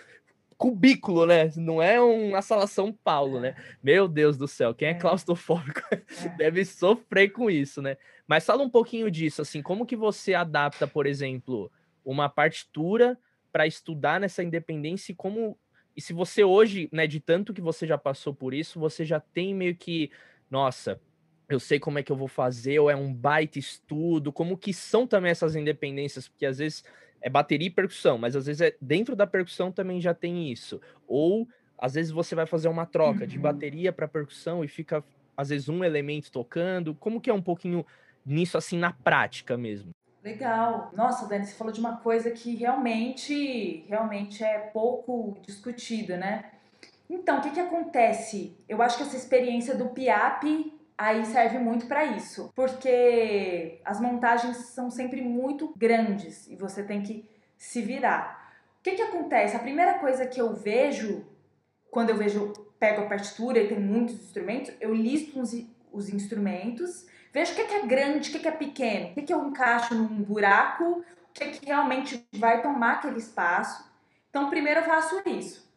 cubículo, 0.58 1.24
né? 1.24 1.50
Não 1.56 1.80
é 1.80 2.00
uma 2.00 2.42
sala 2.42 2.66
São 2.66 2.92
Paulo, 2.92 3.38
né? 3.40 3.54
Meu 3.80 4.08
Deus 4.08 4.36
do 4.36 4.48
céu, 4.48 4.74
quem 4.74 4.88
é, 4.88 4.90
é. 4.90 4.94
claustrofóbico 4.94 5.80
é. 5.94 6.28
deve 6.36 6.64
sofrer 6.64 7.30
com 7.30 7.48
isso, 7.48 7.80
né? 7.80 7.96
Mas 8.26 8.44
fala 8.44 8.62
um 8.62 8.68
pouquinho 8.68 9.10
disso, 9.10 9.40
assim, 9.40 9.62
como 9.62 9.86
que 9.86 9.96
você 9.96 10.34
adapta, 10.34 10.86
por 10.86 11.06
exemplo, 11.06 11.70
uma 12.04 12.28
partitura 12.28 13.16
para 13.52 13.66
estudar 13.66 14.20
nessa 14.20 14.42
independência 14.42 15.12
e 15.12 15.14
como 15.14 15.56
e 15.96 16.00
se 16.00 16.12
você 16.12 16.44
hoje, 16.44 16.88
né, 16.92 17.08
de 17.08 17.18
tanto 17.18 17.52
que 17.52 17.60
você 17.60 17.84
já 17.84 17.98
passou 17.98 18.32
por 18.32 18.54
isso, 18.54 18.78
você 18.78 19.04
já 19.04 19.18
tem 19.18 19.52
meio 19.52 19.74
que, 19.74 20.12
nossa, 20.48 21.00
eu 21.48 21.58
sei 21.58 21.80
como 21.80 21.98
é 21.98 22.04
que 22.04 22.12
eu 22.12 22.16
vou 22.16 22.28
fazer, 22.28 22.78
ou 22.78 22.88
é 22.88 22.94
um 22.94 23.12
baita 23.12 23.58
estudo, 23.58 24.32
como 24.32 24.56
que 24.56 24.72
são 24.72 25.08
também 25.08 25.32
essas 25.32 25.56
independências, 25.56 26.28
porque 26.28 26.46
às 26.46 26.58
vezes 26.58 26.84
é 27.20 27.28
bateria 27.28 27.68
e 27.68 27.70
percussão, 27.70 28.18
mas 28.18 28.36
às 28.36 28.46
vezes 28.46 28.60
é, 28.60 28.74
dentro 28.80 29.16
da 29.16 29.26
percussão 29.26 29.72
também 29.72 30.00
já 30.00 30.14
tem 30.14 30.50
isso. 30.50 30.80
Ou 31.06 31.48
às 31.78 31.94
vezes 31.94 32.10
você 32.10 32.34
vai 32.34 32.46
fazer 32.46 32.68
uma 32.68 32.86
troca 32.86 33.20
uhum. 33.20 33.26
de 33.26 33.38
bateria 33.38 33.92
para 33.92 34.08
percussão 34.08 34.64
e 34.64 34.68
fica 34.68 35.04
às 35.36 35.50
vezes 35.50 35.68
um 35.68 35.84
elemento 35.84 36.30
tocando. 36.30 36.94
Como 36.94 37.20
que 37.20 37.30
é 37.30 37.34
um 37.34 37.42
pouquinho 37.42 37.86
nisso 38.24 38.58
assim 38.58 38.78
na 38.78 38.92
prática 38.92 39.56
mesmo? 39.56 39.90
Legal. 40.22 40.90
Nossa, 40.94 41.28
Dani, 41.28 41.46
você 41.46 41.54
falou 41.54 41.72
de 41.72 41.80
uma 41.80 41.98
coisa 41.98 42.30
que 42.30 42.54
realmente, 42.56 43.84
realmente 43.88 44.42
é 44.42 44.58
pouco 44.58 45.38
discutida, 45.46 46.16
né? 46.16 46.50
Então, 47.08 47.38
o 47.38 47.40
que 47.40 47.50
que 47.50 47.60
acontece? 47.60 48.56
Eu 48.68 48.82
acho 48.82 48.98
que 48.98 49.04
essa 49.04 49.16
experiência 49.16 49.74
do 49.74 49.88
PIAP 49.88 50.77
aí 50.98 51.24
serve 51.24 51.58
muito 51.58 51.86
para 51.86 52.04
isso, 52.04 52.52
porque 52.54 53.80
as 53.84 54.00
montagens 54.00 54.56
são 54.56 54.90
sempre 54.90 55.22
muito 55.22 55.72
grandes 55.76 56.48
e 56.48 56.56
você 56.56 56.82
tem 56.82 57.02
que 57.02 57.24
se 57.56 57.80
virar. 57.80 58.52
O 58.80 58.82
que 58.82 58.96
que 58.96 59.02
acontece? 59.02 59.56
A 59.56 59.60
primeira 59.60 59.94
coisa 59.94 60.26
que 60.26 60.40
eu 60.40 60.52
vejo 60.52 61.24
quando 61.90 62.10
eu 62.10 62.16
vejo 62.16 62.52
pego 62.78 63.02
a 63.02 63.06
partitura 63.06 63.58
e 63.58 63.68
tem 63.68 63.80
muitos 63.80 64.14
instrumentos, 64.14 64.72
eu 64.80 64.94
listo 64.94 65.40
os, 65.40 65.52
os 65.92 66.08
instrumentos, 66.08 67.06
vejo 67.32 67.52
o 67.52 67.56
que, 67.56 67.64
que 67.64 67.74
é 67.74 67.86
grande, 67.86 68.28
o 68.28 68.32
que, 68.32 68.38
que 68.38 68.48
é 68.48 68.52
pequeno, 68.52 69.10
o 69.10 69.14
que, 69.14 69.22
que 69.22 69.34
eu 69.34 69.44
encaixo 69.46 69.94
num 69.94 70.22
buraco, 70.22 70.84
o 70.84 71.04
que, 71.32 71.46
que 71.46 71.66
realmente 71.66 72.24
vai 72.32 72.62
tomar 72.62 72.94
aquele 72.94 73.18
espaço. 73.18 73.88
Então, 74.30 74.50
primeiro 74.50 74.80
eu 74.80 74.84
faço 74.84 75.20
isso. 75.26 75.67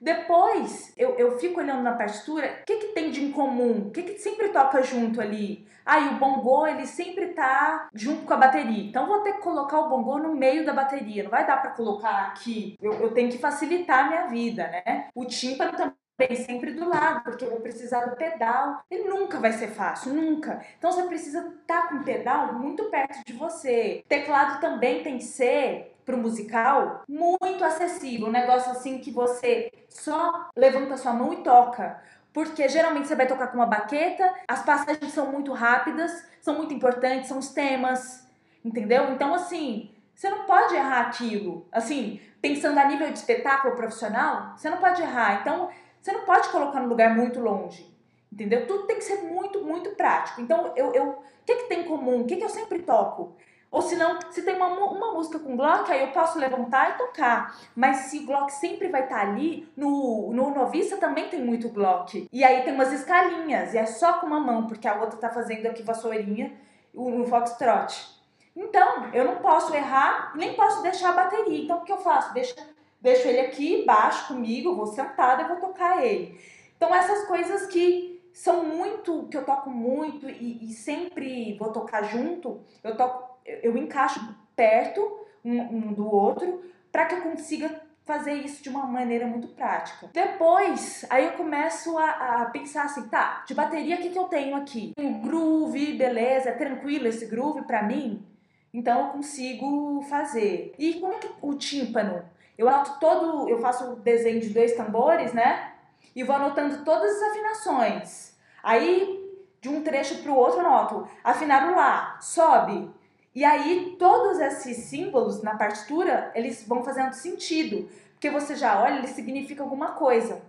Depois, 0.00 0.92
eu, 0.96 1.16
eu 1.16 1.38
fico 1.38 1.60
olhando 1.60 1.82
na 1.82 1.92
partitura, 1.92 2.60
o 2.62 2.64
que, 2.64 2.76
que 2.76 2.86
tem 2.88 3.10
de 3.10 3.22
incomum? 3.22 3.88
O 3.88 3.90
que, 3.90 4.02
que 4.02 4.18
sempre 4.18 4.48
toca 4.50 4.82
junto 4.82 5.20
ali? 5.20 5.66
Ah, 5.84 5.98
o 5.98 6.14
bongô, 6.18 6.66
ele 6.66 6.86
sempre 6.86 7.28
tá 7.28 7.88
junto 7.94 8.24
com 8.24 8.34
a 8.34 8.36
bateria. 8.36 8.84
Então, 8.84 9.06
vou 9.06 9.22
ter 9.22 9.34
que 9.34 9.42
colocar 9.42 9.80
o 9.80 9.88
bongô 9.88 10.18
no 10.18 10.36
meio 10.36 10.64
da 10.64 10.72
bateria. 10.72 11.22
Não 11.24 11.30
vai 11.30 11.46
dar 11.46 11.56
para 11.60 11.70
colocar 11.70 12.28
aqui. 12.28 12.76
Eu, 12.80 12.92
eu 12.94 13.12
tenho 13.12 13.30
que 13.30 13.38
facilitar 13.38 14.04
a 14.04 14.08
minha 14.08 14.26
vida, 14.26 14.68
né? 14.68 15.08
O 15.14 15.24
tímpano 15.24 15.72
também 15.72 16.36
sempre 16.36 16.72
do 16.72 16.88
lado, 16.88 17.22
porque 17.22 17.44
eu 17.44 17.50
vou 17.50 17.60
precisar 17.60 18.06
do 18.06 18.16
pedal. 18.16 18.82
Ele 18.90 19.08
nunca 19.08 19.38
vai 19.38 19.52
ser 19.52 19.68
fácil, 19.68 20.12
nunca. 20.12 20.60
Então 20.76 20.90
você 20.92 21.04
precisa 21.04 21.38
estar 21.60 21.82
tá 21.82 21.88
com 21.88 21.96
o 21.96 22.04
pedal 22.04 22.54
muito 22.54 22.84
perto 22.90 23.24
de 23.24 23.32
você. 23.32 24.04
Teclado 24.08 24.60
também 24.60 25.02
tem 25.02 25.18
que 25.18 25.24
ser 25.24 25.87
para 26.08 26.16
o 26.16 26.18
musical 26.18 27.02
muito 27.06 27.62
acessível, 27.62 28.28
um 28.28 28.32
negócio 28.32 28.72
assim 28.72 28.98
que 28.98 29.10
você 29.10 29.70
só 29.90 30.48
levanta 30.56 30.96
sua 30.96 31.12
mão 31.12 31.34
e 31.34 31.42
toca. 31.42 32.02
Porque 32.32 32.66
geralmente 32.66 33.06
você 33.06 33.14
vai 33.14 33.26
tocar 33.26 33.48
com 33.48 33.56
uma 33.56 33.66
baqueta, 33.66 34.32
as 34.48 34.64
passagens 34.64 35.12
são 35.12 35.30
muito 35.30 35.52
rápidas, 35.52 36.26
são 36.40 36.54
muito 36.54 36.72
importantes, 36.72 37.28
são 37.28 37.38
os 37.38 37.50
temas, 37.50 38.26
entendeu? 38.64 39.12
Então, 39.12 39.34
assim, 39.34 39.90
você 40.14 40.30
não 40.30 40.44
pode 40.44 40.74
errar 40.74 41.00
aquilo. 41.00 41.68
Assim, 41.70 42.18
pensando 42.40 42.78
a 42.78 42.86
nível 42.86 43.10
de 43.12 43.18
espetáculo 43.18 43.76
profissional, 43.76 44.56
você 44.56 44.70
não 44.70 44.78
pode 44.78 45.02
errar. 45.02 45.42
Então, 45.42 45.68
você 46.00 46.10
não 46.10 46.24
pode 46.24 46.48
colocar 46.48 46.80
num 46.80 46.88
lugar 46.88 47.14
muito 47.14 47.38
longe. 47.38 47.86
Entendeu? 48.32 48.66
Tudo 48.66 48.86
tem 48.86 48.96
que 48.96 49.04
ser 49.04 49.24
muito, 49.24 49.62
muito 49.62 49.90
prático. 49.90 50.40
Então, 50.40 50.72
eu, 50.74 50.94
eu, 50.94 51.04
o 51.08 51.44
que, 51.44 51.54
que 51.54 51.68
tem 51.68 51.80
em 51.80 51.84
comum? 51.84 52.22
O 52.22 52.24
que, 52.26 52.36
que 52.36 52.44
eu 52.44 52.48
sempre 52.48 52.78
toco? 52.78 53.36
Ou 53.70 53.82
se 53.82 53.96
não, 53.96 54.18
se 54.30 54.42
tem 54.42 54.56
uma, 54.56 54.66
uma 54.66 55.12
música 55.12 55.38
com 55.38 55.56
Glock, 55.56 55.90
aí 55.92 56.00
eu 56.00 56.12
posso 56.12 56.38
levantar 56.38 56.90
e 56.90 56.98
tocar. 56.98 57.56
Mas 57.76 57.96
se 58.06 58.20
o 58.20 58.26
Glock 58.26 58.50
sempre 58.52 58.88
vai 58.88 59.04
estar 59.04 59.16
tá 59.16 59.22
ali, 59.22 59.68
no, 59.76 60.32
no 60.32 60.50
Noviça 60.50 60.96
também 60.96 61.28
tem 61.28 61.44
muito 61.44 61.68
Glock. 61.68 62.26
E 62.32 62.44
aí 62.44 62.62
tem 62.62 62.74
umas 62.74 62.92
escalinhas, 62.92 63.74
e 63.74 63.78
é 63.78 63.86
só 63.86 64.14
com 64.14 64.26
uma 64.26 64.40
mão, 64.40 64.66
porque 64.66 64.88
a 64.88 64.94
outra 64.94 65.18
tá 65.18 65.28
fazendo 65.30 65.66
aqui 65.66 65.82
vassourinha 65.82 66.52
no 66.94 67.26
Foxtrot. 67.26 68.16
Então, 68.56 69.10
eu 69.12 69.24
não 69.24 69.36
posso 69.36 69.74
errar, 69.74 70.32
nem 70.34 70.54
posso 70.54 70.82
deixar 70.82 71.10
a 71.10 71.12
bateria. 71.12 71.62
Então, 71.62 71.78
o 71.78 71.84
que 71.84 71.92
eu 71.92 71.98
faço? 71.98 72.32
Deixa 72.32 72.54
deixo 73.00 73.28
ele 73.28 73.40
aqui 73.40 73.84
baixo 73.84 74.28
comigo, 74.28 74.74
vou 74.74 74.86
sentada 74.86 75.42
e 75.42 75.48
vou 75.48 75.56
tocar 75.56 76.04
ele. 76.04 76.38
Então 76.76 76.94
essas 76.94 77.26
coisas 77.26 77.66
que 77.66 78.20
são 78.32 78.64
muito, 78.64 79.26
que 79.28 79.36
eu 79.36 79.44
toco 79.44 79.70
muito 79.70 80.28
e, 80.28 80.64
e 80.64 80.72
sempre 80.72 81.56
vou 81.58 81.72
tocar 81.72 82.02
junto, 82.02 82.60
eu 82.82 82.96
toco, 82.96 83.37
eu 83.62 83.76
encaixo 83.76 84.20
perto 84.54 85.26
um, 85.44 85.60
um 85.60 85.92
do 85.92 86.12
outro 86.12 86.62
para 86.90 87.06
que 87.06 87.14
eu 87.14 87.22
consiga 87.22 87.88
fazer 88.04 88.32
isso 88.32 88.62
de 88.62 88.70
uma 88.70 88.86
maneira 88.86 89.26
muito 89.26 89.48
prática. 89.48 90.08
Depois, 90.14 91.04
aí 91.10 91.26
eu 91.26 91.32
começo 91.32 91.96
a, 91.98 92.42
a 92.42 92.44
pensar 92.46 92.84
assim, 92.84 93.06
tá, 93.08 93.44
de 93.46 93.52
bateria 93.52 93.96
o 93.96 93.98
que, 93.98 94.08
que 94.08 94.18
eu 94.18 94.24
tenho 94.24 94.56
aqui? 94.56 94.94
O 94.98 95.20
groove, 95.20 95.92
beleza, 95.92 96.48
é 96.48 96.52
tranquilo 96.52 97.06
esse 97.06 97.26
groove 97.26 97.62
para 97.62 97.82
mim? 97.82 98.24
Então 98.72 98.98
eu 99.00 99.06
consigo 99.08 100.00
fazer. 100.08 100.74
E 100.78 100.94
como 100.94 101.12
é 101.12 101.18
que 101.18 101.28
o 101.42 101.54
tímpano? 101.54 102.24
Eu 102.56 102.66
anoto 102.66 102.98
todo, 102.98 103.48
eu 103.48 103.58
faço 103.58 103.92
o 103.92 103.96
desenho 103.96 104.40
de 104.40 104.48
dois 104.48 104.72
tambores, 104.74 105.34
né? 105.34 105.72
E 106.16 106.24
vou 106.24 106.34
anotando 106.34 106.82
todas 106.84 107.14
as 107.14 107.30
afinações. 107.30 108.36
Aí, 108.62 109.22
de 109.60 109.68
um 109.68 109.82
trecho 109.82 110.22
para 110.22 110.32
o 110.32 110.36
outro, 110.36 110.60
anoto 110.60 111.06
afinar 111.22 111.70
o 111.70 111.76
Lá, 111.76 112.18
sobe. 112.20 112.90
E 113.34 113.44
aí, 113.44 113.96
todos 113.98 114.38
esses 114.38 114.76
símbolos 114.84 115.42
na 115.42 115.54
partitura, 115.56 116.30
eles 116.34 116.64
vão 116.66 116.82
fazendo 116.82 117.12
sentido. 117.12 117.88
Porque 118.12 118.30
você 118.30 118.56
já 118.56 118.82
olha, 118.82 118.98
ele 118.98 119.06
significa 119.06 119.62
alguma 119.62 119.92
coisa. 119.92 120.42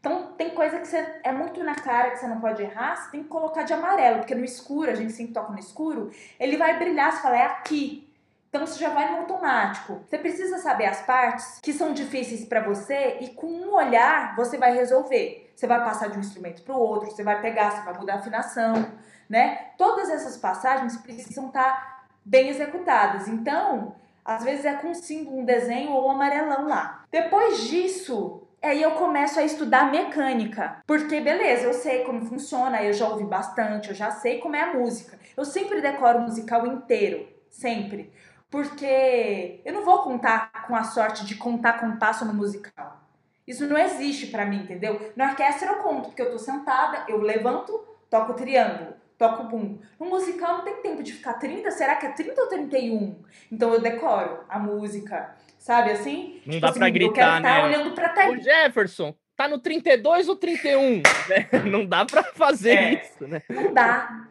Então, 0.00 0.32
tem 0.36 0.50
coisa 0.50 0.80
que 0.80 0.88
você, 0.88 1.20
é 1.22 1.30
muito 1.30 1.62
na 1.62 1.76
cara 1.76 2.10
que 2.10 2.18
você 2.18 2.26
não 2.26 2.40
pode 2.40 2.60
errar, 2.60 2.96
você 2.96 3.12
tem 3.12 3.22
que 3.22 3.28
colocar 3.28 3.62
de 3.62 3.72
amarelo, 3.72 4.18
porque 4.18 4.34
no 4.34 4.44
escuro, 4.44 4.90
a 4.90 4.94
gente 4.96 5.12
sempre 5.12 5.32
toca 5.32 5.52
no 5.52 5.58
escuro, 5.60 6.10
ele 6.40 6.56
vai 6.56 6.76
brilhar, 6.76 7.12
você 7.12 7.22
fala, 7.22 7.36
é 7.36 7.46
aqui. 7.46 8.12
Então 8.48 8.66
você 8.66 8.80
já 8.80 8.90
vai 8.90 9.10
no 9.10 9.18
automático. 9.18 10.00
Você 10.06 10.18
precisa 10.18 10.58
saber 10.58 10.86
as 10.86 11.00
partes 11.02 11.58
que 11.62 11.72
são 11.72 11.94
difíceis 11.94 12.44
para 12.44 12.60
você 12.60 13.18
e 13.20 13.28
com 13.28 13.46
um 13.46 13.72
olhar 13.72 14.36
você 14.36 14.58
vai 14.58 14.74
resolver. 14.74 15.50
Você 15.56 15.66
vai 15.66 15.82
passar 15.82 16.08
de 16.08 16.18
um 16.18 16.20
instrumento 16.20 16.62
para 16.62 16.74
o 16.74 16.78
outro, 16.78 17.10
você 17.10 17.22
vai 17.22 17.40
pegar, 17.40 17.70
você 17.70 17.82
vai 17.82 17.96
mudar 17.96 18.14
a 18.14 18.18
afinação, 18.18 18.92
né? 19.26 19.70
Todas 19.78 20.10
essas 20.10 20.36
passagens 20.36 20.98
precisam 20.98 21.46
estar 21.46 21.62
tá 21.62 21.91
bem 22.24 22.48
executadas. 22.48 23.28
Então, 23.28 23.94
às 24.24 24.44
vezes 24.44 24.64
é 24.64 24.74
com 24.74 24.94
símbolo, 24.94 25.40
um 25.40 25.44
desenho 25.44 25.92
ou 25.92 26.08
um 26.08 26.10
amarelão 26.10 26.68
lá. 26.68 27.04
Depois 27.10 27.64
disso, 27.68 28.46
aí 28.62 28.82
eu 28.82 28.92
começo 28.92 29.38
a 29.38 29.44
estudar 29.44 29.90
mecânica. 29.90 30.82
Porque, 30.86 31.20
beleza, 31.20 31.64
eu 31.64 31.72
sei 31.72 32.04
como 32.04 32.26
funciona, 32.26 32.82
eu 32.82 32.92
já 32.92 33.08
ouvi 33.08 33.24
bastante, 33.24 33.88
eu 33.88 33.94
já 33.94 34.10
sei 34.10 34.38
como 34.38 34.56
é 34.56 34.60
a 34.60 34.74
música. 34.74 35.18
Eu 35.36 35.44
sempre 35.44 35.80
decoro 35.80 36.18
o 36.18 36.22
musical 36.22 36.66
inteiro, 36.66 37.28
sempre 37.50 38.12
porque 38.52 39.62
eu 39.64 39.72
não 39.72 39.82
vou 39.82 40.02
contar 40.02 40.66
com 40.66 40.76
a 40.76 40.84
sorte 40.84 41.24
de 41.24 41.36
contar 41.36 41.80
compasso 41.80 42.26
no 42.26 42.34
musical. 42.34 43.00
Isso 43.46 43.66
não 43.66 43.78
existe 43.78 44.26
para 44.26 44.44
mim, 44.44 44.58
entendeu? 44.58 45.10
Na 45.16 45.30
orquestra 45.30 45.70
eu 45.70 45.76
conto, 45.76 46.10
porque 46.10 46.20
eu 46.20 46.30
tô 46.30 46.38
sentada, 46.38 47.06
eu 47.08 47.22
levanto, 47.22 47.82
toco 48.10 48.32
o 48.32 48.34
triângulo, 48.36 48.92
toco 49.22 49.44
o 49.44 49.46
bumbo. 49.46 49.80
No 50.00 50.06
musical 50.06 50.58
não 50.58 50.64
tem 50.64 50.82
tempo 50.82 51.02
de 51.02 51.12
ficar 51.12 51.34
30, 51.34 51.70
será 51.70 51.94
que 51.94 52.06
é 52.06 52.10
30 52.10 52.40
ou 52.40 52.48
31? 52.48 53.22
Então 53.52 53.72
eu 53.72 53.80
decoro 53.80 54.40
a 54.48 54.58
música, 54.58 55.36
sabe 55.56 55.92
assim? 55.92 56.40
Não 56.44 56.54
tipo 56.54 56.60
dá 56.60 56.70
assim, 56.70 56.78
pra 56.80 56.90
gritar, 56.90 57.36
eu 57.36 57.42
quero 57.42 57.42
né? 57.42 57.64
olhando 57.64 57.94
pra 57.94 58.08
tela. 58.08 58.32
O 58.32 58.40
Jefferson, 58.40 59.14
tá 59.36 59.46
no 59.46 59.58
32 59.58 60.28
ou 60.28 60.34
31? 60.34 61.02
Né? 61.28 61.48
Não 61.70 61.86
dá 61.86 62.04
pra 62.04 62.24
fazer 62.24 62.76
é, 62.76 62.92
isso, 62.94 63.28
né? 63.28 63.42
Não 63.48 63.72
dá. 63.72 64.26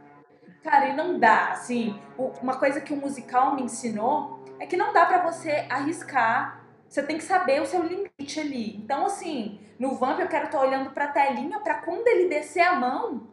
Cara, 0.61 0.89
e 0.89 0.95
não 0.95 1.17
dá, 1.17 1.53
assim, 1.53 1.99
uma 2.39 2.55
coisa 2.55 2.79
que 2.79 2.93
o 2.93 2.95
musical 2.95 3.55
me 3.55 3.63
ensinou 3.63 4.45
é 4.59 4.67
que 4.67 4.77
não 4.77 4.93
dá 4.93 5.07
para 5.07 5.31
você 5.31 5.65
arriscar, 5.67 6.63
você 6.87 7.01
tem 7.01 7.17
que 7.17 7.23
saber 7.23 7.59
o 7.63 7.65
seu 7.65 7.81
limite 7.81 8.39
ali. 8.39 8.75
Então, 8.75 9.07
assim, 9.07 9.59
no 9.79 9.95
Vamp 9.95 10.19
eu 10.19 10.27
quero 10.27 10.45
estar 10.45 10.59
tá 10.59 10.63
olhando 10.63 10.91
pra 10.91 11.07
telinha 11.07 11.59
para 11.61 11.81
quando 11.81 12.07
ele 12.07 12.29
descer 12.29 12.61
a 12.61 12.75
mão, 12.75 13.30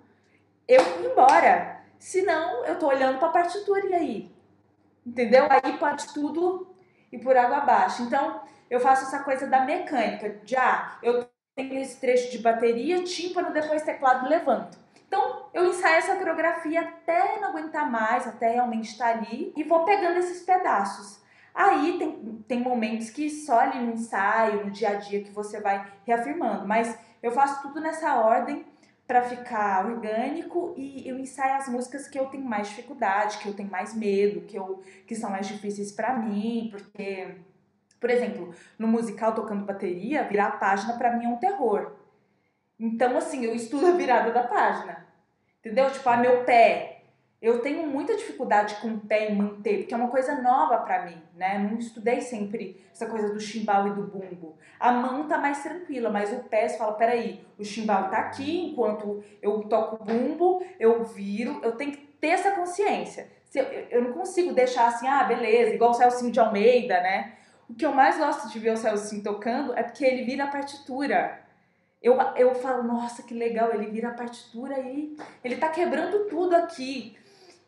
eu 0.68 0.82
ir 1.00 1.10
embora. 1.10 1.80
Senão, 1.98 2.64
eu 2.64 2.78
tô 2.78 2.86
olhando 2.86 3.18
pra 3.18 3.30
partitura 3.30 3.86
e 3.86 3.94
aí? 3.94 4.32
Entendeu? 5.04 5.46
Aí 5.48 5.78
pode 5.78 6.12
tudo 6.12 6.68
ir 7.10 7.18
por 7.18 7.36
água 7.36 7.58
abaixo. 7.58 8.02
Então, 8.02 8.42
eu 8.70 8.78
faço 8.78 9.04
essa 9.04 9.20
coisa 9.20 9.46
da 9.46 9.64
mecânica, 9.64 10.40
já 10.44 10.62
ah, 10.62 10.98
eu 11.02 11.26
tenho 11.56 11.80
esse 11.80 11.98
trecho 11.98 12.30
de 12.30 12.38
bateria, 12.38 13.02
tímpano, 13.02 13.52
depois 13.52 13.82
teclado, 13.82 14.28
levanto. 14.28 14.78
Então, 15.06 15.46
eu 15.54 15.64
ensaio 15.66 15.96
essa 15.96 16.16
coreografia 16.16 16.82
até 16.82 17.40
não 17.40 17.48
aguentar 17.48 17.90
mais, 17.90 18.28
até 18.28 18.50
realmente 18.50 18.90
estar 18.90 19.08
ali, 19.08 19.52
e 19.56 19.64
vou 19.64 19.84
pegando 19.84 20.18
esses 20.18 20.42
pedaços. 20.42 21.20
Aí 21.54 21.98
tem, 21.98 22.44
tem 22.46 22.60
momentos 22.60 23.10
que 23.10 23.28
só 23.30 23.60
ali 23.60 23.80
no 23.80 23.94
ensaio, 23.94 24.66
no 24.66 24.70
dia 24.70 24.90
a 24.90 24.94
dia, 24.94 25.24
que 25.24 25.30
você 25.30 25.60
vai 25.60 25.90
reafirmando, 26.06 26.68
mas 26.68 26.96
eu 27.22 27.32
faço 27.32 27.62
tudo 27.62 27.80
nessa 27.80 28.16
ordem 28.16 28.64
para 29.08 29.22
ficar 29.22 29.86
orgânico 29.86 30.74
e 30.76 31.08
eu 31.08 31.18
ensaio 31.18 31.54
as 31.54 31.66
músicas 31.66 32.06
que 32.06 32.18
eu 32.18 32.26
tenho 32.26 32.44
mais 32.44 32.68
dificuldade, 32.68 33.38
que 33.38 33.48
eu 33.48 33.54
tenho 33.54 33.70
mais 33.70 33.94
medo, 33.94 34.42
que, 34.42 34.54
eu, 34.54 34.82
que 35.06 35.16
são 35.16 35.30
mais 35.30 35.48
difíceis 35.48 35.90
para 35.90 36.14
mim, 36.14 36.68
porque, 36.70 37.36
por 37.98 38.10
exemplo, 38.10 38.54
no 38.78 38.86
musical 38.86 39.34
tocando 39.34 39.64
bateria, 39.64 40.28
virar 40.28 40.48
a 40.48 40.56
página 40.58 40.98
para 40.98 41.16
mim 41.16 41.24
é 41.24 41.28
um 41.28 41.38
terror. 41.38 41.92
Então, 42.78 43.16
assim, 43.16 43.46
eu 43.46 43.54
estudo 43.54 43.86
a 43.86 43.92
virada 43.92 44.30
da 44.30 44.42
página. 44.42 45.06
Entendeu? 45.58 45.90
Tipo, 45.90 46.08
ah, 46.10 46.18
meu 46.18 46.44
pé. 46.44 46.97
Eu 47.40 47.60
tenho 47.60 47.86
muita 47.86 48.16
dificuldade 48.16 48.74
com 48.76 48.88
o 48.88 49.00
pé 49.00 49.30
em 49.30 49.36
manter, 49.36 49.78
porque 49.78 49.94
é 49.94 49.96
uma 49.96 50.08
coisa 50.08 50.42
nova 50.42 50.78
para 50.78 51.04
mim, 51.04 51.22
né? 51.36 51.56
Não 51.58 51.78
estudei 51.78 52.20
sempre 52.20 52.84
essa 52.92 53.06
coisa 53.06 53.32
do 53.32 53.38
chimbal 53.38 53.86
e 53.86 53.90
do 53.94 54.02
bumbo. 54.02 54.56
A 54.78 54.90
mão 54.90 55.28
tá 55.28 55.38
mais 55.38 55.62
tranquila, 55.62 56.10
mas 56.10 56.32
o 56.32 56.40
pé, 56.44 56.66
você 56.66 56.76
fala, 56.76 56.94
peraí, 56.94 57.46
o 57.56 57.64
chimbal 57.64 58.10
tá 58.10 58.18
aqui, 58.18 58.70
enquanto 58.70 59.22
eu 59.40 59.60
toco 59.62 60.02
o 60.02 60.04
bumbo, 60.04 60.66
eu 60.80 61.04
viro, 61.04 61.60
eu 61.62 61.72
tenho 61.72 61.92
que 61.92 61.98
ter 61.98 62.28
essa 62.28 62.50
consciência. 62.50 63.30
Eu 63.88 64.02
não 64.02 64.12
consigo 64.12 64.52
deixar 64.52 64.88
assim, 64.88 65.06
ah, 65.06 65.22
beleza, 65.22 65.74
igual 65.74 65.92
o 65.92 65.94
Celcinho 65.94 66.32
de 66.32 66.40
Almeida, 66.40 67.00
né? 67.00 67.34
O 67.70 67.74
que 67.74 67.86
eu 67.86 67.92
mais 67.92 68.18
gosto 68.18 68.48
de 68.48 68.58
ver 68.58 68.72
o 68.72 68.76
Celcinho 68.76 69.22
tocando 69.22 69.78
é 69.78 69.84
porque 69.84 70.04
ele 70.04 70.24
vira 70.24 70.44
a 70.44 70.48
partitura. 70.48 71.40
Eu, 72.02 72.16
eu 72.36 72.54
falo, 72.56 72.82
nossa, 72.82 73.22
que 73.22 73.32
legal, 73.32 73.72
ele 73.72 73.86
vira 73.86 74.08
a 74.08 74.14
partitura 74.14 74.74
aí, 74.74 75.16
ele 75.44 75.56
tá 75.56 75.68
quebrando 75.68 76.26
tudo 76.26 76.56
aqui. 76.56 77.16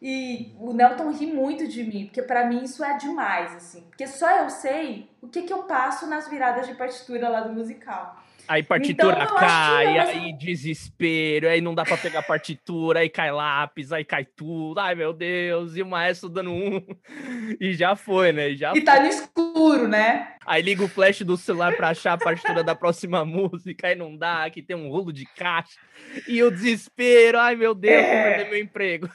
E 0.03 0.55
o 0.59 0.73
Nelton 0.73 1.11
ri 1.13 1.27
muito 1.27 1.69
de 1.69 1.85
mim, 1.85 2.07
porque 2.07 2.23
para 2.23 2.47
mim 2.47 2.65
isso 2.65 2.83
é 2.83 2.97
demais, 2.97 3.55
assim. 3.55 3.83
Porque 3.83 4.07
só 4.07 4.31
eu 4.39 4.49
sei 4.49 5.11
o 5.21 5.29
que, 5.29 5.43
que 5.43 5.53
eu 5.53 5.65
passo 5.65 6.07
nas 6.07 6.29
viradas 6.29 6.67
de 6.67 6.75
partitura 6.75 7.29
lá 7.29 7.43
do 7.43 7.53
musical. 7.53 8.17
Aí 8.51 8.65
partitura 8.65 9.23
então, 9.23 9.37
cai, 9.37 9.99
aí 9.99 10.33
desespero, 10.33 11.49
aí 11.49 11.61
não 11.61 11.73
dá 11.73 11.85
para 11.85 11.97
pegar 11.97 12.21
partitura, 12.23 12.99
aí 12.99 13.09
cai 13.09 13.31
lápis, 13.31 13.93
aí 13.93 14.05
cai 14.05 14.25
tudo. 14.25 14.81
Ai, 14.81 14.97
meu 14.97 15.13
Deus, 15.13 15.77
e 15.77 15.83
o 15.83 15.87
maestro 15.87 16.29
dando 16.29 16.51
um. 16.51 16.85
E 17.61 17.75
já 17.75 17.95
foi, 17.95 18.33
né? 18.33 18.55
Já 18.55 18.73
e 18.75 18.81
tá 18.81 19.01
no 19.01 19.07
escuro, 19.07 19.87
né? 19.87 20.35
Aí 20.47 20.63
liga 20.63 20.83
o 20.83 20.89
flash 20.89 21.23
do 21.23 21.37
celular 21.37 21.77
para 21.77 21.91
achar 21.91 22.15
a 22.15 22.19
partitura 22.19 22.65
da 22.65 22.75
próxima 22.75 23.23
música, 23.27 23.89
aí 23.89 23.95
não 23.95 24.17
dá, 24.17 24.45
aqui 24.45 24.63
tem 24.63 24.77
um 24.77 24.89
rolo 24.89 25.13
de 25.13 25.27
caixa. 25.37 25.79
E 26.27 26.43
o 26.43 26.51
desespero, 26.51 27.39
ai 27.39 27.55
meu 27.55 27.75
Deus, 27.75 28.03
é. 28.03 28.15
vou 28.15 28.23
perder 28.25 28.51
meu 28.51 28.61
emprego. 28.61 29.09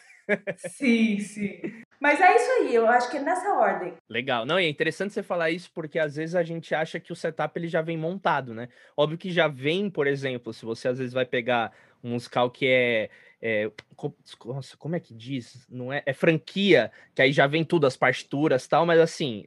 Sim, 0.58 1.20
sim. 1.20 1.60
Mas 2.00 2.20
é 2.20 2.36
isso 2.36 2.52
aí, 2.52 2.76
eu 2.76 2.88
acho 2.88 3.10
que 3.10 3.18
é 3.18 3.22
nessa 3.22 3.54
ordem. 3.54 3.94
Legal. 4.10 4.46
Não, 4.46 4.60
e 4.60 4.66
é 4.66 4.70
interessante 4.70 5.14
você 5.14 5.24
falar 5.24 5.50
isso 5.50 5.72
porque 5.74 5.98
às 5.98 6.16
vezes 6.16 6.36
a 6.36 6.44
gente 6.44 6.76
acha 6.76 7.00
que 7.00 7.12
o 7.12 7.16
setup 7.16 7.58
ele 7.58 7.68
já 7.68 7.82
vem 7.82 7.98
montado, 7.98 8.54
né? 8.54 8.70
Óbvio 8.96 9.18
que 9.18 9.32
já 9.32 9.48
vem, 9.48 9.90
por 9.90 10.06
exemplo, 10.06 10.54
se 10.54 10.66
você 10.66 10.88
às 10.88 10.98
vezes 10.98 11.14
vai 11.14 11.26
pegar 11.26 11.72
um 12.04 12.12
musical 12.12 12.52
que 12.52 12.68
é 12.68 13.10
é, 13.42 13.70
nossa, 14.44 14.76
como 14.78 14.96
é 14.96 15.00
que 15.00 15.14
diz? 15.14 15.68
Não 15.70 15.94
é, 15.94 16.02
é 16.06 16.14
franquia, 16.14 16.92
que 17.14 17.22
aí 17.22 17.32
já 17.32 17.46
vem 17.46 17.64
tudo, 17.64 17.86
as 17.86 17.96
partituras 17.96 18.68
tal, 18.68 18.88
mas 18.88 19.00
assim, 19.00 19.46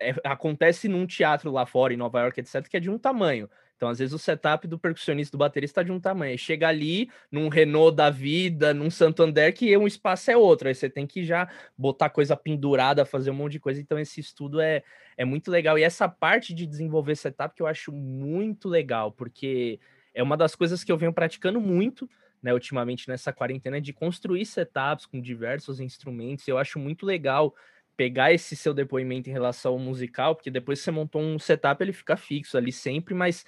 é, 0.00 0.14
acontece 0.24 0.88
num 0.88 1.06
teatro 1.06 1.50
lá 1.50 1.66
fora, 1.66 1.92
em 1.92 1.96
Nova 1.96 2.20
York, 2.20 2.38
etc., 2.38 2.68
que 2.68 2.76
é 2.76 2.80
de 2.80 2.88
um 2.88 2.98
tamanho. 2.98 3.50
Então, 3.80 3.88
às 3.88 3.98
vezes, 3.98 4.12
o 4.12 4.18
setup 4.18 4.68
do 4.68 4.78
percussionista, 4.78 5.34
do 5.34 5.38
baterista, 5.38 5.80
é 5.80 5.84
de 5.84 5.90
um 5.90 5.98
tamanho. 5.98 6.36
Chega 6.36 6.68
ali, 6.68 7.08
num 7.32 7.48
Renault 7.48 7.96
da 7.96 8.10
vida, 8.10 8.74
num 8.74 8.90
Santander, 8.90 9.54
que 9.54 9.74
um 9.74 9.86
espaço 9.86 10.30
é 10.30 10.36
outro. 10.36 10.68
Aí 10.68 10.74
você 10.74 10.90
tem 10.90 11.06
que 11.06 11.24
já 11.24 11.48
botar 11.78 12.10
coisa 12.10 12.36
pendurada, 12.36 13.06
fazer 13.06 13.30
um 13.30 13.34
monte 13.34 13.52
de 13.52 13.60
coisa. 13.60 13.80
Então, 13.80 13.98
esse 13.98 14.20
estudo 14.20 14.60
é, 14.60 14.82
é 15.16 15.24
muito 15.24 15.50
legal. 15.50 15.78
E 15.78 15.82
essa 15.82 16.06
parte 16.06 16.52
de 16.52 16.66
desenvolver 16.66 17.16
setup 17.16 17.54
que 17.54 17.62
eu 17.62 17.66
acho 17.66 17.90
muito 17.90 18.68
legal, 18.68 19.10
porque 19.12 19.80
é 20.12 20.22
uma 20.22 20.36
das 20.36 20.54
coisas 20.54 20.84
que 20.84 20.92
eu 20.92 20.98
venho 20.98 21.14
praticando 21.14 21.58
muito 21.58 22.06
né, 22.42 22.52
ultimamente 22.52 23.08
nessa 23.08 23.32
quarentena, 23.32 23.80
de 23.80 23.94
construir 23.94 24.44
setups 24.44 25.06
com 25.06 25.22
diversos 25.22 25.80
instrumentos. 25.80 26.46
Eu 26.46 26.58
acho 26.58 26.78
muito 26.78 27.06
legal 27.06 27.54
pegar 27.96 28.32
esse 28.32 28.56
seu 28.56 28.72
depoimento 28.72 29.28
em 29.28 29.32
relação 29.32 29.72
ao 29.72 29.78
musical, 29.78 30.34
porque 30.34 30.50
depois 30.50 30.80
você 30.80 30.90
montou 30.90 31.20
um 31.20 31.38
setup, 31.38 31.82
ele 31.82 31.92
fica 31.92 32.16
fixo 32.16 32.56
ali 32.56 32.72
sempre, 32.72 33.12
mas 33.12 33.44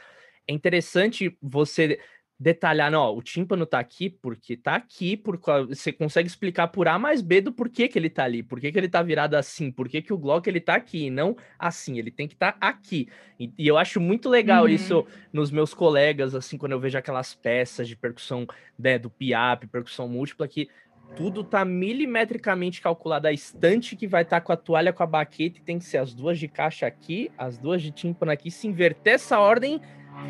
é 0.46 0.52
interessante 0.52 1.36
você 1.40 1.98
detalhar, 2.42 2.90
não, 2.90 3.16
o 3.16 3.22
tímpano 3.22 3.64
tá 3.64 3.78
aqui 3.78 4.10
porque 4.10 4.56
tá 4.56 4.74
aqui, 4.74 5.16
por, 5.16 5.40
você 5.68 5.92
consegue 5.92 6.28
explicar 6.28 6.66
por 6.68 6.88
A 6.88 6.98
mais 6.98 7.22
B 7.22 7.40
do 7.40 7.52
porquê 7.52 7.86
que 7.86 7.96
ele 7.96 8.10
tá 8.10 8.24
ali, 8.24 8.42
por 8.42 8.58
que 8.60 8.66
ele 8.66 8.88
tá 8.88 9.00
virado 9.00 9.36
assim, 9.36 9.70
por 9.70 9.88
que 9.88 10.12
o 10.12 10.18
Glock 10.18 10.48
ele 10.48 10.60
tá 10.60 10.74
aqui, 10.74 11.08
não 11.08 11.36
assim, 11.56 11.98
ele 11.98 12.10
tem 12.10 12.26
que 12.26 12.34
estar 12.34 12.52
tá 12.52 12.66
aqui. 12.66 13.08
E, 13.38 13.52
e, 13.56 13.68
eu 13.68 13.78
acho 13.78 14.00
muito 14.00 14.28
legal 14.28 14.64
uhum. 14.64 14.68
isso 14.68 15.06
nos 15.32 15.52
meus 15.52 15.72
colegas, 15.72 16.34
assim, 16.34 16.58
quando 16.58 16.72
eu 16.72 16.80
vejo 16.80 16.98
aquelas 16.98 17.32
peças 17.32 17.86
de 17.86 17.94
percussão 17.94 18.44
né, 18.76 18.98
do 18.98 19.08
PIAP, 19.08 19.68
percussão 19.68 20.08
múltipla, 20.08 20.48
que 20.48 20.68
tudo 21.14 21.44
tá 21.44 21.64
milimetricamente 21.64 22.80
calculado, 22.80 23.28
a 23.28 23.32
estante 23.32 23.94
que 23.94 24.08
vai 24.08 24.22
estar 24.22 24.40
tá 24.40 24.44
com 24.44 24.52
a 24.52 24.56
toalha 24.56 24.92
com 24.92 25.02
a 25.02 25.06
baqueta, 25.06 25.60
tem 25.64 25.78
que 25.78 25.84
ser 25.84 25.98
as 25.98 26.12
duas 26.12 26.38
de 26.38 26.48
caixa 26.48 26.86
aqui, 26.86 27.30
as 27.38 27.56
duas 27.56 27.82
de 27.82 27.92
tímpano 27.92 28.32
aqui, 28.32 28.50
se 28.50 28.66
inverter 28.66 29.14
essa 29.14 29.38
ordem, 29.38 29.80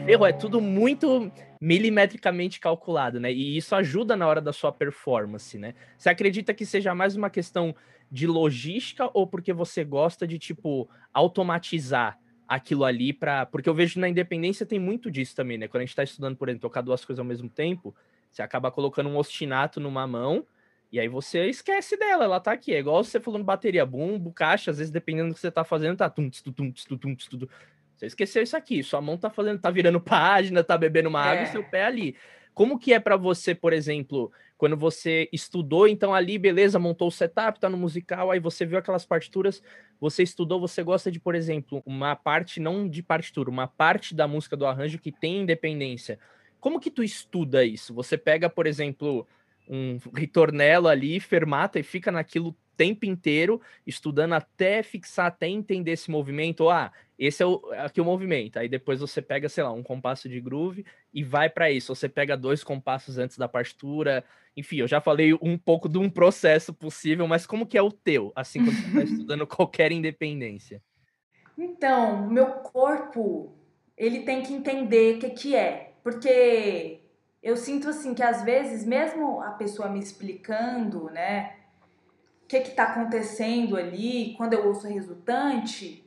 erro, 0.06 0.26
é 0.26 0.32
tudo 0.32 0.60
muito 0.60 1.30
milimetricamente 1.60 2.58
calculado, 2.58 3.20
né? 3.20 3.32
E 3.32 3.56
isso 3.56 3.74
ajuda 3.74 4.16
na 4.16 4.26
hora 4.26 4.40
da 4.40 4.52
sua 4.52 4.72
performance, 4.72 5.56
né? 5.58 5.74
Você 5.96 6.08
acredita 6.08 6.52
que 6.52 6.66
seja 6.66 6.94
mais 6.94 7.14
uma 7.16 7.30
questão 7.30 7.74
de 8.10 8.26
logística 8.26 9.08
ou 9.14 9.26
porque 9.26 9.52
você 9.52 9.84
gosta 9.84 10.26
de, 10.26 10.38
tipo, 10.38 10.88
automatizar 11.12 12.18
aquilo 12.46 12.84
ali 12.84 13.12
para 13.12 13.46
Porque 13.46 13.68
eu 13.68 13.74
vejo 13.74 13.98
na 13.98 14.08
independência 14.08 14.66
tem 14.66 14.78
muito 14.78 15.10
disso 15.10 15.34
também, 15.34 15.56
né? 15.56 15.68
Quando 15.68 15.82
a 15.82 15.86
gente 15.86 15.96
tá 15.96 16.02
estudando, 16.02 16.36
por 16.36 16.48
exemplo, 16.48 16.68
tocar 16.68 16.82
duas 16.82 17.04
coisas 17.04 17.18
ao 17.18 17.24
mesmo 17.24 17.48
tempo, 17.48 17.94
você 18.30 18.42
acaba 18.42 18.70
colocando 18.70 19.08
um 19.08 19.16
ostinato 19.16 19.80
numa 19.80 20.06
mão 20.06 20.44
e 20.90 21.00
aí 21.00 21.08
você 21.08 21.46
esquece 21.48 21.96
dela, 21.96 22.24
ela 22.24 22.38
tá 22.38 22.52
aqui. 22.52 22.74
É 22.74 22.80
igual 22.80 23.02
você 23.02 23.18
falando 23.18 23.44
bateria, 23.44 23.86
bumbo, 23.86 24.30
caixa, 24.32 24.70
às 24.70 24.78
vezes 24.78 24.90
dependendo 24.90 25.30
do 25.30 25.34
que 25.34 25.40
você 25.40 25.50
tá 25.50 25.64
fazendo, 25.64 25.96
tá 25.96 26.10
tum, 26.10 26.28
tum, 26.28 26.52
tum, 26.52 26.72
tum, 26.72 26.96
tum, 26.98 27.14
tum, 27.14 27.48
você 28.02 28.06
esqueceu 28.06 28.42
isso 28.42 28.56
aqui, 28.56 28.82
sua 28.82 29.00
mão 29.00 29.16
tá 29.16 29.30
fazendo, 29.30 29.60
tá 29.60 29.70
virando 29.70 30.00
página, 30.00 30.64
tá 30.64 30.76
bebendo 30.76 31.08
uma 31.08 31.20
água 31.20 31.42
é. 31.42 31.44
e 31.44 31.46
seu 31.46 31.62
pé 31.62 31.84
ali. 31.84 32.16
Como 32.52 32.76
que 32.76 32.92
é 32.92 32.98
para 32.98 33.16
você, 33.16 33.54
por 33.54 33.72
exemplo, 33.72 34.32
quando 34.58 34.76
você 34.76 35.28
estudou, 35.32 35.86
então 35.86 36.12
ali, 36.12 36.36
beleza, 36.36 36.80
montou 36.80 37.08
o 37.08 37.12
setup, 37.12 37.60
tá 37.60 37.68
no 37.68 37.76
musical, 37.76 38.32
aí 38.32 38.40
você 38.40 38.66
viu 38.66 38.76
aquelas 38.76 39.06
partituras, 39.06 39.62
você 40.00 40.24
estudou, 40.24 40.58
você 40.58 40.82
gosta 40.82 41.12
de, 41.12 41.20
por 41.20 41.36
exemplo, 41.36 41.80
uma 41.86 42.16
parte, 42.16 42.58
não 42.58 42.88
de 42.88 43.04
partitura, 43.04 43.48
uma 43.48 43.68
parte 43.68 44.16
da 44.16 44.26
música 44.26 44.56
do 44.56 44.66
arranjo 44.66 44.98
que 44.98 45.12
tem 45.12 45.42
independência. 45.42 46.18
Como 46.58 46.80
que 46.80 46.90
tu 46.90 47.04
estuda 47.04 47.64
isso? 47.64 47.94
Você 47.94 48.18
pega, 48.18 48.50
por 48.50 48.66
exemplo, 48.66 49.26
um 49.68 49.98
ritornelo 50.14 50.88
ali, 50.88 51.20
fermata 51.20 51.78
e 51.78 51.84
fica 51.84 52.10
naquilo 52.10 52.54
tempo 52.76 53.06
inteiro, 53.06 53.60
estudando 53.86 54.32
até 54.32 54.82
fixar, 54.82 55.26
até 55.26 55.48
entender 55.48 55.92
esse 55.92 56.10
movimento. 56.10 56.68
Ah, 56.68 56.92
esse 57.24 57.40
é 57.40 57.46
o, 57.46 57.62
aqui 57.78 58.00
o 58.00 58.04
movimento. 58.04 58.58
Aí 58.58 58.68
depois 58.68 58.98
você 58.98 59.22
pega, 59.22 59.48
sei 59.48 59.62
lá, 59.62 59.72
um 59.72 59.82
compasso 59.82 60.28
de 60.28 60.40
groove 60.40 60.84
e 61.14 61.22
vai 61.22 61.48
para 61.48 61.70
isso. 61.70 61.94
Você 61.94 62.08
pega 62.08 62.36
dois 62.36 62.64
compassos 62.64 63.16
antes 63.16 63.38
da 63.38 63.46
partitura. 63.46 64.24
Enfim, 64.56 64.78
eu 64.78 64.88
já 64.88 65.00
falei 65.00 65.32
um 65.34 65.56
pouco 65.56 65.88
de 65.88 65.98
um 65.98 66.10
processo 66.10 66.74
possível, 66.74 67.28
mas 67.28 67.46
como 67.46 67.64
que 67.64 67.78
é 67.78 67.82
o 67.82 67.92
teu, 67.92 68.32
assim, 68.34 68.64
quando 68.64 68.76
você 68.76 68.88
está 68.88 69.02
estudando 69.04 69.46
qualquer 69.46 69.92
independência? 69.92 70.82
Então, 71.56 72.28
meu 72.28 72.46
corpo, 72.46 73.54
ele 73.96 74.22
tem 74.22 74.42
que 74.42 74.52
entender 74.52 75.16
o 75.16 75.18
que, 75.20 75.30
que 75.30 75.54
é. 75.54 75.92
Porque 76.02 77.02
eu 77.40 77.56
sinto 77.56 77.88
assim 77.88 78.14
que 78.14 78.22
às 78.22 78.42
vezes, 78.42 78.84
mesmo 78.84 79.40
a 79.40 79.50
pessoa 79.50 79.88
me 79.88 80.00
explicando, 80.00 81.04
né, 81.10 81.54
o 82.42 82.46
que 82.48 82.56
está 82.56 82.84
acontecendo 82.84 83.76
ali, 83.76 84.34
quando 84.36 84.54
eu 84.54 84.66
ouço 84.66 84.88
a 84.88 84.90
resultante, 84.90 86.02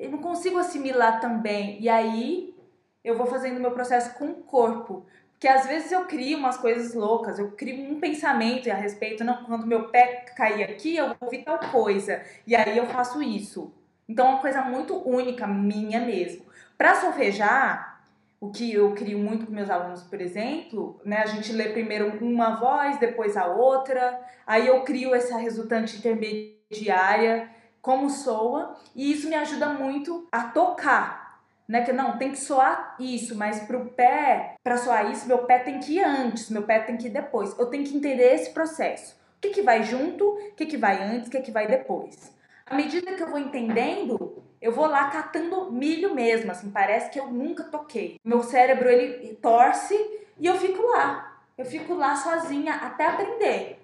eu 0.00 0.10
não 0.10 0.18
consigo 0.18 0.58
assimilar 0.58 1.20
também. 1.20 1.80
E 1.80 1.88
aí 1.88 2.56
eu 3.04 3.16
vou 3.16 3.26
fazendo 3.26 3.60
meu 3.60 3.70
processo 3.70 4.14
com 4.14 4.30
o 4.30 4.34
corpo. 4.36 5.04
Porque 5.32 5.46
às 5.46 5.66
vezes 5.66 5.92
eu 5.92 6.04
crio 6.06 6.38
umas 6.38 6.56
coisas 6.56 6.94
loucas, 6.94 7.38
eu 7.38 7.52
crio 7.52 7.90
um 7.90 8.00
pensamento 8.00 8.70
a 8.70 8.74
respeito, 8.74 9.24
não, 9.24 9.44
quando 9.44 9.66
meu 9.66 9.88
pé 9.88 10.24
cair 10.36 10.64
aqui, 10.64 10.96
eu 10.96 11.08
vou 11.08 11.16
ouvir 11.20 11.44
tal 11.44 11.58
coisa. 11.58 12.22
E 12.46 12.56
aí 12.56 12.76
eu 12.76 12.86
faço 12.86 13.22
isso. 13.22 13.72
Então 14.08 14.26
é 14.26 14.30
uma 14.30 14.40
coisa 14.40 14.62
muito 14.62 14.96
única, 15.08 15.46
minha 15.46 16.00
mesmo. 16.00 16.44
Para 16.76 16.94
solfejar, 16.94 18.02
o 18.40 18.50
que 18.50 18.72
eu 18.72 18.94
crio 18.94 19.18
muito 19.18 19.46
com 19.46 19.52
meus 19.52 19.68
alunos, 19.68 20.02
por 20.02 20.20
exemplo, 20.20 21.00
né? 21.04 21.18
A 21.18 21.26
gente 21.26 21.52
lê 21.52 21.68
primeiro 21.68 22.18
uma 22.24 22.56
voz, 22.56 22.98
depois 22.98 23.36
a 23.36 23.46
outra, 23.46 24.18
aí 24.46 24.66
eu 24.66 24.82
crio 24.82 25.14
essa 25.14 25.36
resultante 25.36 25.98
intermediária, 25.98 27.50
como 27.80 28.10
soa, 28.10 28.76
e 28.94 29.12
isso 29.12 29.28
me 29.28 29.34
ajuda 29.34 29.68
muito 29.68 30.26
a 30.30 30.44
tocar, 30.44 31.40
né? 31.66 31.82
Que 31.82 31.92
não, 31.92 32.18
tem 32.18 32.30
que 32.30 32.38
soar 32.38 32.96
isso, 32.98 33.34
mas 33.34 33.60
pro 33.60 33.86
pé, 33.86 34.56
para 34.62 34.76
soar 34.76 35.10
isso, 35.10 35.26
meu 35.26 35.38
pé 35.38 35.58
tem 35.60 35.78
que 35.78 35.94
ir 35.94 36.02
antes, 36.02 36.50
meu 36.50 36.62
pé 36.62 36.80
tem 36.80 36.96
que 36.96 37.06
ir 37.06 37.10
depois. 37.10 37.56
Eu 37.58 37.66
tenho 37.66 37.84
que 37.84 37.96
entender 37.96 38.34
esse 38.34 38.50
processo. 38.50 39.14
O 39.36 39.40
que, 39.40 39.50
que 39.50 39.62
vai 39.62 39.82
junto, 39.82 40.24
o 40.24 40.54
que, 40.54 40.66
que 40.66 40.76
vai 40.76 41.02
antes, 41.02 41.28
o 41.28 41.30
que, 41.30 41.40
que 41.40 41.50
vai 41.50 41.66
depois. 41.66 42.32
À 42.66 42.74
medida 42.74 43.14
que 43.14 43.22
eu 43.22 43.28
vou 43.28 43.38
entendendo, 43.38 44.44
eu 44.60 44.72
vou 44.72 44.86
lá 44.86 45.10
catando 45.10 45.72
milho 45.72 46.14
mesmo, 46.14 46.50
assim, 46.50 46.70
parece 46.70 47.10
que 47.10 47.18
eu 47.18 47.28
nunca 47.28 47.64
toquei. 47.64 48.20
Meu 48.22 48.42
cérebro 48.42 48.88
ele 48.88 49.34
torce 49.36 49.94
e 50.38 50.46
eu 50.46 50.54
fico 50.56 50.82
lá. 50.82 51.40
Eu 51.56 51.64
fico 51.64 51.94
lá 51.94 52.14
sozinha 52.14 52.74
até 52.74 53.06
aprender. 53.06 53.79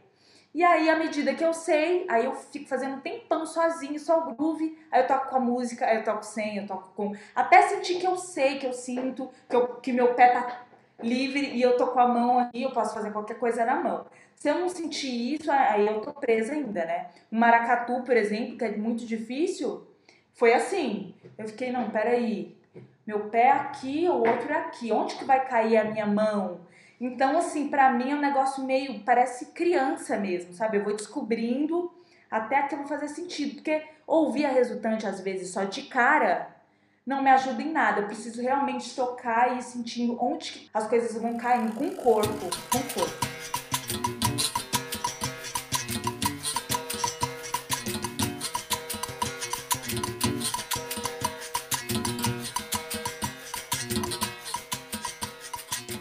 E 0.56 0.64
aí, 0.64 0.88
à 0.88 0.96
medida 0.96 1.34
que 1.34 1.44
eu 1.44 1.52
sei, 1.52 2.06
aí 2.08 2.24
eu 2.24 2.34
fico 2.34 2.66
fazendo 2.66 2.96
um 2.96 3.00
tempão 3.00 3.44
sozinho, 3.44 4.00
só 4.00 4.20
o 4.20 4.34
groove, 4.34 4.78
aí 4.90 5.02
eu 5.02 5.06
toco 5.06 5.28
com 5.28 5.36
a 5.36 5.38
música, 5.38 5.84
aí 5.84 5.98
eu 5.98 6.02
toco 6.02 6.24
sem, 6.24 6.56
eu 6.56 6.66
toco 6.66 6.88
com. 6.96 7.14
Até 7.34 7.60
sentir 7.68 7.96
que 8.00 8.06
eu 8.06 8.16
sei, 8.16 8.58
que 8.58 8.66
eu 8.66 8.72
sinto, 8.72 9.28
que, 9.50 9.54
eu, 9.54 9.66
que 9.74 9.92
meu 9.92 10.14
pé 10.14 10.28
tá 10.28 10.64
livre 11.02 11.50
e 11.50 11.60
eu 11.60 11.76
tô 11.76 11.88
com 11.88 12.00
a 12.00 12.08
mão 12.08 12.38
aqui, 12.38 12.62
eu 12.62 12.70
posso 12.70 12.94
fazer 12.94 13.12
qualquer 13.12 13.38
coisa 13.38 13.66
na 13.66 13.76
mão. 13.76 14.06
Se 14.34 14.48
eu 14.48 14.58
não 14.58 14.70
sentir 14.70 15.34
isso, 15.34 15.52
aí 15.52 15.86
eu 15.86 16.00
tô 16.00 16.10
presa 16.14 16.54
ainda, 16.54 16.86
né? 16.86 17.10
O 17.30 17.36
maracatu, 17.36 18.02
por 18.02 18.16
exemplo, 18.16 18.56
que 18.56 18.64
é 18.64 18.74
muito 18.74 19.04
difícil, 19.04 19.86
foi 20.32 20.54
assim. 20.54 21.14
Eu 21.36 21.46
fiquei, 21.48 21.70
não, 21.70 21.90
peraí. 21.90 22.56
Meu 23.06 23.28
pé 23.28 23.48
é 23.48 23.52
aqui, 23.52 24.08
o 24.08 24.26
outro 24.26 24.50
é 24.50 24.56
aqui. 24.56 24.90
Onde 24.90 25.16
que 25.16 25.24
vai 25.26 25.46
cair 25.46 25.76
a 25.76 25.84
minha 25.84 26.06
mão? 26.06 26.62
Então, 27.00 27.36
assim, 27.36 27.68
para 27.68 27.90
mim 27.92 28.10
é 28.10 28.14
um 28.14 28.20
negócio 28.20 28.64
meio, 28.64 29.00
parece 29.00 29.46
criança 29.46 30.16
mesmo, 30.16 30.54
sabe? 30.54 30.78
Eu 30.78 30.84
vou 30.84 30.96
descobrindo 30.96 31.92
até 32.30 32.56
aquilo 32.56 32.86
fazer 32.86 33.08
sentido. 33.08 33.56
Porque 33.56 33.82
ouvir 34.06 34.46
a 34.46 34.50
resultante, 34.50 35.06
às 35.06 35.20
vezes, 35.20 35.50
só 35.50 35.64
de 35.64 35.82
cara, 35.82 36.48
não 37.06 37.22
me 37.22 37.30
ajuda 37.30 37.62
em 37.62 37.70
nada. 37.70 38.00
Eu 38.00 38.06
preciso 38.06 38.40
realmente 38.40 38.94
tocar 38.94 39.54
e 39.54 39.58
ir 39.58 39.62
sentindo 39.62 40.16
onde 40.22 40.70
as 40.72 40.86
coisas 40.86 41.20
vão 41.20 41.36
caindo 41.36 41.74
com 41.74 41.86
o 41.86 41.94
corpo, 41.96 42.50
com 42.70 42.78
o 42.78 42.94
corpo. 42.94 44.25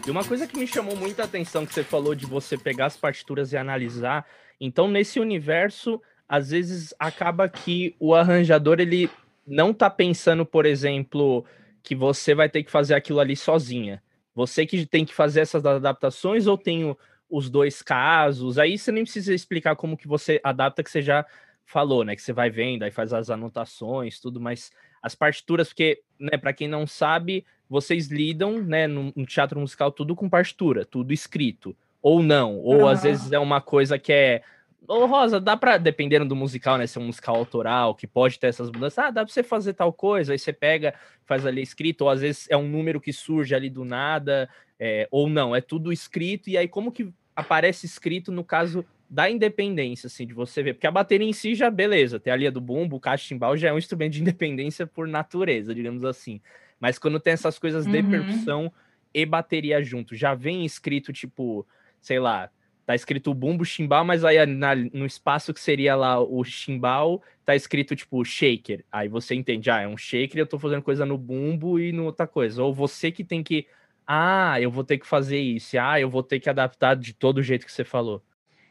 E 0.06 0.10
uma 0.10 0.24
coisa 0.24 0.46
que 0.46 0.56
me 0.56 0.68
chamou 0.68 0.94
muita 0.94 1.24
atenção 1.24 1.66
que 1.66 1.74
você 1.74 1.82
falou 1.82 2.14
de 2.14 2.26
você 2.26 2.56
pegar 2.56 2.86
as 2.86 2.96
partituras 2.96 3.52
e 3.52 3.56
analisar. 3.56 4.24
Então, 4.60 4.86
nesse 4.86 5.18
universo, 5.18 6.00
às 6.28 6.50
vezes 6.50 6.94
acaba 6.96 7.48
que 7.48 7.96
o 7.98 8.14
arranjador 8.14 8.78
ele 8.78 9.10
não 9.44 9.74
tá 9.74 9.90
pensando, 9.90 10.46
por 10.46 10.64
exemplo, 10.64 11.44
que 11.82 11.96
você 11.96 12.36
vai 12.36 12.48
ter 12.48 12.62
que 12.62 12.70
fazer 12.70 12.94
aquilo 12.94 13.18
ali 13.18 13.34
sozinha. 13.34 14.00
Você 14.32 14.64
que 14.64 14.86
tem 14.86 15.04
que 15.04 15.12
fazer 15.12 15.40
essas 15.40 15.66
adaptações 15.66 16.46
ou 16.46 16.56
tem 16.56 16.96
os 17.28 17.50
dois 17.50 17.82
casos? 17.82 18.58
Aí 18.60 18.78
você 18.78 18.92
nem 18.92 19.02
precisa 19.02 19.34
explicar 19.34 19.74
como 19.74 19.96
que 19.96 20.06
você 20.06 20.40
adapta, 20.44 20.84
que 20.84 20.90
você 20.90 21.02
já 21.02 21.26
falou, 21.64 22.04
né? 22.04 22.14
Que 22.14 22.22
você 22.22 22.32
vai 22.32 22.48
vendo, 22.48 22.84
aí 22.84 22.92
faz 22.92 23.12
as 23.12 23.28
anotações, 23.28 24.20
tudo, 24.20 24.40
mas 24.40 24.70
as 25.02 25.16
partituras, 25.16 25.68
porque, 25.68 26.00
né, 26.16 26.38
para 26.38 26.52
quem 26.52 26.68
não 26.68 26.86
sabe, 26.86 27.44
vocês 27.68 28.08
lidam, 28.08 28.62
né, 28.62 28.86
no, 28.86 29.12
no, 29.14 29.26
teatro 29.26 29.58
musical 29.58 29.90
tudo 29.90 30.14
com 30.14 30.28
partitura, 30.28 30.84
tudo 30.84 31.12
escrito, 31.12 31.76
ou 32.00 32.22
não, 32.22 32.56
ou 32.58 32.80
uhum. 32.80 32.88
às 32.88 33.02
vezes 33.02 33.32
é 33.32 33.38
uma 33.38 33.60
coisa 33.60 33.98
que 33.98 34.12
é 34.12 34.42
Ô, 34.88 35.06
Rosa, 35.06 35.40
dá 35.40 35.56
pra, 35.56 35.78
dependendo 35.78 36.24
do 36.24 36.36
musical, 36.36 36.78
né? 36.78 36.86
Se 36.86 36.96
é 36.96 37.00
um 37.00 37.06
musical 37.06 37.34
autoral, 37.34 37.94
que 37.94 38.06
pode 38.06 38.38
ter 38.38 38.46
essas 38.46 38.70
mudanças, 38.70 38.98
ah, 38.98 39.10
dá 39.10 39.24
pra 39.24 39.32
você 39.32 39.42
fazer 39.42 39.74
tal 39.74 39.92
coisa, 39.92 40.32
aí 40.32 40.38
você 40.38 40.52
pega, 40.52 40.94
faz 41.24 41.44
ali 41.44 41.60
escrito, 41.60 42.02
ou 42.02 42.10
às 42.10 42.20
vezes 42.20 42.46
é 42.48 42.56
um 42.56 42.68
número 42.68 43.00
que 43.00 43.12
surge 43.12 43.54
ali 43.54 43.68
do 43.68 43.84
nada, 43.84 44.48
é, 44.78 45.08
ou 45.10 45.28
não, 45.28 45.56
é 45.56 45.60
tudo 45.60 45.92
escrito, 45.92 46.48
e 46.48 46.56
aí 46.56 46.68
como 46.68 46.92
que 46.92 47.12
aparece 47.34 47.84
escrito 47.84 48.30
no 48.30 48.44
caso 48.44 48.84
da 49.10 49.28
independência, 49.28 50.06
assim, 50.06 50.26
de 50.26 50.34
você 50.34 50.62
ver, 50.62 50.74
porque 50.74 50.86
a 50.86 50.90
bateria 50.90 51.26
em 51.26 51.32
si 51.32 51.54
já, 51.54 51.68
beleza, 51.70 52.20
tem 52.20 52.32
a 52.32 52.36
linha 52.36 52.52
do 52.52 52.60
bumbo, 52.60 52.96
o 52.96 53.00
cachimbal 53.00 53.56
já 53.56 53.68
é 53.68 53.72
um 53.72 53.78
instrumento 53.78 54.12
de 54.12 54.20
independência 54.22 54.86
por 54.86 55.08
natureza, 55.08 55.74
digamos 55.74 56.04
assim, 56.04 56.40
mas 56.80 56.98
quando 56.98 57.20
tem 57.20 57.32
essas 57.32 57.58
coisas 57.58 57.86
de 57.86 57.98
uhum. 57.98 58.10
percussão 58.10 58.72
e 59.12 59.24
bateria 59.24 59.82
junto, 59.82 60.14
já 60.14 60.34
vem 60.34 60.64
escrito, 60.64 61.12
tipo, 61.12 61.66
sei 62.00 62.18
lá, 62.18 62.50
tá 62.86 62.94
escrito 62.94 63.34
bumbo, 63.34 63.64
chimbal, 63.64 64.04
mas 64.04 64.24
aí 64.24 64.44
na, 64.46 64.74
no 64.74 65.04
espaço 65.04 65.52
que 65.52 65.60
seria 65.60 65.96
lá 65.96 66.20
o 66.20 66.44
chimbal, 66.44 67.20
tá 67.44 67.56
escrito 67.56 67.96
tipo 67.96 68.24
shaker. 68.24 68.84
Aí 68.92 69.08
você 69.08 69.34
entende, 69.34 69.68
ah, 69.70 69.80
é 69.80 69.88
um 69.88 69.96
shaker, 69.96 70.38
eu 70.38 70.46
tô 70.46 70.58
fazendo 70.58 70.82
coisa 70.82 71.04
no 71.04 71.18
bumbo 71.18 71.80
e 71.80 71.90
no 71.90 72.04
outra 72.04 72.26
coisa. 72.26 72.62
Ou 72.62 72.72
você 72.72 73.10
que 73.10 73.24
tem 73.24 73.42
que, 73.42 73.66
ah, 74.06 74.60
eu 74.60 74.70
vou 74.70 74.84
ter 74.84 74.98
que 74.98 75.06
fazer 75.06 75.40
isso, 75.40 75.76
ah, 75.78 76.00
eu 76.00 76.08
vou 76.08 76.22
ter 76.22 76.38
que 76.38 76.48
adaptar 76.48 76.94
de 76.94 77.12
todo 77.12 77.42
jeito 77.42 77.66
que 77.66 77.72
você 77.72 77.84
falou. 77.84 78.22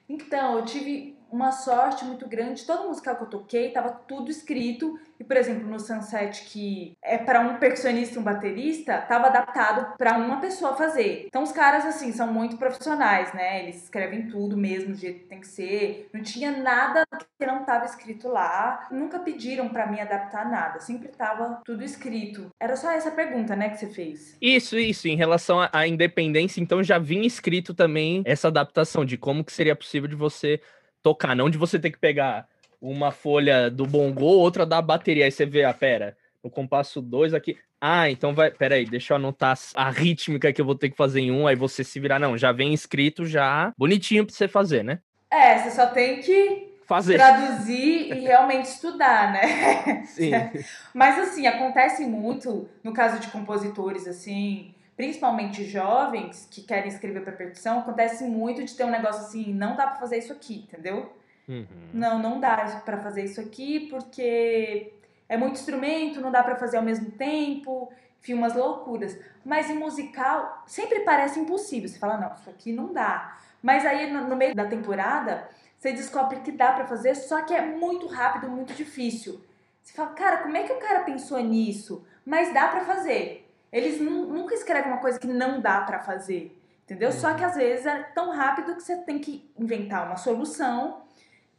Então, 0.08 0.60
eu 0.60 0.66
tive 0.66 1.15
uma 1.36 1.52
sorte 1.52 2.06
muito 2.06 2.28
grande. 2.28 2.66
Todo 2.66 2.88
musical 2.88 3.18
que 3.18 3.24
eu 3.24 3.28
toquei 3.28 3.70
tava 3.70 3.90
tudo 3.90 4.32
escrito. 4.32 4.98
E, 5.20 5.24
por 5.24 5.38
exemplo, 5.38 5.68
no 5.68 5.80
Sunset, 5.80 6.44
que 6.46 6.98
é 7.02 7.18
para 7.18 7.40
um 7.40 7.58
percussionista 7.58 8.16
e 8.16 8.20
um 8.20 8.24
baterista, 8.24 8.98
tava 8.98 9.28
adaptado 9.28 9.98
para 9.98 10.18
uma 10.18 10.42
pessoa 10.42 10.76
fazer. 10.76 11.26
Então, 11.28 11.44
os 11.44 11.52
caras, 11.52 11.86
assim, 11.86 12.12
são 12.12 12.28
muito 12.28 12.58
profissionais, 12.58 13.34
né? 13.34 13.64
Eles 13.64 13.84
escrevem 13.84 14.28
tudo 14.28 14.58
mesmo, 14.58 14.94
do 14.94 15.00
jeito 15.00 15.20
que 15.20 15.26
tem 15.26 15.40
que 15.40 15.48
ser. 15.48 16.10
Não 16.14 16.22
tinha 16.22 16.52
nada 16.52 17.06
que 17.40 17.46
não 17.46 17.64
tava 17.64 17.86
escrito 17.86 18.28
lá. 18.28 18.88
Nunca 18.92 19.20
pediram 19.20 19.70
para 19.70 19.88
mim 19.88 20.00
adaptar 20.00 20.50
nada. 20.50 20.80
Sempre 20.80 21.10
tava 21.10 21.62
tudo 21.64 21.84
escrito. 21.84 22.50
Era 22.60 22.76
só 22.76 22.92
essa 22.92 23.12
pergunta, 23.12 23.56
né, 23.56 23.70
que 23.70 23.78
você 23.78 23.88
fez. 23.88 24.38
Isso, 24.42 24.78
isso. 24.78 25.08
Em 25.08 25.16
relação 25.16 25.60
à 25.72 25.88
independência, 25.88 26.62
então 26.62 26.84
já 26.84 26.98
vinha 26.98 27.28
escrito 27.28 27.74
também 27.74 28.22
essa 28.26 28.50
adaptação 28.50 29.06
de 29.06 29.18
como 29.18 29.44
que 29.44 29.54
seria 29.54 29.76
possível 29.76 30.10
de 30.10 30.16
você 30.16 30.60
tocar, 31.06 31.36
não 31.36 31.52
de 31.52 31.58
você 31.60 31.78
ter 31.78 31.92
que 31.92 32.00
pegar 32.00 32.48
uma 32.82 33.12
folha 33.12 33.70
do 33.70 33.86
bongo, 33.86 34.26
outra 34.26 34.66
da 34.66 34.82
bateria, 34.82 35.26
aí 35.26 35.32
você 35.32 35.46
vê, 35.46 35.64
ah, 35.64 35.72
pera, 35.72 36.18
no 36.44 36.50
compasso 36.50 37.00
2 37.00 37.36
aqui, 37.36 37.60
ah, 37.80 38.10
então 38.10 38.34
vai, 38.34 38.50
pera 38.50 38.74
aí, 38.74 38.86
deixa 38.86 39.14
eu 39.14 39.18
anotar 39.18 39.56
a 39.76 39.92
rítmica 39.92 40.52
que 40.52 40.60
eu 40.60 40.66
vou 40.66 40.74
ter 40.74 40.90
que 40.90 40.98
fazer 40.98 41.22
em 41.22 41.32
um, 41.32 41.46
aí 41.46 41.56
você 41.56 41.84
se 41.84 42.00
virar, 42.00 42.18
não, 42.18 42.36
já 42.36 42.52
vem 42.52 42.74
escrito 42.74 43.24
já, 43.24 43.72
bonitinho 43.78 44.26
pra 44.26 44.34
você 44.34 44.48
fazer, 44.48 44.84
né? 44.84 44.98
É, 45.30 45.60
você 45.60 45.70
só 45.70 45.86
tem 45.86 46.22
que 46.22 46.74
fazer. 46.88 47.18
traduzir 47.18 48.12
e 48.12 48.20
realmente 48.22 48.66
estudar, 48.66 49.32
né? 49.32 50.04
Sim. 50.06 50.32
Mas 50.92 51.20
assim, 51.20 51.46
acontece 51.46 52.04
muito 52.04 52.68
no 52.84 52.94
caso 52.94 53.20
de 53.20 53.28
compositores 53.28 54.08
assim, 54.08 54.74
principalmente 54.96 55.64
jovens 55.66 56.48
que 56.50 56.62
querem 56.62 56.88
escrever 56.88 57.24
para 57.24 57.34
percussão, 57.34 57.80
acontece 57.80 58.24
muito 58.24 58.64
de 58.64 58.74
ter 58.74 58.86
um 58.86 58.92
negócio 58.92 59.22
assim, 59.22 59.54
não 59.54 59.76
dá 59.76 59.88
para 59.88 60.00
fazer 60.00 60.18
isso 60.18 60.32
aqui, 60.32 60.68
entendeu? 60.68 61.14
Uhum. 61.48 61.66
Não, 61.94 62.18
não 62.18 62.40
dá 62.40 62.82
para 62.84 62.98
fazer 63.02 63.24
isso 63.24 63.40
aqui 63.40 63.88
porque 63.90 64.94
é 65.28 65.38
muito 65.38 65.56
instrumento, 65.56 66.22
não 66.22 66.32
dá 66.32 66.44
para 66.44 66.56
fazer 66.56 66.78
ao 66.78 66.84
mesmo 66.84 67.12
tempo, 67.12 67.92
enfim, 68.22 68.34
umas 68.34 68.56
loucuras. 68.56 69.20
Mas 69.44 69.70
em 69.70 69.78
musical 69.78 70.64
sempre 70.66 71.02
parece 71.02 71.40
impossível. 71.40 71.90
Você 71.90 72.00
fala, 72.00 72.18
não, 72.18 72.34
isso 72.34 72.50
aqui 72.50 72.72
não 72.72 72.92
dá. 72.92 73.38
Mas 73.62 73.86
aí 73.86 74.12
no, 74.12 74.28
no 74.28 74.36
meio 74.36 74.56
da 74.56 74.66
temporada 74.66 75.48
você 75.78 75.92
descobre 75.92 76.40
que 76.40 76.52
dá 76.52 76.72
para 76.72 76.88
fazer, 76.88 77.14
só 77.16 77.44
que 77.44 77.54
é 77.54 77.64
muito 77.64 78.08
rápido, 78.08 78.50
muito 78.50 78.74
difícil. 78.74 79.40
Você 79.84 79.94
fala, 79.94 80.10
cara, 80.12 80.38
como 80.38 80.58
é 80.58 80.64
que 80.64 80.74
o 80.74 80.80
cara 80.80 81.04
pensou 81.04 81.40
nisso? 81.44 82.04
Mas 82.26 82.52
dá 82.52 82.68
para 82.70 82.86
fazer. 82.86 83.45
Eles 83.76 84.00
nunca 84.00 84.56
escrevem 84.56 84.90
uma 84.90 85.02
coisa 85.02 85.20
que 85.20 85.28
não 85.28 85.60
dá 85.60 85.82
para 85.82 86.00
fazer, 86.00 86.58
entendeu? 86.86 87.10
Uhum. 87.10 87.16
Só 87.16 87.34
que 87.34 87.44
às 87.44 87.58
vezes 87.58 87.86
é 87.86 88.04
tão 88.16 88.32
rápido 88.32 88.74
que 88.74 88.82
você 88.82 88.96
tem 89.04 89.20
que 89.20 89.52
inventar 89.60 90.06
uma 90.06 90.16
solução 90.16 91.02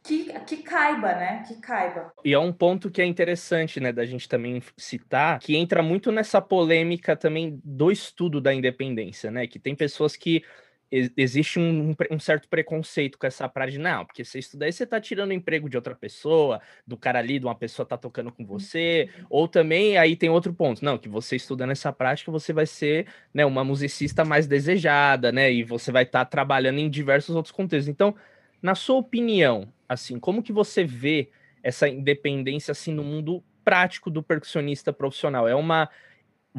que, 0.03 0.33
que 0.47 0.57
caiba, 0.59 1.09
né? 1.09 1.45
Que 1.47 1.57
caiba. 1.57 2.11
E 2.25 2.33
é 2.33 2.39
um 2.39 2.55
ponto 2.55 2.91
que 2.91 3.03
é 3.03 3.05
interessante, 3.05 3.81
né, 3.81 3.93
da 3.93 4.07
gente 4.07 4.27
também 4.27 4.63
citar, 4.79 5.39
que 5.41 5.57
entra 5.57 5.83
muito 5.83 6.11
nessa 6.11 6.41
polêmica 6.41 7.15
também 7.15 7.61
do 7.63 7.91
estudo 7.91 8.41
da 8.41 8.55
independência, 8.55 9.31
né? 9.31 9.47
Que 9.47 9.59
tem 9.59 9.75
pessoas 9.75 10.17
que 10.17 10.43
existe 10.91 11.59
um, 11.59 11.95
um, 12.11 12.19
certo 12.19 12.49
preconceito 12.49 13.19
com 13.19 13.27
essa 13.27 13.49
prática 13.49 13.79
de 13.79 13.83
não, 13.83 14.05
porque 14.05 14.25
você 14.25 14.39
estudar 14.39 14.67
aí 14.67 14.73
você 14.73 14.87
tá 14.87 15.01
tirando 15.01 15.31
o 15.31 15.33
emprego 15.33 15.69
de 15.69 15.77
outra 15.77 15.95
pessoa, 15.95 16.61
do 16.87 16.97
cara 16.97 17.19
ali, 17.19 17.39
de 17.39 17.45
uma 17.45 17.55
pessoa 17.55 17.85
tá 17.85 17.97
tocando 17.97 18.31
com 18.31 18.47
você, 18.47 19.09
uhum. 19.19 19.27
ou 19.29 19.49
também 19.49 19.99
aí 19.99 20.15
tem 20.15 20.31
outro 20.31 20.55
ponto, 20.55 20.85
não, 20.85 20.97
que 20.97 21.09
você 21.09 21.37
estudando 21.37 21.73
essa 21.73 21.93
prática, 21.93 22.31
você 22.31 22.53
vai 22.53 22.67
ser, 22.67 23.07
né, 23.35 23.45
uma 23.45 23.65
musicista 23.65 24.25
mais 24.25 24.47
desejada, 24.47 25.33
né, 25.33 25.53
e 25.53 25.65
você 25.65 25.91
vai 25.91 26.05
estar 26.05 26.25
tá 26.25 26.31
trabalhando 26.31 26.79
em 26.79 26.89
diversos 26.89 27.35
outros 27.35 27.53
contextos. 27.53 27.89
Então, 27.89 28.15
na 28.63 28.75
sua 28.75 28.97
opinião, 28.97 29.73
assim, 29.89 30.19
como 30.21 30.43
que 30.43 30.53
você 30.53 30.85
vê 30.85 31.31
essa 31.63 31.89
independência 31.89 32.73
assim 32.73 32.95
no 32.95 33.03
mundo 33.03 33.43
prático 33.65 34.09
do 34.09 34.23
percussionista 34.23 34.93
profissional? 34.93 35.49
É 35.49 35.55
uma 35.55 35.89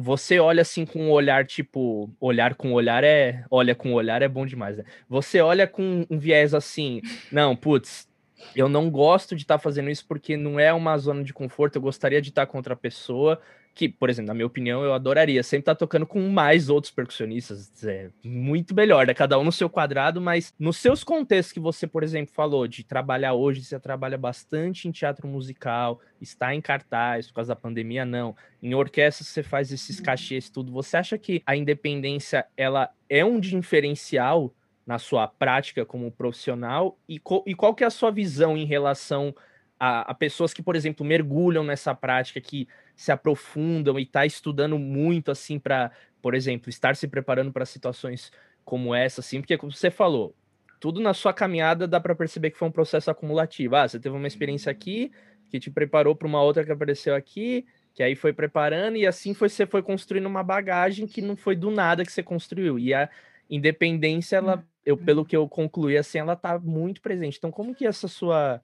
você 0.00 0.38
olha 0.38 0.62
assim 0.62 0.86
com 0.86 1.06
um 1.06 1.10
olhar 1.10 1.44
tipo, 1.44 2.08
olhar 2.20 2.54
com 2.54 2.72
olhar 2.72 3.02
é, 3.02 3.44
olha 3.50 3.74
com 3.74 3.92
olhar 3.92 4.22
é 4.22 4.28
bom 4.28 4.46
demais, 4.46 4.76
né? 4.76 4.84
Você 5.08 5.40
olha 5.40 5.66
com 5.66 6.06
um 6.08 6.16
viés 6.16 6.54
assim, 6.54 7.02
não, 7.32 7.56
putz, 7.56 8.08
eu 8.54 8.68
não 8.68 8.88
gosto 8.88 9.34
de 9.34 9.42
estar 9.42 9.58
tá 9.58 9.58
fazendo 9.58 9.90
isso 9.90 10.06
porque 10.06 10.36
não 10.36 10.60
é 10.60 10.72
uma 10.72 10.96
zona 10.98 11.24
de 11.24 11.34
conforto, 11.34 11.76
eu 11.76 11.82
gostaria 11.82 12.22
de 12.22 12.28
estar 12.28 12.46
tá 12.46 12.50
com 12.50 12.58
outra 12.58 12.76
pessoa, 12.76 13.40
que, 13.78 13.88
por 13.88 14.10
exemplo, 14.10 14.26
na 14.26 14.34
minha 14.34 14.46
opinião, 14.46 14.82
eu 14.82 14.92
adoraria 14.92 15.40
sempre 15.40 15.62
estar 15.62 15.76
tá 15.76 15.78
tocando 15.78 16.04
com 16.04 16.28
mais 16.28 16.68
outros 16.68 16.92
percussionistas, 16.92 17.70
é 17.84 18.10
muito 18.24 18.74
melhor, 18.74 19.06
né? 19.06 19.14
Cada 19.14 19.38
um 19.38 19.44
no 19.44 19.52
seu 19.52 19.70
quadrado, 19.70 20.20
mas 20.20 20.52
nos 20.58 20.78
seus 20.78 21.04
contextos 21.04 21.52
que 21.52 21.60
você, 21.60 21.86
por 21.86 22.02
exemplo, 22.02 22.34
falou 22.34 22.66
de 22.66 22.82
trabalhar 22.82 23.34
hoje, 23.34 23.62
você 23.62 23.78
trabalha 23.78 24.18
bastante 24.18 24.88
em 24.88 24.90
teatro 24.90 25.28
musical, 25.28 26.00
está 26.20 26.52
em 26.52 26.60
cartaz 26.60 27.28
por 27.28 27.34
causa 27.34 27.54
da 27.54 27.56
pandemia, 27.56 28.04
não. 28.04 28.34
Em 28.60 28.74
orquestra 28.74 29.24
você 29.24 29.44
faz 29.44 29.70
esses 29.70 30.00
cachês, 30.00 30.50
tudo. 30.50 30.72
Você 30.72 30.96
acha 30.96 31.16
que 31.16 31.40
a 31.46 31.54
independência, 31.54 32.46
ela 32.56 32.90
é 33.08 33.24
um 33.24 33.38
diferencial 33.38 34.52
na 34.84 34.98
sua 34.98 35.28
prática 35.28 35.86
como 35.86 36.10
profissional? 36.10 36.98
E, 37.08 37.20
co 37.20 37.44
e 37.46 37.54
qual 37.54 37.72
que 37.76 37.84
é 37.84 37.86
a 37.86 37.90
sua 37.90 38.10
visão 38.10 38.56
em 38.56 38.64
relação 38.64 39.32
a, 39.78 40.10
a 40.10 40.14
pessoas 40.14 40.52
que, 40.52 40.62
por 40.62 40.74
exemplo, 40.74 41.06
mergulham 41.06 41.62
nessa 41.62 41.94
prática, 41.94 42.40
que 42.40 42.66
se 42.98 43.12
aprofundam 43.12 43.96
e 43.96 44.02
está 44.02 44.26
estudando 44.26 44.76
muito, 44.76 45.30
assim, 45.30 45.56
para, 45.56 45.92
por 46.20 46.34
exemplo, 46.34 46.68
estar 46.68 46.96
se 46.96 47.06
preparando 47.06 47.52
para 47.52 47.64
situações 47.64 48.32
como 48.64 48.92
essa, 48.92 49.20
assim, 49.20 49.40
porque 49.40 49.56
como 49.56 49.70
você 49.70 49.88
falou, 49.88 50.34
tudo 50.80 51.00
na 51.00 51.14
sua 51.14 51.32
caminhada 51.32 51.86
dá 51.86 52.00
para 52.00 52.12
perceber 52.16 52.50
que 52.50 52.58
foi 52.58 52.66
um 52.66 52.72
processo 52.72 53.08
acumulativo. 53.08 53.76
Ah, 53.76 53.86
você 53.86 54.00
teve 54.00 54.16
uma 54.16 54.26
experiência 54.26 54.72
aqui 54.72 55.12
que 55.48 55.60
te 55.60 55.70
preparou 55.70 56.16
para 56.16 56.26
uma 56.26 56.42
outra 56.42 56.64
que 56.64 56.72
apareceu 56.72 57.14
aqui, 57.14 57.64
que 57.94 58.02
aí 58.02 58.16
foi 58.16 58.32
preparando 58.32 58.96
e 58.96 59.06
assim 59.06 59.32
foi 59.32 59.48
você 59.48 59.64
foi 59.64 59.80
construindo 59.80 60.26
uma 60.26 60.42
bagagem 60.42 61.06
que 61.06 61.22
não 61.22 61.36
foi 61.36 61.54
do 61.54 61.70
nada 61.70 62.04
que 62.04 62.10
você 62.10 62.22
construiu. 62.22 62.80
E 62.80 62.92
a 62.92 63.08
independência, 63.48 64.36
ela, 64.38 64.66
eu 64.84 64.96
pelo 64.96 65.24
que 65.24 65.36
eu 65.36 65.48
concluí 65.48 65.96
assim, 65.96 66.18
ela 66.18 66.34
tá 66.34 66.58
muito 66.58 67.00
presente. 67.00 67.38
Então, 67.38 67.52
como 67.52 67.76
que 67.76 67.86
essa 67.86 68.08
sua 68.08 68.60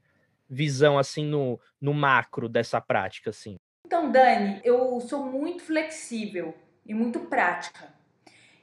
visão 0.51 0.99
assim 0.99 1.25
no, 1.25 1.61
no 1.81 1.95
macro 1.95 2.49
dessa 2.49 2.81
prática 2.81 3.31
assim? 3.31 3.57
Então, 3.97 4.11
Dani, 4.11 4.61
eu 4.65 5.01
sou 5.01 5.25
muito 5.25 5.63
flexível 5.63 6.53
e 6.85 6.93
muito 6.93 7.21
prática. 7.21 7.95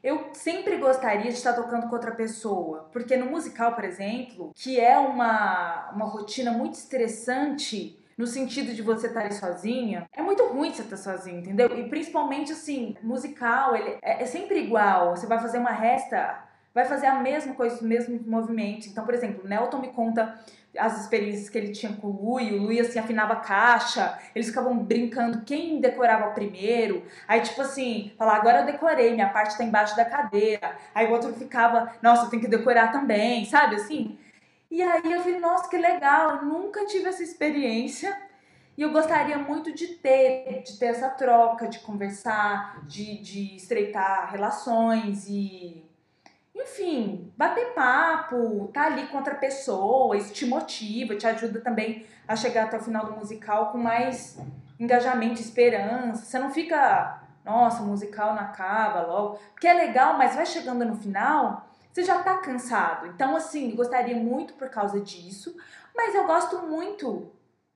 Eu 0.04 0.32
sempre 0.34 0.76
gostaria 0.76 1.32
de 1.32 1.38
estar 1.38 1.54
tocando 1.54 1.88
com 1.88 1.96
outra 1.96 2.12
pessoa, 2.12 2.90
porque 2.92 3.16
no 3.16 3.28
musical, 3.28 3.74
por 3.74 3.86
exemplo, 3.86 4.52
que 4.54 4.78
é 4.78 4.98
uma, 4.98 5.90
uma 5.92 6.04
rotina 6.04 6.52
muito 6.52 6.74
estressante, 6.74 7.98
no 8.18 8.28
sentido 8.28 8.74
de 8.74 8.82
você 8.82 9.08
estar 9.08 9.32
sozinha, 9.32 10.06
é 10.14 10.22
muito 10.22 10.46
ruim 10.48 10.74
você 10.74 10.82
estar 10.82 10.98
sozinha, 10.98 11.40
entendeu? 11.40 11.80
E 11.80 11.88
principalmente 11.88 12.52
assim, 12.52 12.98
musical, 13.02 13.74
ele 13.74 14.00
é, 14.02 14.24
é 14.24 14.26
sempre 14.26 14.60
igual. 14.60 15.16
Você 15.16 15.28
vai 15.28 15.40
fazer 15.40 15.60
uma 15.60 15.72
resta, 15.72 16.44
vai 16.74 16.84
fazer 16.84 17.06
a 17.06 17.22
mesma 17.22 17.54
coisa, 17.54 17.76
os 17.76 17.82
mesmos 17.82 18.26
movimentos. 18.26 18.88
Então, 18.88 19.06
por 19.06 19.14
exemplo, 19.14 19.48
Nelton 19.48 19.80
me 19.80 19.94
conta 19.94 20.38
as 20.78 21.02
experiências 21.02 21.50
que 21.50 21.58
ele 21.58 21.72
tinha 21.72 21.94
com 21.94 22.08
o 22.08 22.12
Lui, 22.12 22.54
o 22.54 22.64
Lui 22.64 22.80
assim 22.80 22.98
afinava 22.98 23.34
a 23.34 23.38
caixa, 23.38 24.18
eles 24.34 24.48
ficavam 24.48 24.78
brincando 24.78 25.42
quem 25.42 25.82
decorava 25.82 26.32
primeiro. 26.32 27.04
Aí 27.28 27.42
tipo 27.42 27.62
assim, 27.62 28.14
falar 28.18 28.36
agora 28.38 28.60
eu 28.62 28.66
decorei, 28.66 29.14
minha 29.14 29.30
parte 29.30 29.58
tá 29.58 29.64
embaixo 29.64 29.96
da 29.96 30.06
cadeira. 30.06 30.78
Aí 30.96 31.08
o 31.08 31.12
outro 31.12 31.34
ficava, 31.34 31.94
nossa, 32.02 32.30
tem 32.30 32.40
que 32.40 32.48
decorar 32.48 32.92
também, 32.92 33.46
sabe 33.46 33.76
assim? 33.76 34.18
E 34.70 34.82
aí 34.82 35.12
eu 35.12 35.22
falei, 35.22 35.40
nossa, 35.40 35.70
que 35.70 35.78
legal, 35.78 36.38
eu 36.38 36.46
nunca 36.46 36.86
tive 36.86 37.10
essa 37.10 37.22
experiência. 37.22 38.18
E 38.78 38.82
eu 38.84 38.92
gostaria 38.92 39.38
muito 39.38 39.74
de 39.74 39.88
ter, 39.88 40.64
de 40.64 40.80
ter 40.80 40.86
essa 40.88 41.10
troca, 41.10 41.68
de 41.68 41.80
conversar, 41.80 42.82
de, 42.88 43.18
de 43.22 43.56
estreitar 43.58 44.32
relações 44.32 45.28
e 45.28 45.91
enfim, 46.64 47.32
bater 47.38 47.74
papo, 47.74 48.70
tá 48.74 48.86
ali 48.86 49.08
com 49.08 49.18
outra 49.18 49.36
pessoa, 49.36 50.18
isso 50.18 50.34
te 50.34 50.46
motiva, 50.46 51.16
te 51.16 51.28
ajuda 51.28 51.62
também 51.62 52.06
a 52.28 52.36
chegar 52.36 52.66
até 52.66 52.78
o 52.78 52.82
final 52.82 53.06
do 53.06 53.14
musical 53.14 53.72
com 53.72 53.78
mais 53.78 54.38
engajamento, 54.80 55.40
esperança. 55.40 56.26
Você 56.26 56.40
não 56.40 56.52
fica, 56.52 57.22
nossa, 57.44 57.84
o 57.84 57.86
musical 57.86 58.34
não 58.34 58.42
acaba 58.42 59.02
logo, 59.02 59.40
porque 59.54 59.68
é 59.68 59.74
legal, 59.74 60.18
mas 60.18 60.36
vai 60.36 60.46
chegando 60.46 60.86
no 60.86 60.96
final, 60.96 61.68
você 61.92 62.04
já 62.04 62.24
tá 62.24 62.38
cansado. 62.38 63.08
Então, 63.08 63.36
assim, 63.36 63.76
gostaria 63.76 64.16
muito 64.16 64.54
por 64.54 64.70
causa 64.70 65.00
disso, 65.00 65.56
mas 65.96 66.16
eu 66.16 66.26
gosto 66.26 66.60
muito 66.60 67.32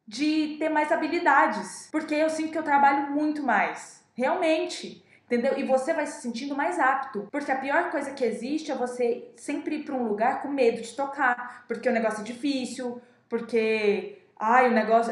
de 0.07 0.57
ter 0.59 0.69
mais 0.69 0.91
habilidades, 0.91 1.89
porque 1.91 2.13
eu 2.13 2.29
sinto 2.29 2.51
que 2.51 2.57
eu 2.57 2.63
trabalho 2.63 3.11
muito 3.11 3.43
mais, 3.43 4.03
realmente. 4.13 5.04
Entendeu? 5.25 5.57
E 5.57 5.63
você 5.63 5.91
vai 5.93 6.05
se 6.05 6.21
sentindo 6.21 6.55
mais 6.55 6.79
apto. 6.79 7.27
Porque 7.31 7.51
a 7.51 7.57
pior 7.57 7.89
coisa 7.89 8.11
que 8.11 8.23
existe 8.23 8.71
é 8.71 8.75
você 8.75 9.31
sempre 9.35 9.77
ir 9.77 9.83
para 9.83 9.95
um 9.95 10.07
lugar 10.07 10.41
com 10.41 10.47
medo 10.49 10.81
de 10.81 10.93
tocar. 10.93 11.65
Porque 11.67 11.89
o 11.89 11.91
negócio 11.91 12.21
é 12.21 12.23
difícil, 12.23 13.01
porque. 13.27 14.19
Ai, 14.39 14.69
o 14.69 14.73
negócio. 14.73 15.11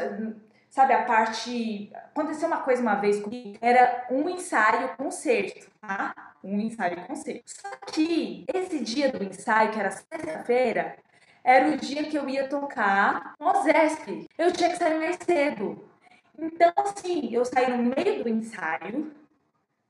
Sabe, 0.70 0.92
a 0.92 1.02
parte. 1.02 1.90
Aconteceu 1.92 2.46
uma 2.46 2.60
coisa 2.60 2.80
uma 2.80 2.94
vez 2.94 3.20
comigo, 3.20 3.58
era 3.60 4.06
um 4.10 4.28
ensaio 4.28 4.96
concerto, 4.96 5.66
tá? 5.80 6.14
Um 6.42 6.60
ensaio 6.60 6.96
concerto. 7.06 7.42
Só 7.46 7.68
que 7.92 8.44
esse 8.52 8.80
dia 8.80 9.10
do 9.10 9.22
ensaio, 9.22 9.72
que 9.72 9.80
era 9.80 9.90
sexta-feira, 9.90 10.96
era 11.42 11.68
o 11.68 11.76
dia 11.76 12.04
que 12.04 12.16
eu 12.16 12.28
ia 12.28 12.48
tocar 12.48 13.34
no 13.38 13.62
Zesp. 13.62 14.28
Eu 14.38 14.52
tinha 14.52 14.70
que 14.70 14.76
sair 14.76 14.98
mais 14.98 15.16
cedo. 15.24 15.84
Então, 16.38 16.72
assim, 16.78 17.32
eu 17.32 17.44
saí 17.44 17.70
no 17.70 17.94
meio 17.94 18.22
do 18.24 18.28
ensaio, 18.28 19.12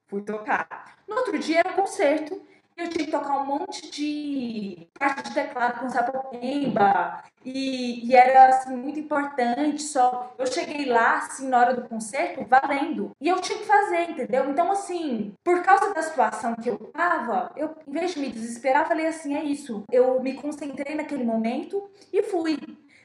fui 0.06 0.22
tocar. 0.22 0.96
No 1.08 1.16
outro 1.16 1.38
dia 1.38 1.60
era 1.60 1.70
um 1.70 1.76
concerto 1.76 2.40
e 2.76 2.82
eu 2.82 2.88
tinha 2.88 3.04
que 3.04 3.10
tocar 3.10 3.40
um 3.40 3.46
monte 3.46 3.88
de 3.90 4.88
parte 4.98 5.28
de 5.28 5.34
teclado 5.34 5.78
com 5.78 5.88
sapopemba 5.88 7.22
e, 7.44 8.04
e 8.04 8.16
era 8.16 8.48
assim 8.48 8.76
muito 8.76 8.98
importante 8.98 9.82
só 9.82 10.34
eu 10.36 10.46
cheguei 10.46 10.86
lá 10.86 11.18
assim 11.18 11.48
na 11.48 11.60
hora 11.60 11.74
do 11.74 11.88
concerto 11.88 12.44
valendo. 12.44 13.12
E 13.20 13.28
eu 13.28 13.40
tinha 13.40 13.58
que 13.58 13.64
fazer 13.64 14.10
entendeu? 14.10 14.50
Então 14.50 14.72
assim 14.72 15.34
por 15.44 15.62
causa 15.62 15.94
da 15.94 16.02
situação 16.02 16.56
que 16.56 16.68
eu 16.68 16.78
tava 16.92 17.52
eu 17.56 17.76
em 17.86 17.92
vez 17.92 18.14
de 18.14 18.20
me 18.20 18.30
desesperar 18.30 18.88
falei 18.88 19.06
assim 19.06 19.36
é 19.36 19.44
isso. 19.44 19.84
Eu 19.90 20.20
me 20.20 20.34
concentrei 20.34 20.96
naquele 20.96 21.24
momento 21.24 21.88
e 22.12 22.24
fui. 22.24 22.58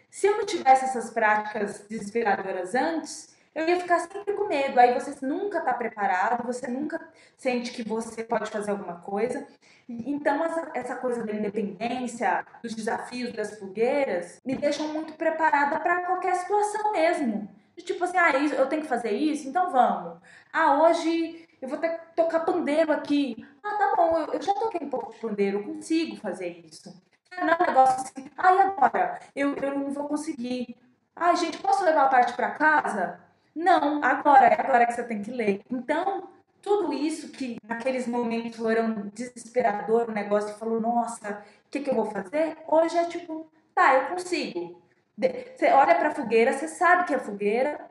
Se 0.09 0.25
eu 0.25 0.37
não 0.37 0.45
tivesse 0.47 0.85
essas 0.85 1.11
práticas 1.11 1.85
desesperadoras 1.87 2.73
antes 2.73 3.37
eu 3.53 3.67
ia 3.67 3.79
ficar 3.79 3.99
sempre 3.99 4.33
com 4.33 4.47
medo. 4.47 4.79
Aí 4.79 4.93
você 4.93 5.15
nunca 5.25 5.59
está 5.59 5.73
preparado, 5.73 6.45
você 6.45 6.67
nunca 6.67 6.99
sente 7.37 7.71
que 7.71 7.83
você 7.83 8.23
pode 8.23 8.49
fazer 8.49 8.71
alguma 8.71 9.01
coisa. 9.01 9.47
Então, 9.87 10.43
essa, 10.45 10.71
essa 10.73 10.95
coisa 10.95 11.25
da 11.25 11.33
independência, 11.33 12.45
dos 12.61 12.75
desafios, 12.75 13.33
das 13.33 13.57
fogueiras, 13.57 14.39
me 14.45 14.55
deixam 14.55 14.87
muito 14.89 15.13
preparada 15.13 15.79
para 15.79 16.05
qualquer 16.05 16.35
situação 16.35 16.91
mesmo. 16.91 17.49
Tipo 17.83 18.03
assim, 18.03 18.17
ah, 18.17 18.31
eu 18.31 18.67
tenho 18.67 18.81
que 18.81 18.87
fazer 18.87 19.11
isso? 19.11 19.47
Então 19.47 19.71
vamos. 19.71 20.19
Ah, 20.51 20.81
hoje 20.83 21.47
eu 21.61 21.67
vou 21.67 21.77
ter 21.77 21.89
que 21.89 22.15
tocar 22.15 22.41
pandeiro 22.41 22.91
aqui. 22.91 23.45
Ah, 23.63 23.77
tá 23.77 23.93
bom, 23.95 24.17
eu, 24.33 24.41
já 24.41 24.53
toquei 24.53 24.85
um 24.85 24.89
pouco 24.89 25.13
de 25.13 25.19
pandeiro, 25.19 25.59
eu 25.59 25.63
consigo 25.63 26.15
fazer 26.17 26.61
isso. 26.65 26.93
Não 27.31 27.49
é 27.49 27.55
um 27.55 27.65
negócio 27.67 28.01
assim, 28.01 28.29
ah, 28.37 28.53
e 28.53 28.61
agora? 28.61 29.19
Eu, 29.35 29.55
eu 29.55 29.79
não 29.79 29.91
vou 29.91 30.07
conseguir. 30.07 30.75
Ah, 31.15 31.33
gente, 31.35 31.57
posso 31.59 31.83
levar 31.83 32.05
a 32.05 32.09
parte 32.09 32.33
para 32.33 32.51
casa? 32.51 33.19
Não, 33.59 34.01
agora, 34.01 34.45
é 34.45 34.61
agora 34.61 34.85
que 34.85 34.93
você 34.93 35.03
tem 35.03 35.21
que 35.21 35.31
ler. 35.31 35.61
Então, 35.69 36.29
tudo 36.61 36.93
isso 36.93 37.29
que 37.29 37.57
naqueles 37.61 38.07
momentos 38.07 38.55
foram 38.55 39.09
desesperador, 39.13 40.07
o 40.07 40.13
negócio 40.13 40.55
falou, 40.57 40.79
nossa, 40.79 41.43
o 41.67 41.69
que, 41.69 41.81
que 41.81 41.89
eu 41.89 41.93
vou 41.95 42.05
fazer? 42.05 42.57
Hoje 42.65 42.97
é 42.97 43.03
tipo, 43.03 43.51
tá, 43.75 43.95
eu 43.95 44.07
consigo. 44.07 44.81
Você 45.17 45.73
olha 45.73 45.93
para 45.95 46.07
a 46.07 46.15
fogueira, 46.15 46.53
você 46.53 46.69
sabe 46.69 47.03
que 47.03 47.13
é 47.13 47.19
fogueira, 47.19 47.85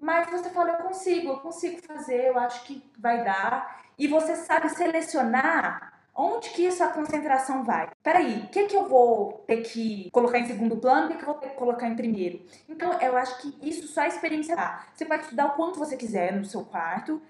mas 0.00 0.30
você 0.30 0.48
fala, 0.50 0.74
eu 0.74 0.84
consigo, 0.84 1.30
eu 1.30 1.40
consigo 1.40 1.82
fazer, 1.82 2.28
eu 2.28 2.38
acho 2.38 2.62
que 2.62 2.80
vai 2.96 3.24
dar. 3.24 3.82
E 3.98 4.06
você 4.06 4.36
sabe 4.36 4.68
selecionar 4.68 5.89
Onde 6.14 6.50
que 6.50 6.66
essa 6.66 6.88
concentração 6.88 7.64
vai? 7.64 7.88
Peraí, 8.02 8.40
o 8.40 8.48
que, 8.48 8.66
que 8.66 8.76
eu 8.76 8.88
vou 8.88 9.44
ter 9.46 9.62
que 9.62 10.10
colocar 10.10 10.38
em 10.38 10.46
segundo 10.46 10.76
plano? 10.76 11.06
O 11.06 11.08
que, 11.10 11.16
que 11.16 11.22
eu 11.22 11.26
vou 11.26 11.34
ter 11.36 11.48
que 11.50 11.56
colocar 11.56 11.88
em 11.88 11.96
primeiro? 11.96 12.44
Então, 12.68 12.92
eu 13.00 13.16
acho 13.16 13.40
que 13.40 13.56
isso 13.62 13.86
só 13.88 14.02
a 14.02 14.08
experiência 14.08 14.56
dá. 14.56 14.86
Você 14.94 15.04
pode 15.04 15.22
estudar 15.22 15.46
o 15.46 15.52
quanto 15.52 15.78
você 15.78 15.96
quiser 15.96 16.34
no 16.34 16.44
seu 16.44 16.64
quarto, 16.64 17.22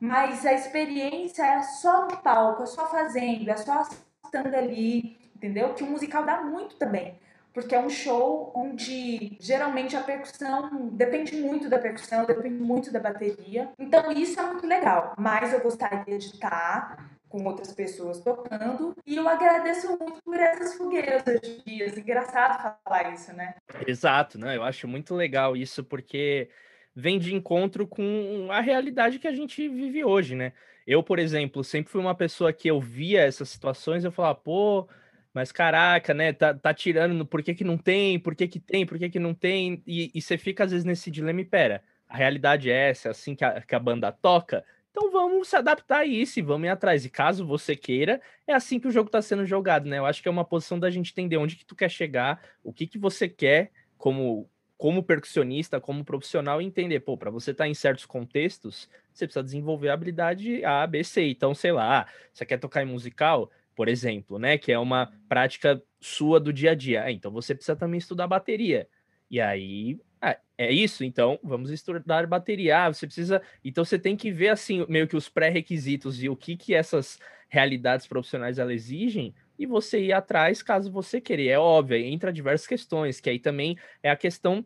mas 0.00 0.46
a 0.46 0.52
experiência 0.52 1.42
é 1.42 1.62
só 1.62 2.06
no 2.06 2.16
palco, 2.18 2.62
é 2.62 2.66
só 2.66 2.88
fazendo, 2.88 3.50
é 3.50 3.56
só 3.56 3.86
estando 4.24 4.54
ali, 4.54 5.18
entendeu? 5.34 5.74
Que 5.74 5.82
o 5.82 5.90
musical 5.90 6.24
dá 6.24 6.40
muito 6.42 6.76
também 6.76 7.18
porque 7.52 7.74
é 7.74 7.80
um 7.80 7.90
show 7.90 8.52
onde 8.54 9.36
geralmente 9.40 9.96
a 9.96 10.00
percussão 10.00 10.90
depende 10.92 11.34
muito 11.36 11.68
da 11.68 11.76
percussão, 11.76 12.24
depende 12.24 12.54
muito 12.54 12.92
da 12.92 13.00
bateria. 13.00 13.70
Então 13.76 14.12
isso 14.12 14.38
é 14.38 14.44
muito 14.44 14.64
legal. 14.64 15.14
Mas 15.18 15.52
eu 15.52 15.60
gostaria 15.60 16.18
de 16.18 16.26
estar 16.26 17.10
com 17.28 17.44
outras 17.44 17.72
pessoas 17.72 18.20
tocando. 18.20 18.96
E 19.06 19.16
eu 19.16 19.28
agradeço 19.28 19.88
muito 19.98 20.22
por 20.22 20.36
essas 20.36 20.74
fogueiras 20.74 21.22
hoje 21.26 21.62
em 21.66 21.70
dia. 21.70 21.98
Engraçado 21.98 22.78
falar 22.84 23.12
isso, 23.12 23.32
né? 23.32 23.54
Exato, 23.86 24.38
né? 24.38 24.56
Eu 24.56 24.62
acho 24.62 24.88
muito 24.88 25.14
legal 25.14 25.56
isso, 25.56 25.84
porque 25.84 26.48
vem 26.94 27.18
de 27.18 27.34
encontro 27.34 27.86
com 27.86 28.48
a 28.50 28.60
realidade 28.60 29.18
que 29.18 29.28
a 29.28 29.32
gente 29.32 29.68
vive 29.68 30.04
hoje, 30.04 30.34
né? 30.34 30.52
Eu, 30.86 31.02
por 31.02 31.18
exemplo, 31.18 31.62
sempre 31.62 31.92
fui 31.92 32.00
uma 32.00 32.14
pessoa 32.14 32.52
que 32.52 32.68
eu 32.68 32.80
via 32.80 33.20
essas 33.20 33.50
situações, 33.50 34.04
eu 34.04 34.10
falava, 34.10 34.34
pô, 34.36 34.88
mas 35.34 35.52
caraca, 35.52 36.14
né? 36.14 36.32
Tá, 36.32 36.54
tá 36.54 36.72
tirando, 36.72 37.26
por 37.26 37.42
que, 37.42 37.54
que 37.54 37.62
não 37.62 37.76
tem? 37.76 38.18
Por 38.18 38.34
que, 38.34 38.48
que 38.48 38.58
tem? 38.58 38.86
Por 38.86 38.98
que, 38.98 39.10
que 39.10 39.18
não 39.18 39.34
tem? 39.34 39.82
E, 39.86 40.10
e 40.14 40.20
você 40.20 40.38
fica 40.38 40.64
às 40.64 40.72
vezes 40.72 40.84
nesse 40.84 41.10
dilema 41.10 41.40
e 41.40 41.44
pera, 41.44 41.82
a 42.08 42.16
realidade 42.16 42.70
é 42.70 42.90
essa, 42.90 43.08
é 43.08 43.10
assim 43.10 43.34
que 43.34 43.44
a, 43.44 43.60
que 43.60 43.74
a 43.74 43.78
banda 43.78 44.10
toca, 44.10 44.64
então 44.98 45.12
vamos 45.12 45.46
se 45.46 45.56
adaptar 45.56 46.00
a 46.00 46.04
isso 46.04 46.40
e 46.40 46.42
vamos 46.42 46.66
ir 46.66 46.70
atrás. 46.70 47.04
E 47.04 47.08
caso 47.08 47.46
você 47.46 47.76
queira, 47.76 48.20
é 48.46 48.52
assim 48.52 48.80
que 48.80 48.88
o 48.88 48.90
jogo 48.90 49.08
está 49.08 49.22
sendo 49.22 49.46
jogado, 49.46 49.88
né? 49.88 49.98
Eu 49.98 50.06
acho 50.06 50.20
que 50.20 50.28
é 50.28 50.30
uma 50.30 50.44
posição 50.44 50.78
da 50.78 50.90
gente 50.90 51.12
entender 51.12 51.36
onde 51.36 51.54
que 51.54 51.64
tu 51.64 51.76
quer 51.76 51.88
chegar, 51.88 52.42
o 52.64 52.72
que 52.72 52.86
que 52.86 52.98
você 52.98 53.28
quer 53.28 53.70
como 53.96 54.50
como 54.76 55.02
percussionista, 55.02 55.80
como 55.80 56.04
profissional, 56.04 56.62
entender, 56.62 57.00
pô, 57.00 57.16
para 57.16 57.32
você 57.32 57.50
estar 57.50 57.64
tá 57.64 57.68
em 57.68 57.74
certos 57.74 58.06
contextos, 58.06 58.88
você 59.12 59.26
precisa 59.26 59.42
desenvolver 59.42 59.88
a 59.88 59.94
habilidade 59.94 60.64
A, 60.64 60.86
B, 60.86 61.02
C. 61.02 61.30
Então, 61.30 61.52
sei 61.52 61.72
lá, 61.72 62.06
você 62.32 62.46
quer 62.46 62.58
tocar 62.58 62.84
em 62.84 62.86
musical, 62.86 63.50
por 63.74 63.88
exemplo, 63.88 64.38
né, 64.38 64.56
que 64.56 64.70
é 64.70 64.78
uma 64.78 65.12
prática 65.28 65.82
sua 66.00 66.38
do 66.38 66.52
dia 66.52 66.72
a 66.72 66.74
dia. 66.76 67.08
É, 67.08 67.10
então 67.10 67.32
você 67.32 67.56
precisa 67.56 67.74
também 67.74 67.98
estudar 67.98 68.28
bateria. 68.28 68.88
E 69.28 69.40
aí 69.40 69.98
ah, 70.20 70.36
é 70.56 70.72
isso, 70.72 71.04
então 71.04 71.38
vamos 71.42 71.70
estudar 71.70 72.26
bateria. 72.26 72.84
Ah, 72.84 72.92
você 72.92 73.06
precisa. 73.06 73.40
Então 73.64 73.84
você 73.84 73.98
tem 73.98 74.16
que 74.16 74.30
ver 74.32 74.48
assim, 74.48 74.84
meio 74.88 75.06
que 75.06 75.16
os 75.16 75.28
pré-requisitos 75.28 76.22
e 76.22 76.28
o 76.28 76.36
que, 76.36 76.56
que 76.56 76.74
essas 76.74 77.18
realidades 77.48 78.06
profissionais 78.06 78.58
exigem 78.58 79.34
e 79.58 79.66
você 79.66 80.00
ir 80.00 80.12
atrás 80.12 80.62
caso 80.62 80.90
você 80.90 81.20
querer. 81.20 81.48
É 81.48 81.58
óbvio, 81.58 81.96
entra 81.98 82.32
diversas 82.32 82.66
questões, 82.66 83.20
que 83.20 83.30
aí 83.30 83.38
também 83.38 83.76
é 84.02 84.10
a 84.10 84.16
questão 84.16 84.64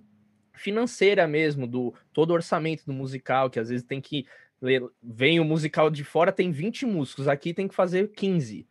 financeira 0.54 1.26
mesmo, 1.26 1.66
do 1.66 1.94
todo 2.12 2.30
o 2.30 2.34
orçamento 2.34 2.84
do 2.84 2.92
musical, 2.92 3.48
que 3.50 3.58
às 3.58 3.68
vezes 3.68 3.84
tem 3.84 4.00
que. 4.00 4.26
Vem 5.02 5.40
o 5.40 5.44
musical 5.44 5.90
de 5.90 6.04
fora, 6.04 6.30
tem 6.30 6.52
20 6.52 6.86
músicos, 6.86 7.26
aqui 7.26 7.52
tem 7.52 7.66
que 7.66 7.74
fazer 7.74 8.12
15. 8.12 8.66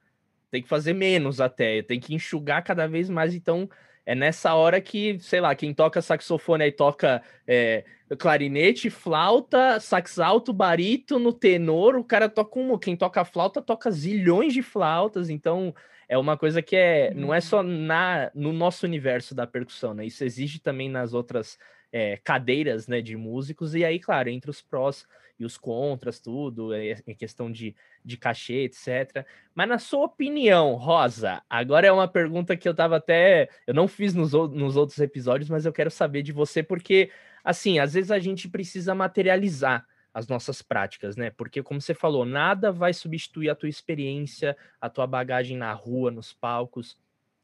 Tem 0.49 0.61
que 0.61 0.69
fazer 0.69 0.93
menos 0.93 1.41
até, 1.41 1.81
tem 1.81 1.99
que 1.99 2.13
enxugar 2.13 2.63
cada 2.63 2.87
vez 2.87 3.09
mais. 3.09 3.33
Então, 3.33 3.69
é 4.05 4.15
nessa 4.15 4.53
hora 4.55 4.81
que, 4.81 5.19
sei 5.19 5.39
lá, 5.39 5.53
quem 5.55 5.73
toca 5.73 6.01
saxofone 6.01 6.63
aí 6.63 6.71
toca 6.71 7.21
é, 7.47 7.83
clarinete, 8.17 8.89
flauta, 8.89 9.79
sax 9.79 10.19
alto, 10.19 10.51
barítono, 10.51 11.31
tenor, 11.31 11.95
o 11.95 12.03
cara 12.03 12.27
toca 12.27 12.59
um. 12.59 12.77
Quem 12.77 12.95
toca 12.95 13.23
flauta 13.23 13.61
toca 13.61 13.91
zilhões 13.91 14.53
de 14.53 14.61
flautas, 14.61 15.29
então 15.29 15.73
é 16.09 16.17
uma 16.17 16.35
coisa 16.35 16.61
que 16.61 16.75
é, 16.75 17.13
não 17.13 17.33
é 17.33 17.39
só 17.39 17.63
na, 17.63 18.31
no 18.35 18.51
nosso 18.51 18.85
universo 18.85 19.33
da 19.33 19.47
percussão, 19.47 19.93
né? 19.93 20.05
Isso 20.05 20.23
existe 20.23 20.59
também 20.59 20.89
nas 20.89 21.13
outras 21.13 21.57
é, 21.91 22.17
cadeiras 22.17 22.87
né, 22.87 23.01
de 23.01 23.15
músicos, 23.15 23.75
e 23.75 23.85
aí, 23.85 23.99
claro, 23.99 24.29
entre 24.29 24.49
os 24.49 24.61
prós 24.61 25.05
e 25.39 25.45
os 25.45 25.57
contras, 25.57 26.19
tudo, 26.19 26.73
é, 26.73 26.97
em 27.07 27.15
questão 27.15 27.51
de, 27.51 27.75
de 28.03 28.17
cachê, 28.17 28.63
etc. 28.63 29.25
Mas 29.53 29.67
na 29.67 29.79
sua 29.79 30.05
opinião, 30.05 30.75
Rosa, 30.75 31.41
agora 31.49 31.87
é 31.87 31.91
uma 31.91 32.07
pergunta 32.07 32.55
que 32.57 32.67
eu 32.67 32.73
tava 32.73 32.97
até. 32.97 33.49
Eu 33.65 33.73
não 33.73 33.87
fiz 33.87 34.13
nos, 34.13 34.33
nos 34.33 34.75
outros 34.75 34.99
episódios, 34.99 35.49
mas 35.49 35.65
eu 35.65 35.73
quero 35.73 35.91
saber 35.91 36.23
de 36.23 36.31
você, 36.31 36.63
porque, 36.63 37.11
assim, 37.43 37.79
às 37.79 37.93
vezes 37.93 38.11
a 38.11 38.19
gente 38.19 38.49
precisa 38.49 38.95
materializar 38.95 39.85
as 40.13 40.27
nossas 40.27 40.61
práticas, 40.61 41.15
né? 41.15 41.29
Porque, 41.29 41.63
como 41.63 41.81
você 41.81 41.93
falou, 41.93 42.25
nada 42.25 42.71
vai 42.71 42.93
substituir 42.93 43.49
a 43.49 43.55
tua 43.55 43.69
experiência, 43.69 44.57
a 44.79 44.89
tua 44.89 45.07
bagagem 45.07 45.57
na 45.57 45.71
rua, 45.73 46.11
nos 46.11 46.33
palcos, 46.33 46.97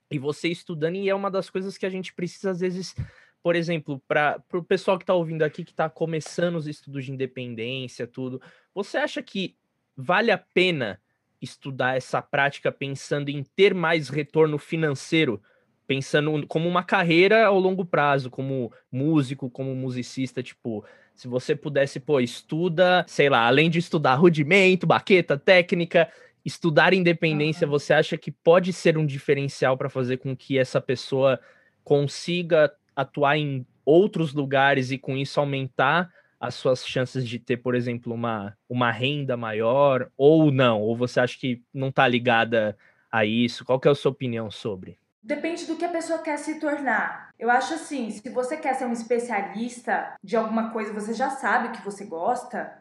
e 0.09 0.17
você 0.17 0.49
estudando, 0.49 0.95
e 0.95 1.09
é 1.09 1.15
uma 1.15 1.31
das 1.31 1.49
coisas 1.49 1.77
que 1.77 1.85
a 1.85 1.89
gente 1.89 2.13
precisa, 2.13 2.51
às 2.51 2.59
vezes, 2.59 2.95
por 3.41 3.55
exemplo, 3.55 4.01
para 4.07 4.41
o 4.53 4.63
pessoal 4.63 4.97
que 4.97 5.03
está 5.03 5.13
ouvindo 5.13 5.43
aqui, 5.43 5.63
que 5.63 5.71
está 5.71 5.89
começando 5.89 6.55
os 6.55 6.67
estudos 6.67 7.05
de 7.05 7.11
independência, 7.11 8.07
tudo, 8.07 8.41
você 8.73 8.97
acha 8.97 9.21
que 9.21 9.55
vale 9.97 10.31
a 10.31 10.37
pena 10.37 11.01
estudar 11.41 11.97
essa 11.97 12.21
prática 12.21 12.71
pensando 12.71 13.29
em 13.29 13.43
ter 13.43 13.73
mais 13.73 14.09
retorno 14.09 14.57
financeiro, 14.57 15.41
pensando 15.87 16.45
como 16.47 16.67
uma 16.69 16.83
carreira 16.83 17.45
ao 17.47 17.59
longo 17.59 17.83
prazo, 17.83 18.29
como 18.29 18.71
músico, 18.91 19.49
como 19.49 19.73
musicista, 19.75 20.43
tipo, 20.43 20.85
se 21.15 21.27
você 21.27 21.55
pudesse, 21.55 21.99
pô, 21.99 22.19
estuda, 22.19 23.03
sei 23.07 23.29
lá, 23.29 23.47
além 23.47 23.69
de 23.69 23.79
estudar 23.79 24.15
rudimento, 24.15 24.85
baqueta, 24.85 25.37
técnica, 25.37 26.11
estudar 26.45 26.93
independência, 26.93 27.65
você 27.65 27.93
acha 27.93 28.17
que 28.17 28.31
pode 28.31 28.71
ser 28.71 28.97
um 28.97 29.05
diferencial 29.05 29.77
para 29.77 29.89
fazer 29.89 30.17
com 30.17 30.35
que 30.35 30.57
essa 30.57 30.79
pessoa 30.79 31.39
consiga 31.83 32.71
atuar 32.95 33.37
em 33.37 33.65
outros 33.85 34.33
lugares 34.33 34.91
e 34.91 34.97
com 34.97 35.15
isso 35.15 35.39
aumentar 35.39 36.11
as 36.39 36.55
suas 36.55 36.85
chances 36.85 37.27
de 37.27 37.39
ter, 37.39 37.57
por 37.57 37.75
exemplo, 37.75 38.13
uma, 38.13 38.57
uma 38.69 38.91
renda 38.91 39.35
maior 39.35 40.09
ou 40.17 40.51
não? 40.51 40.81
Ou 40.81 40.95
você 40.95 41.19
acha 41.19 41.37
que 41.37 41.63
não 41.73 41.89
está 41.89 42.07
ligada 42.07 42.77
a 43.11 43.25
isso? 43.25 43.65
Qual 43.65 43.79
que 43.79 43.87
é 43.87 43.91
a 43.91 43.95
sua 43.95 44.11
opinião 44.11 44.51
sobre? 44.51 44.99
Depende 45.21 45.65
do 45.65 45.75
que 45.75 45.85
a 45.85 45.89
pessoa 45.89 46.19
quer 46.19 46.37
se 46.37 46.59
tornar. 46.59 47.33
Eu 47.37 47.49
acho 47.49 47.73
assim, 47.73 48.09
se 48.11 48.29
você 48.29 48.55
quer 48.55 48.75
ser 48.75 48.85
um 48.85 48.93
especialista 48.93 50.15
de 50.23 50.35
alguma 50.35 50.69
coisa, 50.71 50.93
você 50.93 51.13
já 51.13 51.29
sabe 51.29 51.67
o 51.67 51.71
que 51.71 51.83
você 51.83 52.05
gosta, 52.05 52.77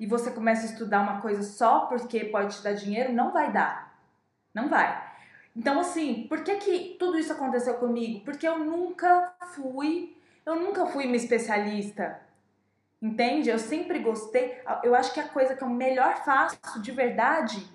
e 0.00 0.06
você 0.06 0.30
começa 0.30 0.62
a 0.62 0.70
estudar 0.70 1.02
uma 1.02 1.20
coisa 1.20 1.42
só 1.42 1.80
porque 1.80 2.24
pode 2.24 2.56
te 2.56 2.62
dar 2.64 2.72
dinheiro, 2.72 3.12
não 3.12 3.30
vai 3.32 3.52
dar. 3.52 4.00
Não 4.54 4.66
vai. 4.66 5.10
Então, 5.54 5.78
assim, 5.78 6.26
por 6.26 6.42
que, 6.42 6.56
que 6.56 6.96
tudo 6.98 7.18
isso 7.18 7.32
aconteceu 7.32 7.74
comigo? 7.74 8.20
Porque 8.24 8.48
eu 8.48 8.58
nunca 8.58 9.34
fui, 9.54 10.16
eu 10.46 10.56
nunca 10.56 10.86
fui 10.86 11.04
uma 11.04 11.16
especialista. 11.16 12.18
Entende? 13.00 13.48
Eu 13.48 13.58
sempre 13.58 13.98
gostei. 13.98 14.60
Eu 14.82 14.94
acho 14.94 15.12
que 15.14 15.20
a 15.20 15.28
coisa 15.28 15.54
que 15.54 15.62
eu 15.62 15.68
melhor 15.68 16.22
faço 16.24 16.80
de 16.80 16.92
verdade 16.92 17.66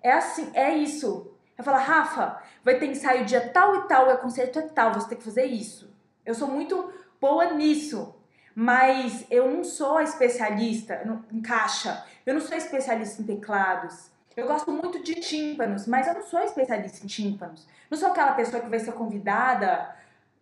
é 0.00 0.12
assim, 0.12 0.50
é 0.54 0.72
isso. 0.72 1.32
Eu 1.56 1.64
falo, 1.64 1.78
Rafa, 1.78 2.40
vai 2.64 2.78
ter 2.78 2.86
ensaio 2.86 3.24
dia 3.24 3.50
tal 3.50 3.74
e 3.76 3.88
tal, 3.88 4.10
é 4.10 4.16
concerto 4.16 4.58
é 4.58 4.62
tal, 4.62 4.94
você 4.94 5.10
tem 5.10 5.18
que 5.18 5.24
fazer 5.24 5.44
isso. 5.44 5.92
Eu 6.24 6.34
sou 6.34 6.48
muito 6.48 6.92
boa 7.20 7.52
nisso. 7.52 8.14
Mas 8.54 9.24
eu 9.30 9.50
não 9.50 9.64
sou 9.64 10.00
especialista 10.00 11.02
em 11.32 11.40
caixa, 11.40 12.04
eu 12.26 12.34
não 12.34 12.40
sou 12.40 12.54
especialista 12.54 13.22
em 13.22 13.24
teclados, 13.24 14.12
eu 14.36 14.46
gosto 14.46 14.70
muito 14.70 15.02
de 15.02 15.14
tímpanos, 15.16 15.86
mas 15.86 16.06
eu 16.06 16.14
não 16.14 16.22
sou 16.22 16.40
especialista 16.40 17.04
em 17.04 17.06
tímpanos. 17.06 17.66
Não 17.90 17.98
sou 17.98 18.08
aquela 18.08 18.32
pessoa 18.32 18.62
que 18.62 18.68
vai 18.68 18.78
ser 18.78 18.92
convidada 18.92 19.94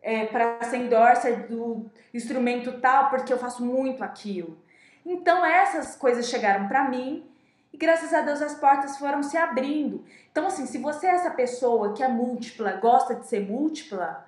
é, 0.02 0.26
para 0.26 0.62
ser 0.64 0.78
endorser 0.78 1.48
do 1.48 1.90
instrumento 2.12 2.80
tal, 2.80 3.10
porque 3.10 3.32
eu 3.32 3.38
faço 3.38 3.64
muito 3.64 4.02
aquilo. 4.02 4.58
Então 5.04 5.44
essas 5.44 5.96
coisas 5.96 6.28
chegaram 6.28 6.68
para 6.68 6.88
mim 6.88 7.24
e 7.72 7.76
graças 7.76 8.12
a 8.12 8.20
Deus 8.20 8.42
as 8.42 8.54
portas 8.54 8.98
foram 8.98 9.22
se 9.22 9.36
abrindo. 9.36 10.04
Então 10.30 10.46
assim, 10.46 10.66
se 10.66 10.78
você 10.78 11.06
é 11.06 11.10
essa 11.10 11.30
pessoa 11.30 11.94
que 11.94 12.02
é 12.02 12.08
múltipla, 12.08 12.72
gosta 12.72 13.14
de 13.14 13.26
ser 13.26 13.40
múltipla, 13.40 14.26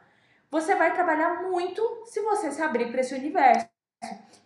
você 0.51 0.75
vai 0.75 0.93
trabalhar 0.93 1.43
muito 1.43 2.03
se 2.07 2.21
você 2.21 2.51
se 2.51 2.63
abrir 2.63 2.91
para 2.91 3.01
esse 3.01 3.15
universo. 3.15 3.67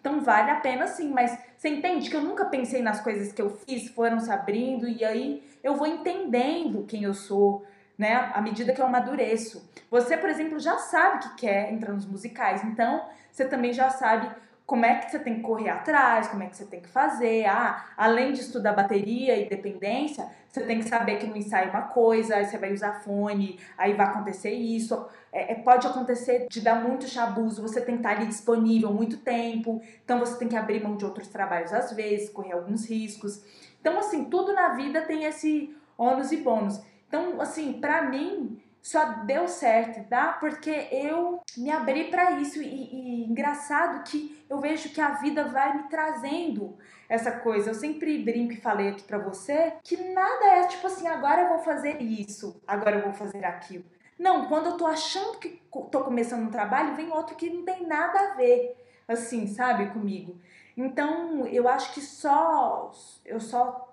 Então 0.01 0.21
vale 0.21 0.51
a 0.51 0.61
pena 0.61 0.87
sim, 0.87 1.11
mas 1.11 1.37
você 1.57 1.69
entende 1.69 2.09
que 2.09 2.15
eu 2.15 2.21
nunca 2.21 2.45
pensei 2.45 2.81
nas 2.81 3.01
coisas 3.01 3.33
que 3.33 3.43
eu 3.43 3.51
fiz, 3.51 3.89
foram 3.89 4.21
se 4.21 4.31
abrindo 4.31 4.89
e 4.89 5.05
aí 5.05 5.43
eu 5.65 5.75
vou 5.75 5.87
entendendo 5.87 6.85
quem 6.87 7.03
eu 7.03 7.13
sou, 7.15 7.67
né? 7.99 8.31
À 8.35 8.41
medida 8.41 8.73
que 8.73 8.81
eu 8.81 8.87
amadureço. 8.87 9.69
Você, 9.91 10.17
por 10.17 10.29
exemplo, 10.29 10.59
já 10.59 10.79
sabe 10.79 11.21
que 11.21 11.37
quer 11.37 11.73
entrar 11.73 11.93
nos 11.93 12.07
musicais, 12.07 12.63
então 12.65 13.05
você 13.31 13.47
também 13.47 13.73
já 13.73 13.91
sabe 13.91 14.31
como 14.67 14.85
é 14.85 14.97
que 14.97 15.11
você 15.11 15.21
tem 15.21 15.37
que 15.37 15.43
correr 15.43 15.71
atrás, 15.71 16.27
como 16.27 16.43
é 16.43 16.47
que 16.47 16.57
você 16.57 16.65
tem 16.65 16.81
que 16.81 16.89
fazer. 16.89 17.47
Ah, 17.47 17.87
além 17.97 18.33
de 18.33 18.41
estudar 18.41 18.73
bateria 18.73 19.37
e 19.37 19.49
dependência, 19.49 20.27
você 20.49 20.65
tem 20.65 20.81
que 20.81 20.89
saber 20.89 21.19
que 21.19 21.27
no 21.27 21.37
ensaio 21.37 21.69
é 21.69 21.71
uma 21.71 21.83
coisa, 21.83 22.35
aí 22.35 22.45
você 22.45 22.59
vai 22.59 22.73
usar 22.73 23.01
fone, 23.01 23.61
aí 23.79 23.95
vai 23.95 24.07
acontecer 24.07 24.51
isso. 24.51 25.07
É, 25.33 25.53
é, 25.53 25.55
pode 25.55 25.87
acontecer 25.87 26.49
de 26.51 26.61
dar 26.61 26.83
muito 26.83 27.07
chabuzo, 27.07 27.63
você 27.63 27.81
tem 27.81 27.95
que 27.95 28.01
estar 28.01 28.17
ali 28.17 28.27
disponível 28.27 28.93
muito 28.93 29.19
tempo, 29.19 29.81
então 30.05 30.19
você 30.19 30.37
tem 30.37 30.49
que 30.49 30.57
abrir 30.57 30.83
mão 30.83 30.97
de 30.97 31.05
outros 31.05 31.29
trabalhos 31.29 31.73
às 31.73 31.93
vezes, 31.93 32.31
correr 32.31 32.53
alguns 32.53 32.89
riscos. 32.89 33.45
Então, 33.81 33.99
assim, 33.99 34.25
tudo 34.25 34.53
na 34.53 34.71
vida 34.71 35.03
tem 35.03 35.25
esse 35.25 35.77
ônus 35.97 36.33
e 36.33 36.39
bônus. 36.39 36.81
Então, 37.09 37.41
assim, 37.41 37.75
para 37.75 38.03
mim, 38.03 38.61
só 38.87 39.05
deu 39.25 39.49
certo, 39.49 40.09
tá? 40.09 40.35
Porque 40.35 40.71
eu 40.93 41.41
me 41.57 41.73
abri 41.73 42.05
para 42.05 42.33
isso 42.33 42.63
e, 42.63 42.67
e, 42.67 43.25
engraçado 43.25 44.05
que 44.05 44.45
eu 44.49 44.61
vejo 44.61 44.91
que 44.91 45.01
a 45.01 45.15
vida 45.15 45.45
vai 45.45 45.77
me 45.77 45.89
trazendo 45.89 46.79
essa 47.09 47.33
coisa. 47.33 47.71
Eu 47.71 47.75
sempre 47.75 48.17
brinco 48.23 48.53
e 48.53 48.61
falei 48.61 48.91
aqui 48.91 49.03
para 49.03 49.19
você 49.19 49.75
que 49.83 49.97
nada 49.97 50.45
é 50.55 50.69
tipo 50.69 50.87
assim, 50.87 51.09
agora 51.09 51.43
eu 51.43 51.49
vou 51.49 51.59
fazer 51.59 52.01
isso, 52.01 52.63
agora 52.65 52.97
eu 52.97 53.03
vou 53.03 53.13
fazer 53.13 53.45
aquilo. 53.45 53.85
Não, 54.17 54.47
quando 54.47 54.67
eu 54.67 54.77
tô 54.77 54.87
achando 54.87 55.39
que 55.39 55.61
tô 55.91 56.05
começando 56.05 56.47
um 56.47 56.51
trabalho, 56.51 56.95
vem 56.95 57.11
outro 57.11 57.35
que 57.35 57.51
não 57.51 57.65
tem 57.65 57.87
nada 57.87 58.19
a 58.19 58.35
ver, 58.35 58.77
assim, 59.09 59.49
sabe, 59.49 59.91
comigo. 59.91 60.41
Então, 60.77 61.45
eu 61.47 61.69
acho 61.69 61.93
que 61.93 62.01
só 62.01 62.93
eu 63.25 63.41
só 63.41 63.86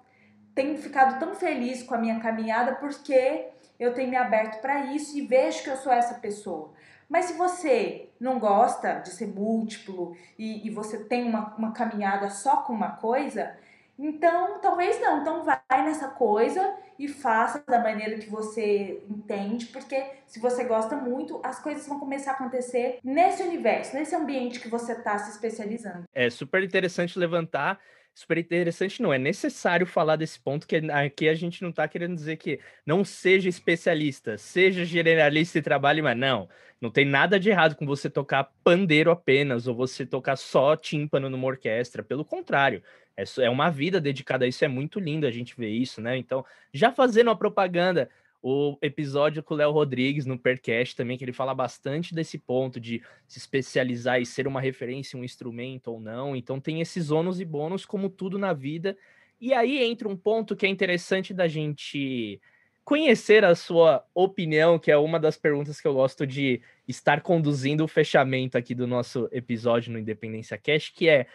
tenho 0.53 0.77
ficado 0.77 1.19
tão 1.19 1.33
feliz 1.35 1.83
com 1.83 1.95
a 1.95 1.97
minha 1.97 2.19
caminhada 2.19 2.75
porque 2.75 3.47
eu 3.79 3.93
tenho 3.93 4.09
me 4.09 4.15
aberto 4.15 4.61
para 4.61 4.85
isso 4.87 5.17
e 5.17 5.25
vejo 5.25 5.63
que 5.63 5.69
eu 5.69 5.77
sou 5.77 5.91
essa 5.91 6.15
pessoa. 6.15 6.71
Mas 7.09 7.25
se 7.25 7.33
você 7.33 8.09
não 8.19 8.39
gosta 8.39 8.93
de 8.95 9.09
ser 9.09 9.27
múltiplo 9.27 10.15
e, 10.37 10.65
e 10.65 10.69
você 10.69 11.03
tem 11.03 11.23
uma, 11.23 11.53
uma 11.55 11.71
caminhada 11.71 12.29
só 12.29 12.57
com 12.57 12.73
uma 12.73 12.91
coisa, 12.91 13.55
então 13.97 14.59
talvez 14.59 14.99
não. 14.99 15.21
Então 15.21 15.43
vai 15.43 15.83
nessa 15.83 16.07
coisa 16.07 16.75
e 16.97 17.07
faça 17.07 17.63
da 17.67 17.79
maneira 17.79 18.17
que 18.17 18.29
você 18.29 19.03
entende, 19.09 19.67
porque 19.67 20.03
se 20.25 20.39
você 20.39 20.63
gosta 20.63 20.95
muito, 20.95 21.39
as 21.43 21.59
coisas 21.59 21.87
vão 21.87 21.99
começar 21.99 22.31
a 22.31 22.33
acontecer 22.35 22.99
nesse 23.03 23.43
universo, 23.43 23.95
nesse 23.95 24.15
ambiente 24.15 24.59
que 24.59 24.69
você 24.69 24.93
está 24.93 25.17
se 25.17 25.31
especializando. 25.31 26.05
É 26.13 26.29
super 26.29 26.63
interessante 26.63 27.19
levantar 27.19 27.79
super 28.13 28.37
interessante, 28.37 29.01
não. 29.01 29.13
É 29.13 29.17
necessário 29.17 29.85
falar 29.85 30.15
desse 30.15 30.39
ponto, 30.39 30.67
que 30.67 30.75
aqui 30.91 31.27
a 31.27 31.33
gente 31.33 31.61
não 31.61 31.69
está 31.69 31.87
querendo 31.87 32.15
dizer 32.15 32.37
que 32.37 32.59
não 32.85 33.03
seja 33.03 33.49
especialista, 33.49 34.37
seja 34.37 34.85
generalista 34.85 35.57
e 35.59 35.61
trabalhe, 35.61 36.01
mas 36.01 36.17
não. 36.17 36.47
Não 36.79 36.91
tem 36.91 37.05
nada 37.05 37.39
de 37.39 37.49
errado 37.49 37.75
com 37.75 37.85
você 37.85 38.09
tocar 38.09 38.51
pandeiro 38.63 39.09
apenas, 39.09 39.67
ou 39.67 39.75
você 39.75 40.05
tocar 40.05 40.35
só 40.35 40.75
tímpano 40.75 41.29
numa 41.29 41.47
orquestra. 41.47 42.03
Pelo 42.03 42.25
contrário, 42.25 42.83
é, 43.15 43.23
é 43.41 43.49
uma 43.49 43.69
vida 43.69 44.01
dedicada 44.01 44.45
a 44.45 44.47
isso, 44.47 44.65
é 44.65 44.67
muito 44.67 44.99
lindo 44.99 45.25
a 45.25 45.31
gente 45.31 45.55
ver 45.57 45.69
isso, 45.69 46.01
né? 46.01 46.17
Então, 46.17 46.45
já 46.73 46.91
fazendo 46.91 47.29
a 47.29 47.35
propaganda, 47.35 48.09
o 48.45 48.77
episódio 48.81 49.41
com 49.41 49.53
o 49.53 49.57
Léo 49.57 49.71
Rodrigues 49.71 50.25
no 50.25 50.37
Percast 50.37 50.97
também, 50.97 51.17
que 51.17 51.23
ele 51.23 51.31
fala 51.31 51.55
bastante 51.55 52.13
desse 52.13 52.37
ponto 52.37 52.77
de 52.77 53.01
se 53.25 53.39
especializar 53.39 54.21
e 54.21 54.25
ser 54.25 54.45
uma 54.45 54.59
referência, 54.59 55.17
um 55.17 55.23
instrumento 55.23 55.87
ou 55.87 56.01
não. 56.01 56.35
Então 56.35 56.59
tem 56.59 56.81
esses 56.81 57.09
ônus 57.09 57.39
e 57.39 57.45
bônus, 57.45 57.85
como 57.85 58.09
tudo 58.09 58.37
na 58.37 58.51
vida. 58.51 58.97
E 59.39 59.53
aí 59.53 59.81
entra 59.81 60.09
um 60.09 60.17
ponto 60.17 60.57
que 60.57 60.65
é 60.65 60.69
interessante 60.69 61.33
da 61.33 61.47
gente 61.47 62.41
conhecer 62.83 63.45
a 63.45 63.55
sua 63.55 64.05
opinião, 64.13 64.77
que 64.77 64.91
é 64.91 64.97
uma 64.97 65.17
das 65.17 65.37
perguntas 65.37 65.79
que 65.79 65.87
eu 65.87 65.93
gosto 65.93 66.27
de 66.27 66.61
estar 66.85 67.21
conduzindo 67.21 67.81
o 67.85 67.87
fechamento 67.87 68.57
aqui 68.57 68.75
do 68.75 68.85
nosso 68.85 69.29
episódio 69.31 69.93
no 69.93 69.99
Independência 69.99 70.57
Cash, 70.57 70.89
que 70.89 71.07
é 71.07 71.27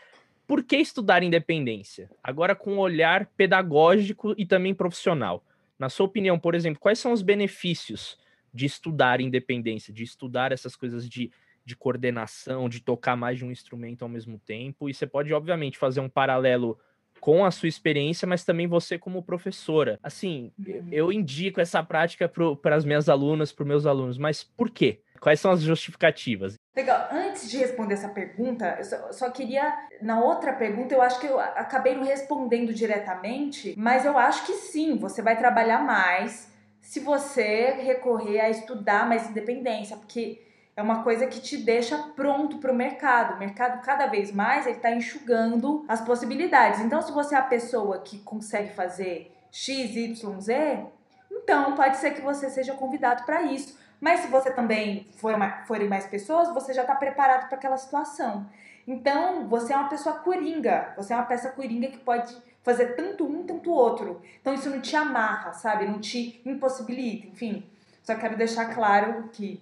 por 0.47 0.63
que 0.63 0.77
estudar 0.77 1.23
independência? 1.23 2.11
Agora 2.23 2.55
com 2.55 2.75
um 2.75 2.79
olhar 2.79 3.27
pedagógico 3.35 4.35
e 4.37 4.45
também 4.45 4.75
profissional. 4.75 5.43
Na 5.79 5.89
sua 5.89 6.07
opinião, 6.07 6.39
por 6.39 6.55
exemplo, 6.55 6.81
quais 6.81 6.99
são 6.99 7.13
os 7.13 7.23
benefícios 7.23 8.19
de 8.53 8.67
estudar 8.67 9.21
independência, 9.21 9.93
de 9.93 10.03
estudar 10.03 10.53
essas 10.53 10.75
coisas 10.75 11.09
de, 11.09 11.31
de 11.65 11.77
coordenação, 11.77 12.69
de 12.69 12.81
tocar 12.81 13.17
mais 13.17 13.39
de 13.39 13.45
um 13.45 13.53
instrumento 13.53 14.03
ao 14.03 14.09
mesmo 14.09 14.39
tempo? 14.39 14.89
E 14.89 14.95
você 14.95 15.07
pode, 15.07 15.33
obviamente, 15.33 15.79
fazer 15.79 16.01
um 16.01 16.09
paralelo 16.09 16.79
com 17.21 17.45
a 17.45 17.51
sua 17.51 17.69
experiência, 17.69 18.27
mas 18.27 18.45
também 18.45 18.67
você 18.67 18.99
como 18.99 19.23
professora. 19.23 19.99
Assim, 20.03 20.53
uhum. 20.59 20.89
eu 20.91 21.13
indico 21.13 21.61
essa 21.61 21.83
prática 21.83 22.29
para 22.63 22.77
as 22.77 22.85
minhas 22.85 23.09
alunas, 23.09 23.53
para 23.53 23.63
os 23.63 23.69
meus 23.69 23.87
alunos, 23.87 24.19
mas 24.19 24.43
por 24.43 24.71
quê? 24.71 25.01
Quais 25.21 25.41
são 25.41 25.51
as 25.51 25.61
justificativas? 25.61 26.55
Legal. 26.77 27.09
Antes 27.11 27.51
de 27.51 27.59
responder 27.59 27.95
essa 27.95 28.09
pergunta, 28.09 28.77
eu 28.79 28.85
só, 28.85 29.13
só, 29.13 29.31
queria. 29.31 29.77
Na 30.01 30.21
outra 30.21 30.53
pergunta, 30.53 30.95
eu 30.95 31.03
acho 31.03 31.19
que 31.21 31.27
eu 31.27 31.39
acabei 31.39 31.95
não 31.95 32.05
respondendo 32.05 32.73
diretamente, 32.73 33.75
mas 33.77 34.05
eu 34.05 34.17
acho 34.17 34.47
que 34.47 34.53
sim, 34.53 34.97
você 34.97 35.21
vai 35.21 35.37
trabalhar 35.37 35.85
mais 35.85 36.53
se 36.81 37.01
você 37.01 37.73
recorrer 37.83 38.41
a 38.41 38.49
estudar 38.49 39.07
mais 39.09 39.29
independência, 39.29 39.97
porque 39.97 40.41
é 40.79 40.83
uma 40.83 41.03
coisa 41.03 41.27
que 41.27 41.41
te 41.41 41.57
deixa 41.57 41.99
pronto 42.15 42.59
para 42.59 42.73
o 42.73 42.75
mercado. 42.75 43.35
O 43.35 43.39
mercado, 43.39 43.83
cada 43.83 44.07
vez 44.07 44.31
mais, 44.31 44.65
ele 44.65 44.77
está 44.77 44.93
enxugando 44.93 45.85
as 45.89 46.01
possibilidades. 46.01 46.81
Então, 46.81 47.03
se 47.03 47.11
você 47.11 47.35
é 47.35 47.39
a 47.39 47.43
pessoa 47.43 47.99
que 47.99 48.21
consegue 48.21 48.73
fazer 48.73 49.33
X, 49.51 49.97
Y, 49.97 50.41
Z, 50.41 50.87
então 51.31 51.75
pode 51.75 51.97
ser 51.97 52.13
que 52.13 52.21
você 52.21 52.49
seja 52.49 52.75
convidado 52.75 53.25
para 53.25 53.43
isso. 53.43 53.77
Mas 54.01 54.21
se 54.21 54.29
você 54.29 54.51
também 54.51 55.07
for 55.17 55.35
forem 55.67 55.89
mais 55.89 56.07
pessoas, 56.07 56.53
você 56.55 56.73
já 56.73 56.83
está 56.83 56.95
preparado 56.95 57.49
para 57.49 57.57
aquela 57.57 57.77
situação. 57.77 58.49
Então, 58.87 59.47
você 59.49 59.73
é 59.73 59.77
uma 59.77 59.89
pessoa 59.89 60.17
coringa, 60.21 60.95
você 60.97 61.13
é 61.13 61.17
uma 61.17 61.27
peça 61.27 61.51
coringa 61.51 61.89
que 61.89 61.99
pode 61.99 62.35
fazer 62.63 62.95
tanto 62.95 63.27
um, 63.27 63.45
tanto 63.45 63.71
outro. 63.71 64.23
Então, 64.41 64.55
isso 64.55 64.71
não 64.71 64.81
te 64.81 64.97
amarra, 64.97 65.53
sabe? 65.53 65.87
Não 65.87 66.01
te 66.01 66.41
impossibilita, 66.45 67.27
enfim. 67.27 67.65
Só 68.03 68.15
quero 68.15 68.37
deixar 68.37 68.75
claro 68.75 69.29
que 69.33 69.61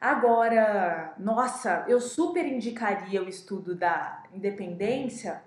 agora, 0.00 1.12
nossa, 1.18 1.84
eu 1.88 2.00
super 2.00 2.46
indicaria 2.46 3.22
o 3.22 3.28
estudo 3.28 3.74
da 3.74 4.22
independência 4.32 5.42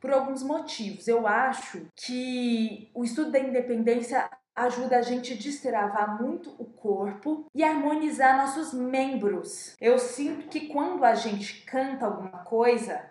por 0.00 0.12
alguns 0.12 0.42
motivos. 0.42 1.08
Eu 1.08 1.26
acho 1.26 1.86
que 1.96 2.90
o 2.94 3.02
estudo 3.02 3.32
da 3.32 3.38
independência 3.38 4.30
ajuda 4.54 4.98
a 4.98 5.02
gente 5.02 5.34
destravar 5.34 6.20
muito 6.22 6.54
o 6.58 6.64
corpo 6.64 7.46
e 7.54 7.64
harmonizar 7.64 8.36
nossos 8.36 8.72
membros. 8.72 9.74
Eu 9.80 9.98
sinto 9.98 10.48
que 10.48 10.68
quando 10.68 11.04
a 11.04 11.14
gente 11.14 11.62
canta 11.62 12.06
alguma 12.06 12.44
coisa, 12.44 13.04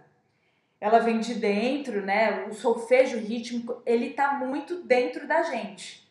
ela 0.80 1.00
vem 1.00 1.20
de 1.20 1.36
dentro, 1.36 2.02
né? 2.02 2.46
O 2.48 2.54
solfejo 2.54 3.18
rítmico, 3.18 3.82
ele 3.86 4.12
tá 4.12 4.34
muito 4.34 4.84
dentro 4.84 5.28
da 5.28 5.44
gente. 5.44 6.04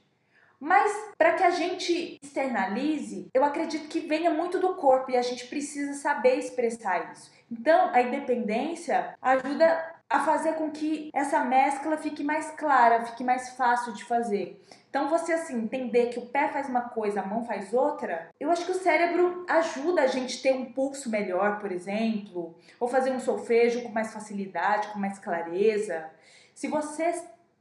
Mas 0.58 0.92
para 1.18 1.32
que 1.32 1.42
a 1.42 1.50
gente 1.50 2.20
externalize, 2.22 3.28
eu 3.34 3.44
acredito 3.44 3.88
que 3.88 4.00
venha 4.00 4.30
muito 4.30 4.60
do 4.60 4.74
corpo 4.74 5.10
e 5.10 5.16
a 5.16 5.22
gente 5.22 5.48
precisa 5.48 5.94
saber 5.94 6.36
expressar 6.36 7.12
isso. 7.12 7.32
Então, 7.50 7.90
a 7.92 8.00
independência 8.00 9.14
ajuda 9.20 9.91
a 10.12 10.20
fazer 10.20 10.52
com 10.54 10.70
que 10.70 11.10
essa 11.14 11.42
mescla 11.42 11.96
fique 11.96 12.22
mais 12.22 12.50
clara, 12.50 13.04
fique 13.06 13.24
mais 13.24 13.50
fácil 13.50 13.94
de 13.94 14.04
fazer. 14.04 14.62
Então, 14.90 15.08
você 15.08 15.32
assim, 15.32 15.56
entender 15.56 16.10
que 16.10 16.18
o 16.18 16.26
pé 16.26 16.48
faz 16.48 16.68
uma 16.68 16.82
coisa, 16.82 17.22
a 17.22 17.26
mão 17.26 17.46
faz 17.46 17.72
outra, 17.72 18.28
eu 18.38 18.50
acho 18.50 18.66
que 18.66 18.72
o 18.72 18.78
cérebro 18.78 19.46
ajuda 19.48 20.02
a 20.02 20.06
gente 20.06 20.42
ter 20.42 20.52
um 20.52 20.66
pulso 20.66 21.08
melhor, 21.08 21.58
por 21.60 21.72
exemplo, 21.72 22.54
ou 22.78 22.86
fazer 22.86 23.10
um 23.10 23.18
solfejo 23.18 23.82
com 23.82 23.88
mais 23.88 24.12
facilidade, 24.12 24.88
com 24.88 24.98
mais 24.98 25.18
clareza. 25.18 26.10
Se 26.54 26.68
você 26.68 27.14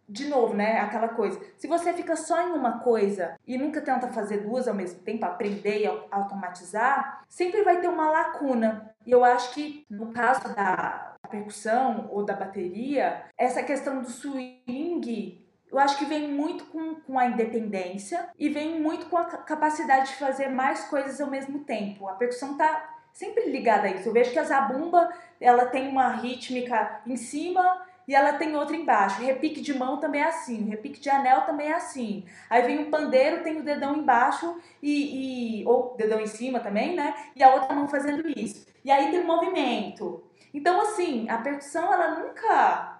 de 0.09 0.27
novo, 0.27 0.53
né? 0.53 0.77
Aquela 0.79 1.07
coisa. 1.07 1.39
Se 1.57 1.67
você 1.67 1.93
fica 1.93 2.17
só 2.17 2.41
em 2.41 2.51
uma 2.51 2.79
coisa 2.79 3.39
e 3.47 3.57
nunca 3.57 3.79
tenta 3.79 4.09
fazer 4.09 4.39
duas 4.39 4.67
ao 4.67 4.73
mesmo 4.73 4.99
tempo, 4.99 5.25
aprender 5.25 5.83
e 5.83 5.87
automatizar, 6.11 7.23
sempre 7.29 7.63
vai 7.63 7.79
ter 7.79 7.87
uma 7.87 8.11
lacuna. 8.11 8.93
E 9.05 9.11
eu 9.11 9.23
acho 9.23 9.53
que 9.53 9.85
no 9.89 10.11
caso 10.11 10.53
da 10.53 11.10
percussão 11.31 12.09
ou 12.11 12.23
da 12.23 12.35
bateria, 12.35 13.23
essa 13.37 13.63
questão 13.63 14.01
do 14.01 14.09
swing 14.09 15.41
eu 15.71 15.79
acho 15.79 15.97
que 15.97 16.05
vem 16.05 16.27
muito 16.27 16.65
com, 16.65 16.95
com 16.95 17.17
a 17.17 17.25
independência 17.25 18.29
e 18.37 18.49
vem 18.49 18.81
muito 18.81 19.05
com 19.05 19.17
a 19.17 19.23
capacidade 19.23 20.09
de 20.09 20.15
fazer 20.17 20.49
mais 20.49 20.83
coisas 20.89 21.21
ao 21.21 21.29
mesmo 21.29 21.59
tempo. 21.59 22.09
A 22.09 22.13
percussão 22.13 22.57
tá 22.57 22.93
sempre 23.13 23.49
ligada 23.49 23.87
a 23.87 23.91
isso. 23.91 24.09
Eu 24.09 24.13
vejo 24.13 24.31
que 24.31 24.39
a 24.39 24.43
zabumba, 24.43 25.09
ela 25.39 25.65
tem 25.67 25.87
uma 25.87 26.09
rítmica 26.09 27.01
em 27.07 27.15
cima 27.15 27.85
e 28.05 28.13
ela 28.13 28.33
tem 28.33 28.53
outra 28.53 28.75
embaixo. 28.75 29.21
Repique 29.21 29.61
de 29.61 29.73
mão 29.73 29.97
também 29.97 30.21
é 30.21 30.25
assim, 30.25 30.69
repique 30.69 30.99
de 30.99 31.09
anel 31.09 31.41
também 31.41 31.67
é 31.67 31.75
assim. 31.75 32.25
Aí 32.49 32.63
vem 32.63 32.83
o 32.83 32.89
pandeiro, 32.89 33.41
tem 33.41 33.57
o 33.57 33.63
dedão 33.63 33.95
embaixo 33.95 34.59
e, 34.83 35.61
e 35.61 35.65
ou 35.65 35.95
dedão 35.97 36.19
em 36.19 36.27
cima 36.27 36.59
também, 36.59 36.95
né? 36.95 37.15
E 37.33 37.41
a 37.41 37.53
outra 37.53 37.73
mão 37.73 37.87
fazendo 37.87 38.27
isso. 38.37 38.67
E 38.83 38.91
aí 38.91 39.09
tem 39.09 39.21
o 39.21 39.27
movimento. 39.27 40.21
Então 40.53 40.81
assim, 40.81 41.29
a 41.29 41.37
percussão 41.37 41.93
ela 41.93 42.19
nunca 42.19 42.99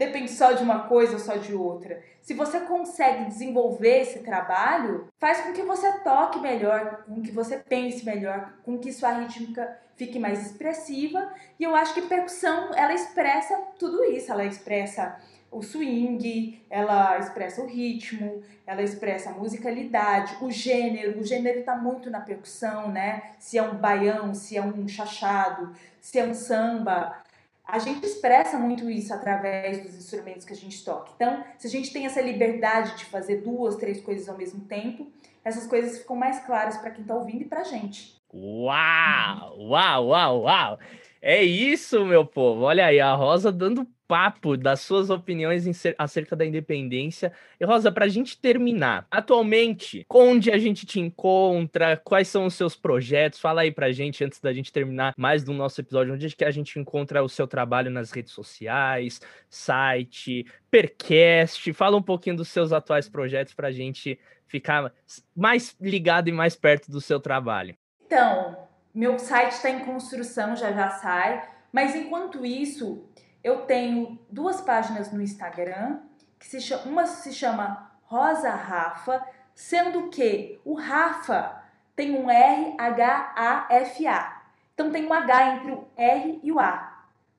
depende 0.00 0.30
só 0.30 0.52
de 0.52 0.62
uma 0.62 0.88
coisa 0.88 1.12
ou 1.12 1.18
só 1.18 1.36
de 1.36 1.54
outra. 1.54 2.02
Se 2.22 2.32
você 2.32 2.60
consegue 2.60 3.26
desenvolver 3.26 4.00
esse 4.00 4.20
trabalho, 4.20 5.06
faz 5.18 5.42
com 5.42 5.52
que 5.52 5.62
você 5.62 5.92
toque 5.98 6.40
melhor, 6.40 7.04
com 7.04 7.20
que 7.20 7.30
você 7.30 7.58
pense 7.58 8.02
melhor, 8.04 8.54
com 8.64 8.78
que 8.78 8.92
sua 8.92 9.12
rítmica 9.12 9.76
fique 9.96 10.18
mais 10.18 10.46
expressiva. 10.46 11.30
E 11.58 11.64
eu 11.64 11.76
acho 11.76 11.92
que 11.92 12.00
percussão, 12.02 12.70
ela 12.74 12.94
expressa 12.94 13.54
tudo 13.78 14.02
isso, 14.04 14.32
ela 14.32 14.44
expressa 14.46 15.20
o 15.50 15.62
swing, 15.62 16.64
ela 16.70 17.18
expressa 17.18 17.60
o 17.60 17.66
ritmo, 17.66 18.42
ela 18.66 18.82
expressa 18.82 19.30
a 19.30 19.32
musicalidade, 19.34 20.36
o 20.40 20.50
gênero. 20.50 21.20
O 21.20 21.24
gênero 21.24 21.58
está 21.58 21.76
muito 21.76 22.08
na 22.08 22.20
percussão, 22.20 22.88
né? 22.90 23.32
Se 23.38 23.58
é 23.58 23.62
um 23.62 23.74
baião, 23.74 24.32
se 24.32 24.56
é 24.56 24.62
um 24.62 24.86
chachado, 24.86 25.74
se 26.00 26.18
é 26.18 26.24
um 26.24 26.34
samba 26.34 27.22
a 27.70 27.78
gente 27.78 28.04
expressa 28.04 28.58
muito 28.58 28.90
isso 28.90 29.14
através 29.14 29.82
dos 29.82 29.94
instrumentos 29.94 30.44
que 30.44 30.52
a 30.52 30.56
gente 30.56 30.84
toca. 30.84 31.12
Então, 31.14 31.44
se 31.56 31.66
a 31.68 31.70
gente 31.70 31.92
tem 31.92 32.04
essa 32.04 32.20
liberdade 32.20 32.96
de 32.96 33.04
fazer 33.04 33.42
duas, 33.42 33.76
três 33.76 34.00
coisas 34.00 34.28
ao 34.28 34.36
mesmo 34.36 34.64
tempo, 34.64 35.06
essas 35.44 35.66
coisas 35.66 35.98
ficam 35.98 36.16
mais 36.16 36.44
claras 36.44 36.76
para 36.78 36.90
quem 36.90 37.02
está 37.02 37.14
ouvindo 37.14 37.42
e 37.42 37.44
para 37.44 37.60
a 37.60 37.64
gente. 37.64 38.16
Uau! 38.32 39.56
Uau, 39.58 40.06
uau, 40.08 40.42
uau! 40.42 40.78
É 41.22 41.42
isso, 41.42 42.04
meu 42.04 42.26
povo. 42.26 42.62
Olha 42.62 42.86
aí, 42.86 42.98
a 42.98 43.14
Rosa 43.14 43.52
dando 43.52 43.86
papo 44.10 44.56
das 44.56 44.80
suas 44.80 45.08
opiniões 45.08 45.64
acerca 45.96 46.34
da 46.34 46.44
independência. 46.44 47.32
E 47.60 47.64
Rosa, 47.64 47.92
para 47.92 48.06
a 48.06 48.08
gente 48.08 48.36
terminar, 48.36 49.06
atualmente, 49.08 50.04
onde 50.10 50.50
a 50.50 50.58
gente 50.58 50.84
te 50.84 50.98
encontra? 50.98 51.96
Quais 51.96 52.26
são 52.26 52.44
os 52.44 52.54
seus 52.54 52.74
projetos? 52.74 53.38
Fala 53.38 53.60
aí 53.60 53.70
para 53.70 53.86
a 53.86 53.92
gente 53.92 54.24
antes 54.24 54.40
da 54.40 54.52
gente 54.52 54.72
terminar 54.72 55.14
mais 55.16 55.44
do 55.44 55.52
nosso 55.52 55.80
episódio, 55.80 56.12
onde 56.12 56.26
é 56.26 56.30
que 56.30 56.44
a 56.44 56.50
gente 56.50 56.76
encontra 56.76 57.22
o 57.22 57.28
seu 57.28 57.46
trabalho 57.46 57.88
nas 57.88 58.10
redes 58.10 58.32
sociais, 58.32 59.20
site, 59.48 60.44
percast. 60.68 61.72
Fala 61.72 61.96
um 61.96 62.02
pouquinho 62.02 62.34
dos 62.34 62.48
seus 62.48 62.72
atuais 62.72 63.08
projetos 63.08 63.54
para 63.54 63.68
a 63.68 63.72
gente 63.72 64.18
ficar 64.44 64.92
mais 65.36 65.76
ligado 65.80 66.26
e 66.26 66.32
mais 66.32 66.56
perto 66.56 66.90
do 66.90 67.00
seu 67.00 67.20
trabalho. 67.20 67.76
Então, 68.06 68.56
meu 68.92 69.20
site 69.20 69.52
está 69.52 69.70
em 69.70 69.84
construção, 69.84 70.56
já 70.56 70.72
já 70.72 70.90
sai. 70.90 71.48
Mas 71.72 71.94
enquanto 71.94 72.44
isso, 72.44 73.04
eu 73.42 73.62
tenho 73.62 74.18
duas 74.30 74.60
páginas 74.60 75.12
no 75.12 75.22
Instagram, 75.22 76.00
que 76.38 76.46
se 76.46 76.60
chama, 76.60 76.82
uma 76.84 77.06
se 77.06 77.32
chama 77.32 77.90
Rosa 78.02 78.50
Rafa, 78.50 79.24
sendo 79.54 80.08
que 80.08 80.60
o 80.64 80.74
Rafa 80.74 81.62
tem 81.94 82.16
um 82.16 82.30
R 82.30 82.74
H 82.78 83.34
A 83.36 83.66
F 83.74 84.06
A. 84.06 84.42
Então 84.74 84.90
tem 84.90 85.06
um 85.06 85.12
H 85.12 85.56
entre 85.56 85.72
o 85.72 85.88
R 85.96 86.40
e 86.42 86.50
o 86.50 86.58
A. 86.58 86.90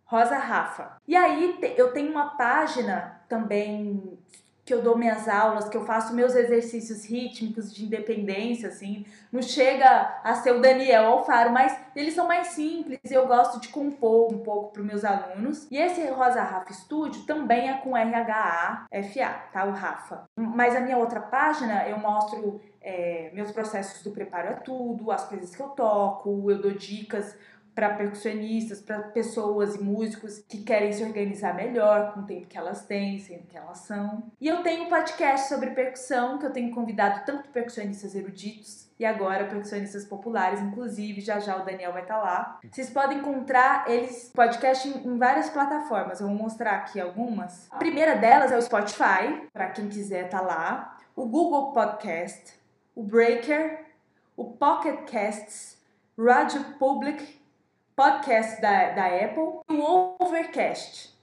Rosa 0.05 0.37
Rafa. 0.37 0.97
E 1.07 1.15
aí 1.15 1.57
eu 1.77 1.93
tenho 1.93 2.11
uma 2.11 2.35
página 2.35 3.21
também 3.29 4.10
que 4.71 4.75
eu 4.75 4.81
dou 4.81 4.97
minhas 4.97 5.27
aulas, 5.27 5.67
que 5.67 5.75
eu 5.75 5.83
faço 5.85 6.15
meus 6.15 6.33
exercícios 6.33 7.03
rítmicos 7.03 7.73
de 7.73 7.83
independência, 7.83 8.69
assim, 8.69 9.05
não 9.29 9.41
chega 9.41 10.21
a 10.23 10.33
ser 10.35 10.53
o 10.53 10.61
Daniel 10.61 11.07
Alfaro, 11.07 11.51
mas 11.51 11.77
eles 11.93 12.13
são 12.13 12.25
mais 12.25 12.47
simples 12.47 12.97
e 13.03 13.13
eu 13.13 13.27
gosto 13.27 13.59
de 13.59 13.67
compor 13.67 14.33
um 14.33 14.37
pouco 14.37 14.71
para 14.71 14.81
os 14.81 14.87
meus 14.87 15.03
alunos. 15.03 15.67
E 15.69 15.75
esse 15.75 16.07
Rosa 16.11 16.41
Rafa 16.41 16.71
Studio 16.71 17.25
também 17.25 17.69
é 17.69 17.79
com 17.79 17.97
R-H-A-F-A, 17.97 19.29
tá? 19.51 19.65
O 19.65 19.71
Rafa. 19.71 20.23
Mas 20.37 20.73
a 20.73 20.79
minha 20.79 20.97
outra 20.97 21.19
página 21.19 21.85
eu 21.89 21.97
mostro 21.97 22.61
é, 22.79 23.29
meus 23.33 23.51
processos 23.51 24.01
do 24.01 24.11
preparo 24.11 24.51
a 24.51 24.53
tudo, 24.53 25.11
as 25.11 25.25
coisas 25.25 25.53
que 25.53 25.61
eu 25.61 25.67
toco, 25.67 26.49
eu 26.49 26.61
dou 26.61 26.71
dicas 26.71 27.35
para 27.73 27.95
percussionistas, 27.95 28.81
para 28.81 28.99
pessoas 28.99 29.75
e 29.75 29.83
músicos 29.83 30.39
que 30.47 30.63
querem 30.63 30.91
se 30.91 31.03
organizar 31.03 31.55
melhor 31.55 32.13
com 32.13 32.21
o 32.21 32.25
tempo 32.25 32.47
que 32.47 32.57
elas 32.57 32.85
têm, 32.85 33.17
sendo 33.19 33.47
que 33.47 33.57
elas 33.57 33.79
são. 33.79 34.23
E 34.39 34.47
eu 34.47 34.61
tenho 34.61 34.83
um 34.83 34.89
podcast 34.89 35.47
sobre 35.47 35.71
percussão 35.71 36.37
que 36.37 36.45
eu 36.45 36.51
tenho 36.51 36.71
convidado 36.71 37.25
tanto 37.25 37.49
percussionistas 37.49 38.13
eruditos 38.13 38.89
e 38.99 39.05
agora 39.05 39.45
percussionistas 39.45 40.05
populares, 40.05 40.61
inclusive 40.61 41.21
já 41.21 41.39
já 41.39 41.57
o 41.57 41.65
Daniel 41.65 41.93
vai 41.93 42.03
estar 42.03 42.17
tá 42.17 42.21
lá. 42.21 42.59
Vocês 42.69 42.89
podem 42.89 43.17
encontrar 43.17 43.89
eles 43.89 44.31
podcast 44.33 44.87
em, 44.87 45.07
em 45.07 45.17
várias 45.17 45.49
plataformas. 45.49 46.19
Eu 46.19 46.27
vou 46.27 46.35
mostrar 46.35 46.73
aqui 46.73 46.99
algumas. 46.99 47.67
A 47.71 47.77
primeira 47.77 48.15
delas 48.15 48.51
é 48.51 48.57
o 48.57 48.61
Spotify, 48.61 49.47
para 49.51 49.69
quem 49.69 49.87
quiser 49.87 50.29
tá 50.29 50.41
lá, 50.41 50.97
o 51.15 51.25
Google 51.25 51.71
Podcast, 51.71 52.53
o 52.93 53.01
Breaker, 53.01 53.85
o 54.35 54.51
Pocket 54.51 55.09
Casts, 55.09 55.77
Radio 56.17 56.63
Public 56.77 57.40
podcast 58.01 58.59
da, 58.59 58.89
da 58.93 59.05
Apple 59.05 59.61
e 59.69 59.73
o 59.73 60.15
Overcast. 60.19 61.13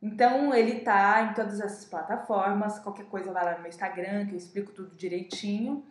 Então 0.00 0.54
ele 0.54 0.76
tá 0.82 1.28
em 1.28 1.34
todas 1.34 1.58
essas 1.58 1.84
plataformas. 1.84 2.78
Qualquer 2.78 3.06
coisa 3.06 3.32
vai 3.32 3.44
lá 3.44 3.54
no 3.56 3.58
meu 3.58 3.68
Instagram, 3.68 4.24
que 4.24 4.34
eu 4.34 4.38
explico 4.38 4.70
tudo 4.70 4.94
direitinho. 4.94 5.84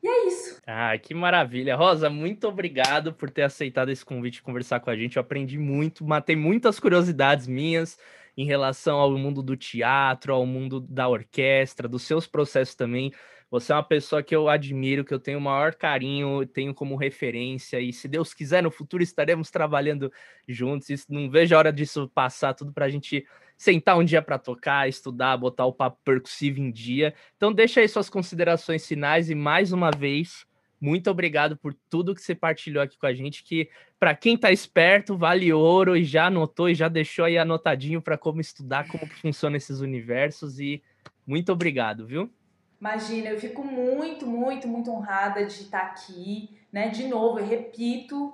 E 0.00 0.06
é 0.06 0.28
isso. 0.28 0.60
Ah, 0.64 0.96
que 0.96 1.12
maravilha. 1.12 1.74
Rosa, 1.74 2.08
muito 2.08 2.46
obrigado 2.46 3.12
por 3.12 3.30
ter 3.30 3.42
aceitado 3.42 3.90
esse 3.90 4.04
convite 4.04 4.34
de 4.34 4.42
conversar 4.42 4.78
com 4.78 4.90
a 4.90 4.96
gente. 4.96 5.16
Eu 5.16 5.22
aprendi 5.22 5.58
muito, 5.58 6.04
matei 6.04 6.36
muitas 6.36 6.78
curiosidades 6.78 7.48
minhas 7.48 7.98
em 8.36 8.46
relação 8.46 8.96
ao 8.96 9.10
mundo 9.18 9.42
do 9.42 9.56
teatro, 9.56 10.32
ao 10.32 10.46
mundo 10.46 10.78
da 10.78 11.08
orquestra, 11.08 11.88
dos 11.88 12.04
seus 12.04 12.28
processos 12.28 12.76
também. 12.76 13.12
Você 13.50 13.72
é 13.72 13.74
uma 13.74 13.82
pessoa 13.82 14.22
que 14.22 14.34
eu 14.34 14.48
admiro, 14.48 15.04
que 15.04 15.12
eu 15.12 15.18
tenho 15.18 15.38
o 15.38 15.40
maior 15.40 15.74
carinho, 15.74 16.46
tenho 16.46 16.72
como 16.72 16.94
referência, 16.94 17.80
e 17.80 17.92
se 17.92 18.06
Deus 18.06 18.32
quiser, 18.32 18.62
no 18.62 18.70
futuro 18.70 19.02
estaremos 19.02 19.50
trabalhando 19.50 20.12
juntos. 20.46 20.88
E 20.88 20.96
não 21.08 21.28
vejo 21.28 21.54
a 21.54 21.58
hora 21.58 21.72
disso 21.72 22.08
passar, 22.14 22.54
tudo 22.54 22.72
para 22.72 22.86
a 22.86 22.88
gente 22.88 23.26
sentar 23.58 23.98
um 23.98 24.04
dia 24.04 24.22
para 24.22 24.38
tocar, 24.38 24.88
estudar, 24.88 25.36
botar 25.36 25.66
o 25.66 25.72
papo 25.72 25.98
percussivo 26.04 26.60
em 26.60 26.70
dia. 26.70 27.12
Então, 27.36 27.52
deixa 27.52 27.80
aí 27.80 27.88
suas 27.88 28.08
considerações 28.08 28.86
finais 28.86 29.28
e 29.28 29.34
mais 29.34 29.72
uma 29.72 29.90
vez, 29.90 30.46
muito 30.80 31.10
obrigado 31.10 31.56
por 31.58 31.74
tudo 31.90 32.14
que 32.14 32.22
você 32.22 32.34
partilhou 32.34 32.82
aqui 32.82 32.96
com 32.96 33.06
a 33.06 33.12
gente, 33.12 33.44
que 33.44 33.68
para 33.98 34.14
quem 34.14 34.34
está 34.36 34.50
esperto, 34.50 35.18
vale 35.18 35.52
ouro 35.52 35.94
e 35.94 36.04
já 36.04 36.26
anotou 36.26 36.70
e 36.70 36.74
já 36.74 36.88
deixou 36.88 37.26
aí 37.26 37.36
anotadinho 37.36 38.00
para 38.00 38.16
como 38.16 38.40
estudar, 38.40 38.86
como 38.88 39.06
funciona 39.06 39.58
esses 39.58 39.80
universos 39.80 40.58
e 40.58 40.82
muito 41.26 41.52
obrigado, 41.52 42.06
viu? 42.06 42.32
Imagina, 42.80 43.28
eu 43.28 43.38
fico 43.38 43.62
muito, 43.62 44.26
muito, 44.26 44.66
muito 44.66 44.90
honrada 44.90 45.44
de 45.44 45.62
estar 45.62 45.82
aqui, 45.82 46.58
né? 46.72 46.88
De 46.88 47.06
novo, 47.06 47.38
eu 47.38 47.46
repito 47.46 48.32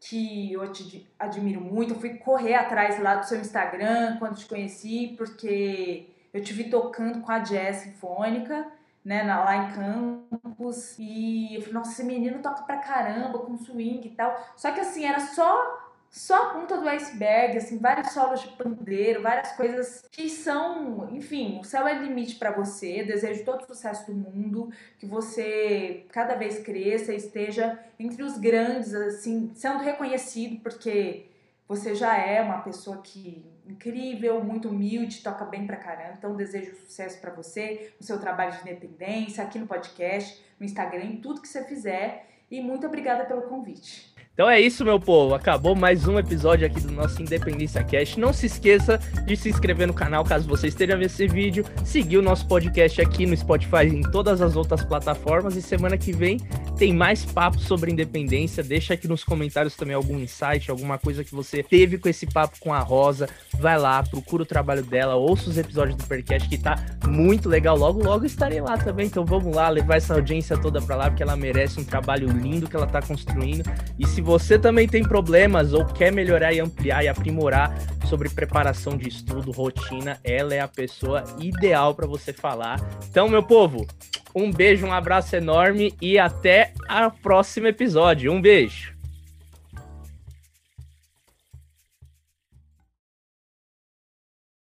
que 0.00 0.52
eu 0.52 0.70
te 0.72 1.06
admiro 1.18 1.60
muito. 1.60 1.94
Eu 1.94 2.00
fui 2.00 2.14
correr 2.14 2.54
atrás 2.54 3.00
lá 3.02 3.16
do 3.16 3.26
seu 3.26 3.40
Instagram 3.40 4.16
quando 4.18 4.36
te 4.36 4.46
conheci, 4.46 5.14
porque 5.18 6.06
eu 6.32 6.42
te 6.42 6.52
vi 6.52 6.70
tocando 6.70 7.20
com 7.20 7.32
a 7.32 7.40
Jazz 7.40 7.78
Sinfônica, 7.78 8.70
né, 9.04 9.22
lá 9.24 9.56
em 9.56 9.72
Campos. 9.72 10.96
E 10.98 11.56
eu 11.56 11.60
falei, 11.62 11.74
nossa, 11.74 11.90
esse 11.90 12.04
menino 12.04 12.40
toca 12.40 12.62
pra 12.62 12.76
caramba, 12.76 13.38
com 13.40 13.56
swing 13.56 14.06
e 14.06 14.10
tal. 14.10 14.36
Só 14.56 14.70
que 14.70 14.80
assim, 14.80 15.04
era 15.04 15.18
só 15.18 15.77
só 16.10 16.42
a 16.42 16.46
ponta 16.50 16.76
do 16.78 16.88
iceberg, 16.88 17.58
assim, 17.58 17.78
vários 17.78 18.12
solos 18.12 18.40
de 18.40 18.48
pandeiro, 18.48 19.22
várias 19.22 19.52
coisas 19.52 20.04
que 20.10 20.28
são, 20.28 21.08
enfim, 21.12 21.58
o 21.60 21.64
céu 21.64 21.86
é 21.86 21.94
limite 21.94 22.36
para 22.36 22.50
você. 22.50 23.04
desejo 23.04 23.44
todo 23.44 23.62
o 23.62 23.66
sucesso 23.66 24.10
do 24.10 24.14
mundo, 24.14 24.70
que 24.98 25.06
você 25.06 26.06
cada 26.10 26.34
vez 26.34 26.58
cresça 26.60 27.12
esteja 27.12 27.78
entre 27.98 28.22
os 28.22 28.38
grandes, 28.38 28.94
assim, 28.94 29.50
sendo 29.54 29.78
reconhecido, 29.78 30.60
porque 30.62 31.26
você 31.68 31.94
já 31.94 32.16
é 32.16 32.40
uma 32.40 32.62
pessoa 32.62 32.98
que 33.02 33.44
incrível, 33.66 34.42
muito 34.42 34.70
humilde, 34.70 35.22
toca 35.22 35.44
bem 35.44 35.66
pra 35.66 35.76
caramba. 35.76 36.14
Então 36.16 36.34
desejo 36.34 36.74
sucesso 36.76 37.20
para 37.20 37.30
você, 37.30 37.92
no 38.00 38.06
seu 38.06 38.18
trabalho 38.18 38.52
de 38.52 38.62
independência, 38.62 39.44
aqui 39.44 39.58
no 39.58 39.66
podcast, 39.66 40.42
no 40.58 40.64
Instagram, 40.64 41.04
em 41.04 41.16
tudo 41.20 41.42
que 41.42 41.48
você 41.48 41.62
fizer. 41.64 42.26
E 42.50 42.62
muito 42.62 42.86
obrigada 42.86 43.26
pelo 43.26 43.42
convite. 43.42 44.07
Então 44.38 44.48
é 44.48 44.60
isso, 44.60 44.84
meu 44.84 45.00
povo. 45.00 45.34
Acabou 45.34 45.74
mais 45.74 46.06
um 46.06 46.16
episódio 46.16 46.64
aqui 46.64 46.78
do 46.78 46.92
nosso 46.92 47.20
Independência 47.20 47.82
Cast. 47.82 48.20
Não 48.20 48.32
se 48.32 48.46
esqueça 48.46 48.96
de 49.26 49.36
se 49.36 49.48
inscrever 49.48 49.88
no 49.88 49.92
canal 49.92 50.24
caso 50.24 50.48
você 50.48 50.68
esteja 50.68 50.96
vendo 50.96 51.06
esse 51.06 51.26
vídeo, 51.26 51.64
seguir 51.84 52.18
o 52.18 52.22
nosso 52.22 52.46
podcast 52.46 53.00
aqui 53.00 53.26
no 53.26 53.36
Spotify 53.36 53.88
e 53.88 53.96
em 53.96 54.02
todas 54.02 54.40
as 54.40 54.54
outras 54.54 54.84
plataformas. 54.84 55.56
E 55.56 55.60
semana 55.60 55.98
que 55.98 56.12
vem 56.12 56.38
tem 56.78 56.94
mais 56.94 57.24
papo 57.24 57.58
sobre 57.58 57.90
independência. 57.90 58.62
Deixa 58.62 58.94
aqui 58.94 59.08
nos 59.08 59.24
comentários 59.24 59.74
também 59.74 59.96
algum 59.96 60.16
insight, 60.20 60.70
alguma 60.70 60.98
coisa 60.98 61.24
que 61.24 61.34
você 61.34 61.60
teve 61.60 61.98
com 61.98 62.08
esse 62.08 62.24
papo 62.24 62.60
com 62.60 62.72
a 62.72 62.78
Rosa. 62.78 63.28
Vai 63.58 63.76
lá, 63.76 64.00
procura 64.04 64.44
o 64.44 64.46
trabalho 64.46 64.84
dela, 64.84 65.16
ouça 65.16 65.50
os 65.50 65.58
episódios 65.58 65.96
do 65.96 66.04
Percast 66.04 66.48
que 66.48 66.56
tá 66.56 66.76
muito 67.08 67.48
legal. 67.48 67.76
Logo, 67.76 68.04
logo 68.04 68.24
estarei 68.24 68.60
lá 68.60 68.78
também. 68.78 69.06
Então 69.06 69.24
vamos 69.24 69.52
lá, 69.52 69.68
levar 69.68 69.96
essa 69.96 70.14
audiência 70.14 70.56
toda 70.56 70.80
para 70.80 70.94
lá, 70.94 71.10
porque 71.10 71.24
ela 71.24 71.36
merece 71.36 71.80
um 71.80 71.84
trabalho 71.84 72.28
lindo 72.28 72.70
que 72.70 72.76
ela 72.76 72.86
tá 72.86 73.02
construindo. 73.02 73.68
E 73.98 74.06
se 74.06 74.27
você 74.28 74.58
também 74.58 74.86
tem 74.86 75.02
problemas 75.02 75.72
ou 75.72 75.86
quer 75.86 76.12
melhorar 76.12 76.52
e 76.52 76.60
ampliar 76.60 77.02
e 77.02 77.08
aprimorar 77.08 77.74
sobre 78.06 78.28
preparação 78.28 78.94
de 78.94 79.08
estudo, 79.08 79.50
rotina, 79.50 80.20
ela 80.22 80.54
é 80.54 80.60
a 80.60 80.68
pessoa 80.68 81.24
ideal 81.38 81.94
para 81.94 82.06
você 82.06 82.30
falar. 82.30 82.78
Então, 83.08 83.26
meu 83.26 83.42
povo, 83.42 83.86
um 84.34 84.52
beijo, 84.52 84.86
um 84.86 84.92
abraço 84.92 85.34
enorme 85.34 85.94
e 85.98 86.18
até 86.18 86.74
o 87.06 87.10
próximo 87.22 87.68
episódio. 87.68 88.30
Um 88.30 88.38
beijo. 88.38 88.97